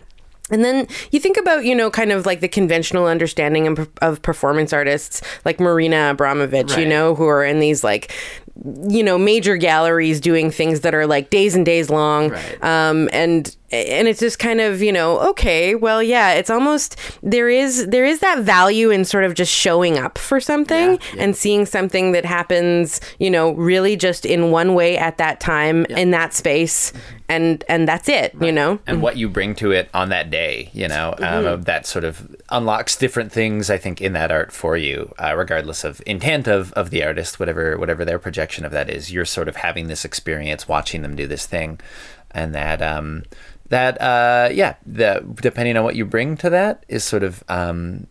And 0.51 0.63
then 0.63 0.87
you 1.11 1.19
think 1.19 1.37
about, 1.37 1.63
you 1.63 1.73
know, 1.73 1.89
kind 1.89 2.11
of 2.11 2.25
like 2.25 2.41
the 2.41 2.49
conventional 2.49 3.05
understanding 3.07 3.67
of, 3.67 3.89
of 4.01 4.21
performance 4.21 4.73
artists 4.73 5.21
like 5.45 5.59
Marina 5.59 6.13
Abramović, 6.15 6.77
you 6.77 6.85
know, 6.85 7.15
who 7.15 7.25
are 7.27 7.45
in 7.45 7.59
these 7.59 7.83
like, 7.83 8.11
you 8.87 9.03
know, 9.03 9.17
major 9.17 9.55
galleries 9.55 10.19
doing 10.19 10.51
things 10.51 10.81
that 10.81 10.93
are 10.93 11.07
like 11.07 11.29
days 11.29 11.55
and 11.55 11.65
days 11.65 11.89
long. 11.89 12.29
Right. 12.29 12.63
Um, 12.63 13.09
and 13.13 13.55
and 13.73 14.07
it's 14.07 14.19
just 14.19 14.39
kind 14.39 14.61
of, 14.61 14.81
you 14.81 14.91
know, 14.91 15.19
okay, 15.31 15.75
well, 15.75 16.01
yeah, 16.03 16.33
it's 16.33 16.49
almost 16.49 16.97
there 17.21 17.49
is 17.49 17.87
there 17.87 18.05
is 18.05 18.19
that 18.19 18.39
value 18.39 18.89
in 18.91 19.03
sort 19.05 19.23
of 19.23 19.33
just 19.33 19.51
showing 19.51 19.97
up 19.97 20.17
for 20.17 20.39
something 20.39 20.91
Yeah, 20.93 20.97
yeah. 21.15 21.23
and 21.23 21.35
seeing 21.35 21.65
something 21.65 22.11
that 22.11 22.25
happens, 22.25 23.01
you 23.19 23.29
know, 23.29 23.51
really 23.51 23.95
just 23.95 24.25
in 24.25 24.51
one 24.51 24.73
way 24.75 24.97
at 24.97 25.17
that 25.17 25.39
time 25.39 25.85
in 25.85 26.11
that 26.11 26.33
space 26.33 26.93
and 27.29 27.63
and 27.67 27.87
that's 27.87 28.09
it, 28.09 28.35
you 28.39 28.51
know. 28.51 28.79
and 28.85 29.01
what 29.01 29.17
you 29.17 29.27
bring 29.29 29.55
to 29.55 29.71
it 29.71 29.89
on 29.93 30.09
that 30.09 30.29
day 30.29 30.69
you 30.73 30.87
know 30.87 31.15
um, 31.19 31.61
that 31.63 31.85
sort 31.87 32.03
of 32.03 32.35
unlocks 32.49 32.97
different 32.97 33.31
things 33.31 33.69
i 33.69 33.77
think 33.77 34.01
in 34.01 34.11
that 34.13 34.29
art 34.31 34.51
for 34.51 34.75
you 34.75 35.11
uh, 35.19 35.33
regardless 35.35 35.83
of 35.85 36.01
intent 36.05 36.47
of, 36.47 36.73
of 36.73 36.89
the 36.89 37.03
artist 37.03 37.39
whatever 37.39 37.77
whatever 37.77 38.03
their 38.05 38.19
projection 38.19 38.65
of 38.65 38.71
that 38.71 38.89
is. 38.89 39.11
You're 39.11 39.25
sort 39.25 39.47
of 39.47 39.55
having 39.57 39.87
this 39.87 40.03
experience 40.05 40.67
watching 40.67 41.01
them 41.01 41.15
do 41.15 41.25
this 41.27 41.45
thing 41.45 41.79
and 42.31 42.53
that 42.53 42.81
um 42.81 43.23
that 43.73 43.99
uh 44.01 44.49
yeah 44.53 44.75
the 44.85 45.25
depending 45.41 45.75
on 45.75 45.83
what 45.83 45.95
you 45.95 46.05
bring 46.05 46.37
to 46.37 46.49
that 46.49 46.85
is 46.87 47.03
sort 47.03 47.23
of 47.23 47.43
um 47.49 48.07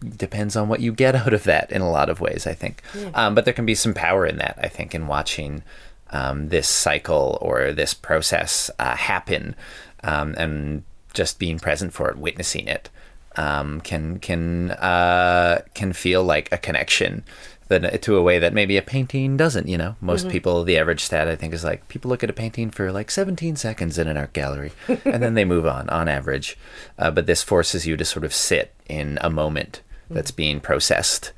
depends 0.00 0.56
on 0.56 0.68
what 0.68 0.80
you 0.80 0.92
get 0.92 1.14
out 1.22 1.32
of 1.32 1.44
that 1.44 1.70
in 1.72 1.80
a 1.80 1.90
lot 1.90 2.08
of 2.08 2.20
ways, 2.20 2.46
I 2.46 2.54
think. 2.54 2.82
Um, 3.14 3.34
but 3.34 3.44
there 3.44 3.54
can 3.54 3.66
be 3.66 3.74
some 3.74 3.94
power 3.94 4.26
in 4.26 4.38
that, 4.38 4.58
I 4.62 4.68
think, 4.68 4.94
in 4.94 5.06
watching 5.06 5.62
um, 6.10 6.48
this 6.48 6.68
cycle 6.68 7.38
or 7.40 7.72
this 7.72 7.94
process 7.94 8.70
uh, 8.78 8.96
happen 8.96 9.56
um, 10.04 10.34
and 10.38 10.84
just 11.14 11.38
being 11.38 11.58
present 11.58 11.92
for 11.92 12.10
it, 12.10 12.18
witnessing 12.18 12.68
it. 12.68 12.90
Um, 13.38 13.82
can 13.82 14.18
can 14.18 14.70
uh, 14.70 15.60
can 15.74 15.92
feel 15.92 16.24
like 16.24 16.50
a 16.50 16.56
connection 16.56 17.22
that 17.68 18.02
to 18.02 18.16
a 18.16 18.22
way 18.22 18.38
that 18.38 18.52
maybe 18.52 18.76
a 18.76 18.82
painting 18.82 19.36
doesn't. 19.36 19.68
You 19.68 19.78
know, 19.78 19.96
most 20.00 20.28
people, 20.28 20.64
the 20.64 20.78
average 20.78 21.02
stat 21.02 21.28
I 21.28 21.36
think 21.36 21.52
is 21.52 21.64
like 21.64 21.88
people 21.88 22.08
look 22.08 22.22
at 22.22 22.30
a 22.30 22.34
painting 22.34 22.70
for 22.70 22.92
like 22.92 23.10
17 23.10 23.56
seconds 23.56 23.98
in 23.98 24.08
an 24.08 24.16
art 24.16 24.32
gallery, 24.32 24.72
and 24.88 25.22
then 25.22 25.34
they 25.34 25.44
move 25.54 25.66
on 25.66 25.88
on 25.90 26.08
average. 26.08 26.56
Uh, 26.98 27.10
but 27.10 27.26
this 27.26 27.42
forces 27.42 27.86
you 27.86 27.96
to 27.96 28.04
sort 28.04 28.24
of 28.24 28.32
sit 28.32 28.74
in 28.88 29.18
a 29.20 29.30
moment 29.30 29.82
that's 30.10 30.30
being 30.30 30.60
processed. 30.60 31.32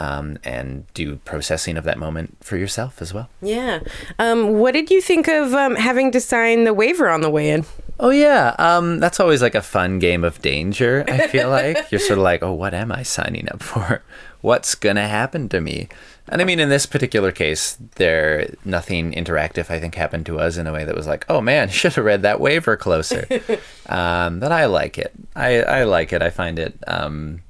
Um, 0.00 0.38
and 0.42 0.86
do 0.94 1.16
processing 1.16 1.76
of 1.76 1.84
that 1.84 1.98
moment 1.98 2.38
for 2.40 2.56
yourself 2.56 3.00
as 3.02 3.12
well. 3.14 3.28
Yeah. 3.40 3.80
Um, 4.18 4.54
what 4.54 4.72
did 4.72 4.90
you 4.90 5.00
think 5.00 5.28
of 5.28 5.52
um, 5.52 5.76
having 5.76 6.10
to 6.12 6.20
sign 6.20 6.64
the 6.64 6.74
waiver 6.74 7.08
on 7.08 7.20
the 7.20 7.30
way 7.30 7.50
in? 7.50 7.66
Oh 8.02 8.10
yeah, 8.10 8.56
um, 8.58 8.98
that's 8.98 9.20
always 9.20 9.42
like 9.42 9.54
a 9.54 9.62
fun 9.62 10.00
game 10.00 10.24
of 10.24 10.42
danger. 10.42 11.04
I 11.06 11.28
feel 11.28 11.48
like 11.48 11.88
you're 11.92 12.00
sort 12.00 12.18
of 12.18 12.24
like, 12.24 12.42
oh, 12.42 12.52
what 12.52 12.74
am 12.74 12.90
I 12.90 13.04
signing 13.04 13.48
up 13.48 13.62
for? 13.62 14.02
What's 14.40 14.74
gonna 14.74 15.06
happen 15.06 15.48
to 15.50 15.60
me? 15.60 15.86
And 16.26 16.42
I 16.42 16.44
mean, 16.44 16.58
in 16.58 16.68
this 16.68 16.84
particular 16.84 17.30
case, 17.30 17.78
there 17.94 18.56
nothing 18.64 19.12
interactive. 19.12 19.70
I 19.70 19.78
think 19.78 19.94
happened 19.94 20.26
to 20.26 20.40
us 20.40 20.56
in 20.56 20.66
a 20.66 20.72
way 20.72 20.84
that 20.84 20.96
was 20.96 21.06
like, 21.06 21.24
oh 21.28 21.40
man, 21.40 21.68
should 21.70 21.92
have 21.92 22.04
read 22.04 22.22
that 22.22 22.40
waiver 22.40 22.76
closer. 22.76 23.24
um, 23.86 24.40
but 24.40 24.50
I 24.50 24.66
like 24.66 24.98
it. 24.98 25.12
I 25.36 25.62
I 25.62 25.84
like 25.84 26.12
it. 26.12 26.22
I 26.22 26.30
find 26.30 26.58
it. 26.58 26.76
Um, 26.88 27.42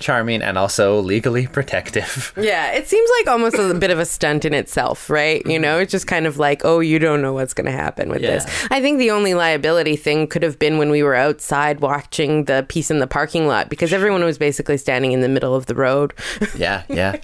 charming 0.00 0.42
and 0.42 0.58
also 0.58 0.98
legally 1.00 1.46
protective. 1.46 2.32
Yeah, 2.40 2.72
it 2.72 2.88
seems 2.88 3.08
like 3.18 3.28
almost 3.28 3.56
a 3.56 3.74
bit 3.74 3.90
of 3.90 3.98
a 3.98 4.06
stunt 4.06 4.46
in 4.46 4.54
itself, 4.54 5.10
right? 5.10 5.44
You 5.44 5.58
know, 5.58 5.78
it's 5.78 5.92
just 5.92 6.06
kind 6.06 6.26
of 6.26 6.38
like, 6.38 6.64
oh, 6.64 6.80
you 6.80 6.98
don't 6.98 7.20
know 7.20 7.34
what's 7.34 7.52
going 7.52 7.66
to 7.66 7.72
happen 7.72 8.08
with 8.08 8.22
this. 8.22 8.44
I 8.70 8.80
think 8.80 8.98
the 8.98 9.10
only 9.10 9.34
liability 9.34 9.96
thing 9.96 10.26
could 10.26 10.42
have 10.42 10.58
been 10.58 10.78
when 10.78 10.90
we 10.90 11.02
were 11.02 11.14
outside 11.14 11.80
watching 11.80 12.44
the 12.44 12.64
piece 12.68 12.90
in 12.90 12.98
the 12.98 13.06
parking 13.06 13.46
lot 13.46 13.68
because 13.68 13.92
everyone 13.92 14.24
was 14.24 14.38
basically 14.38 14.78
standing 14.78 15.12
in 15.12 15.20
the 15.20 15.28
middle 15.28 15.54
of 15.54 15.66
the 15.66 15.74
road. 15.74 16.14
yeah, 16.56 16.82
yeah. 16.88 17.12
There 17.12 17.20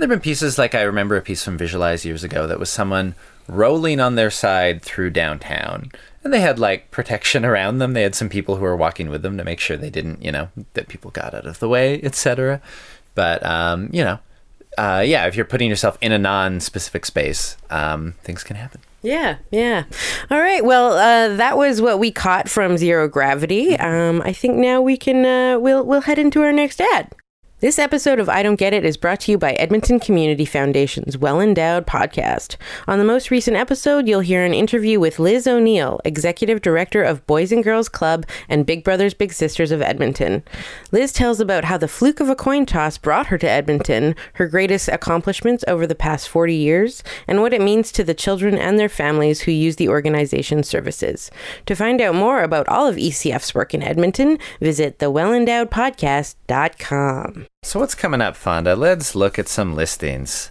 have 0.00 0.08
been 0.10 0.20
pieces 0.20 0.58
like 0.58 0.74
I 0.74 0.82
remember 0.82 1.16
a 1.16 1.22
piece 1.22 1.42
from 1.42 1.58
Visualeyez 1.58 2.04
years 2.04 2.24
ago 2.24 2.46
that 2.46 2.58
was 2.58 2.68
someone 2.68 3.14
rolling 3.48 4.00
on 4.00 4.14
their 4.14 4.30
side 4.30 4.82
through 4.82 5.10
downtown. 5.10 5.90
And 6.22 6.32
they 6.32 6.40
had 6.40 6.58
like 6.58 6.90
protection 6.90 7.44
around 7.44 7.78
them. 7.78 7.92
They 7.94 8.02
had 8.02 8.14
some 8.14 8.28
people 8.28 8.56
who 8.56 8.62
were 8.62 8.76
walking 8.76 9.08
with 9.08 9.22
them 9.22 9.38
to 9.38 9.44
make 9.44 9.60
sure 9.60 9.76
they 9.76 9.90
didn't, 9.90 10.22
you 10.22 10.30
know, 10.30 10.48
that 10.74 10.88
people 10.88 11.10
got 11.10 11.34
out 11.34 11.46
of 11.46 11.58
the 11.58 11.68
way, 11.68 12.00
etc. 12.02 12.60
But 13.14 13.44
um, 13.44 13.88
you 13.92 14.04
know, 14.04 14.18
uh, 14.76 15.02
yeah, 15.04 15.26
if 15.26 15.34
you're 15.34 15.44
putting 15.44 15.68
yourself 15.68 15.96
in 16.00 16.12
a 16.12 16.18
non-specific 16.18 17.06
space, 17.06 17.56
um, 17.70 18.14
things 18.22 18.44
can 18.44 18.56
happen. 18.56 18.80
Yeah, 19.02 19.38
yeah. 19.50 19.84
All 20.30 20.40
right. 20.40 20.64
Well, 20.64 20.92
uh, 20.92 21.36
that 21.36 21.56
was 21.56 21.80
what 21.80 21.98
we 21.98 22.10
caught 22.10 22.48
from 22.48 22.76
Zero 22.76 23.08
Gravity. 23.08 23.76
Um, 23.76 24.22
I 24.22 24.32
think 24.32 24.56
now 24.56 24.80
we 24.80 24.96
can 24.96 25.24
uh, 25.24 25.58
we'll 25.58 25.84
we'll 25.84 26.02
head 26.02 26.18
into 26.18 26.42
our 26.42 26.52
next 26.52 26.80
ad. 26.80 27.14
This 27.60 27.80
episode 27.80 28.20
of 28.20 28.28
I 28.28 28.44
Don't 28.44 28.54
Get 28.54 28.72
It 28.72 28.84
is 28.84 28.96
brought 28.96 29.18
to 29.22 29.32
you 29.32 29.36
by 29.36 29.54
Edmonton 29.54 29.98
Community 29.98 30.44
Foundation's 30.44 31.18
Well 31.18 31.40
Endowed 31.40 31.88
podcast. 31.88 32.54
On 32.86 33.00
the 33.00 33.04
most 33.04 33.32
recent 33.32 33.56
episode, 33.56 34.06
you'll 34.06 34.20
hear 34.20 34.44
an 34.44 34.54
interview 34.54 35.00
with 35.00 35.18
Liz 35.18 35.48
O'Neill, 35.48 35.98
Executive 36.04 36.62
Director 36.62 37.02
of 37.02 37.26
Boys 37.26 37.50
and 37.50 37.64
Girls 37.64 37.88
Club 37.88 38.24
and 38.48 38.64
Big 38.64 38.84
Brothers 38.84 39.12
Big 39.12 39.32
Sisters 39.32 39.72
of 39.72 39.82
Edmonton. 39.82 40.44
Liz 40.92 41.12
tells 41.12 41.40
about 41.40 41.64
how 41.64 41.76
the 41.76 41.88
fluke 41.88 42.20
of 42.20 42.28
a 42.28 42.36
coin 42.36 42.64
toss 42.64 42.96
brought 42.96 43.26
her 43.26 43.38
to 43.38 43.50
Edmonton, 43.50 44.14
her 44.34 44.46
greatest 44.46 44.86
accomplishments 44.86 45.64
over 45.66 45.84
the 45.84 45.96
past 45.96 46.28
40 46.28 46.54
years, 46.54 47.02
and 47.26 47.40
what 47.40 47.52
it 47.52 47.60
means 47.60 47.90
to 47.90 48.04
the 48.04 48.14
children 48.14 48.56
and 48.56 48.78
their 48.78 48.88
families 48.88 49.40
who 49.40 49.50
use 49.50 49.74
the 49.74 49.88
organization's 49.88 50.68
services. 50.68 51.28
To 51.66 51.74
find 51.74 52.00
out 52.00 52.14
more 52.14 52.44
about 52.44 52.68
all 52.68 52.86
of 52.86 52.94
ECF's 52.94 53.52
work 53.52 53.74
in 53.74 53.82
Edmonton, 53.82 54.38
visit 54.60 55.00
thewellendowedpodcast.com. 55.00 57.47
So 57.62 57.80
what's 57.80 57.94
coming 57.96 58.20
up, 58.20 58.34
Fawnda? 58.34 58.78
Let's 58.78 59.14
look 59.14 59.38
at 59.38 59.48
some 59.48 59.74
listings. 59.74 60.50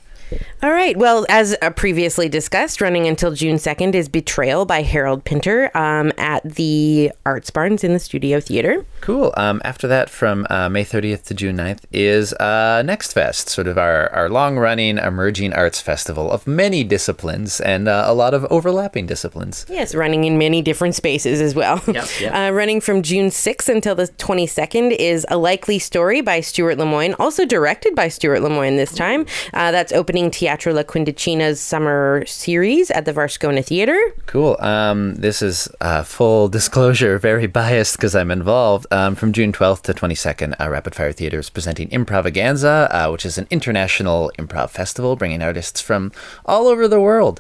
All 0.64 0.72
right. 0.72 0.98
Well, 0.98 1.26
as 1.30 1.56
uh, 1.62 1.70
previously 1.70 2.30
discussed, 2.30 2.82
running 2.82 3.08
until 3.08 3.32
June 3.32 3.58
2nd 3.58 3.94
is 3.94 4.10
Betrayal 4.10 4.66
by 4.66 4.82
Harold 4.82 5.24
Pinter 5.24 5.70
um, 5.78 6.12
at 6.18 6.44
the 6.44 7.12
Arts 7.26 7.50
Barns 7.52 7.84
in 7.84 7.94
the 7.94 8.00
Studio 8.00 8.40
Theater. 8.40 8.86
Cool. 9.02 9.34
Um, 9.38 9.62
after 9.64 9.88
that, 9.88 10.10
from 10.10 10.48
uh, 10.50 10.68
May 10.70 10.84
30th 10.84 11.24
to 11.26 11.34
June 11.34 11.58
9th, 11.58 11.82
is 11.92 12.34
uh, 12.34 12.82
Next 12.84 13.14
Fest, 13.14 13.50
sort 13.50 13.68
of 13.68 13.78
our, 13.78 14.12
our 14.12 14.30
long 14.30 14.58
running 14.58 14.98
emerging 14.98 15.54
arts 15.54 15.80
festival 15.80 16.32
of 16.32 16.48
many 16.48 16.84
disciplines 16.84 17.62
and 17.62 17.88
uh, 17.88 18.06
a 18.08 18.14
lot 18.14 18.34
of 18.34 18.46
overlapping 18.46 19.06
disciplines. 19.06 19.66
Yes, 19.70 19.94
running 19.94 20.24
in 20.24 20.38
many 20.38 20.62
different 20.62 20.96
spaces 20.96 21.40
as 21.40 21.54
well. 21.56 21.82
Yep, 21.88 22.08
yep. 22.22 22.34
Uh, 22.38 22.52
running 22.52 22.82
from 22.82 23.02
June 23.02 23.30
6th 23.30 23.68
until 23.70 23.96
the 23.96 24.08
22nd 24.08 24.96
is 25.00 25.26
A 25.30 25.38
Likely 25.38 25.80
Story 25.80 26.22
by 26.22 26.40
Stewart 26.40 26.78
Lemoine, 26.78 27.16
also 27.18 27.46
directed 27.46 27.96
by 27.96 28.10
Stewart 28.10 28.42
Lemoine 28.42 28.76
this 28.76 28.94
time. 28.94 29.26
Uh, 29.54 29.72
that's 29.72 29.92
opening 29.92 30.17
Teatro 30.18 30.74
La 30.74 30.82
Quindicina's 30.82 31.62
summer 31.62 32.26
series 32.26 32.90
at 32.90 33.06
the 33.06 33.14
Varscona 33.14 33.64
Theater. 33.64 33.98
Cool. 34.26 34.58
Um, 34.60 35.14
this 35.16 35.44
is 35.44 35.70
uh, 35.80 36.02
full 36.02 36.50
disclosure, 36.50 37.20
very 37.30 37.46
biased 37.46 37.98
because 37.98 38.16
I'm 38.16 38.32
involved. 38.32 38.88
Um, 38.92 39.14
from 39.14 39.32
June 39.32 39.54
12th 39.54 39.84
to 39.84 39.94
22nd, 39.94 40.60
uh, 40.60 40.70
Rapid 40.70 40.96
Fire 40.96 41.12
Theater 41.12 41.38
is 41.38 41.52
presenting 41.52 41.88
Improvaganza, 41.90 42.88
uh, 42.90 43.10
which 43.12 43.26
is 43.26 43.38
an 43.38 43.48
international 43.52 44.32
improv 44.40 44.72
festival 44.72 45.16
bringing 45.16 45.44
artists 45.44 45.80
from 45.80 46.12
all 46.46 46.68
over 46.68 46.88
the 46.88 47.00
world. 47.00 47.40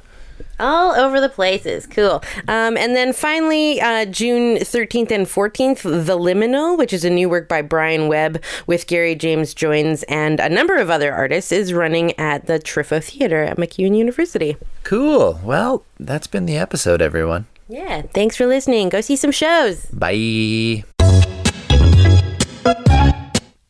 All 0.59 0.95
over 0.95 1.21
the 1.21 1.29
places. 1.29 1.85
Cool. 1.85 2.23
Um, 2.47 2.77
and 2.77 2.95
then 2.95 3.13
finally, 3.13 3.79
uh, 3.79 4.05
June 4.05 4.57
13th 4.57 5.11
and 5.11 5.27
14th, 5.27 5.83
The 5.83 6.17
Liminal, 6.17 6.77
which 6.77 6.93
is 6.93 7.05
a 7.05 7.09
new 7.09 7.29
work 7.29 7.47
by 7.47 7.61
Brian 7.61 8.07
Webb 8.07 8.41
with 8.65 8.87
Gary 8.87 9.15
James 9.15 9.53
Joynes 9.53 10.03
and 10.03 10.39
a 10.39 10.49
number 10.49 10.75
of 10.75 10.89
other 10.89 11.13
artists, 11.13 11.51
is 11.51 11.73
running 11.73 12.17
at 12.19 12.47
the 12.47 12.59
Triffo 12.59 13.03
Theater 13.03 13.43
at 13.43 13.57
MacEwan 13.57 13.95
University. 13.95 14.57
Cool. 14.83 15.39
Well, 15.43 15.83
that's 15.99 16.27
been 16.27 16.45
the 16.45 16.57
episode, 16.57 17.01
everyone. 17.01 17.45
Yeah. 17.69 18.01
Thanks 18.13 18.35
for 18.35 18.45
listening. 18.47 18.89
Go 18.89 19.01
see 19.01 19.15
some 19.15 19.31
shows. 19.31 19.85
Bye. 19.87 20.83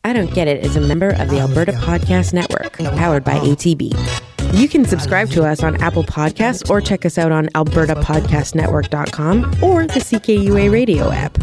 I 0.04 0.12
Don't 0.14 0.32
Get 0.32 0.48
It 0.48 0.64
is 0.64 0.76
a 0.76 0.80
member 0.80 1.10
of 1.10 1.28
the 1.28 1.38
Alberta 1.40 1.72
Podcast 1.72 2.32
Network, 2.32 2.78
powered 2.96 3.24
by 3.24 3.34
ATB. 3.40 4.37
You 4.52 4.68
can 4.68 4.84
subscribe 4.84 5.30
to 5.30 5.44
us 5.44 5.62
on 5.62 5.80
Apple 5.82 6.04
Podcasts 6.04 6.68
or 6.68 6.80
check 6.80 7.06
us 7.06 7.16
out 7.18 7.30
on 7.32 7.46
albertapodcastnetwork.com 7.48 9.44
or 9.62 9.86
the 9.86 10.00
CKUA 10.00 10.72
radio 10.72 11.10
app. 11.12 11.38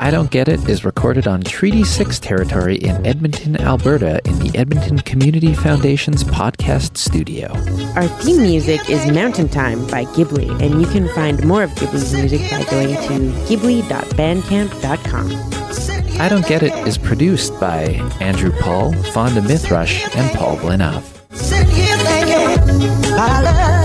I 0.00 0.10
Don't 0.12 0.30
Get 0.30 0.48
It 0.48 0.68
is 0.68 0.84
recorded 0.84 1.26
on 1.26 1.42
Treaty 1.42 1.82
6 1.84 2.18
territory 2.20 2.76
in 2.76 3.04
Edmonton, 3.06 3.60
Alberta, 3.60 4.20
in 4.26 4.38
the 4.38 4.56
Edmonton 4.56 4.98
Community 5.00 5.54
Foundation's 5.54 6.22
podcast 6.22 6.96
studio. 6.96 7.48
Our 7.96 8.06
theme 8.06 8.42
music 8.42 8.88
is 8.88 9.04
Mountain 9.10 9.48
Time 9.48 9.84
by 9.88 10.04
Ghibli, 10.04 10.48
and 10.62 10.80
you 10.80 10.86
can 10.86 11.08
find 11.14 11.44
more 11.44 11.64
of 11.64 11.70
Ghibli's 11.72 12.14
music 12.14 12.40
by 12.50 12.62
going 12.70 12.94
to 12.94 13.32
ghibli.bandcamp.com. 13.48 16.20
I 16.20 16.28
Don't 16.28 16.46
Get 16.46 16.62
It 16.62 16.74
is 16.86 16.96
produced 16.98 17.58
by 17.60 17.82
Andrew 18.20 18.52
Paul, 18.60 18.92
Fawnda 18.92 19.40
Mithrush, 19.40 20.04
and 20.16 20.30
Paul 20.36 20.56
Blinov. 20.58 21.02
Sit 22.66 23.77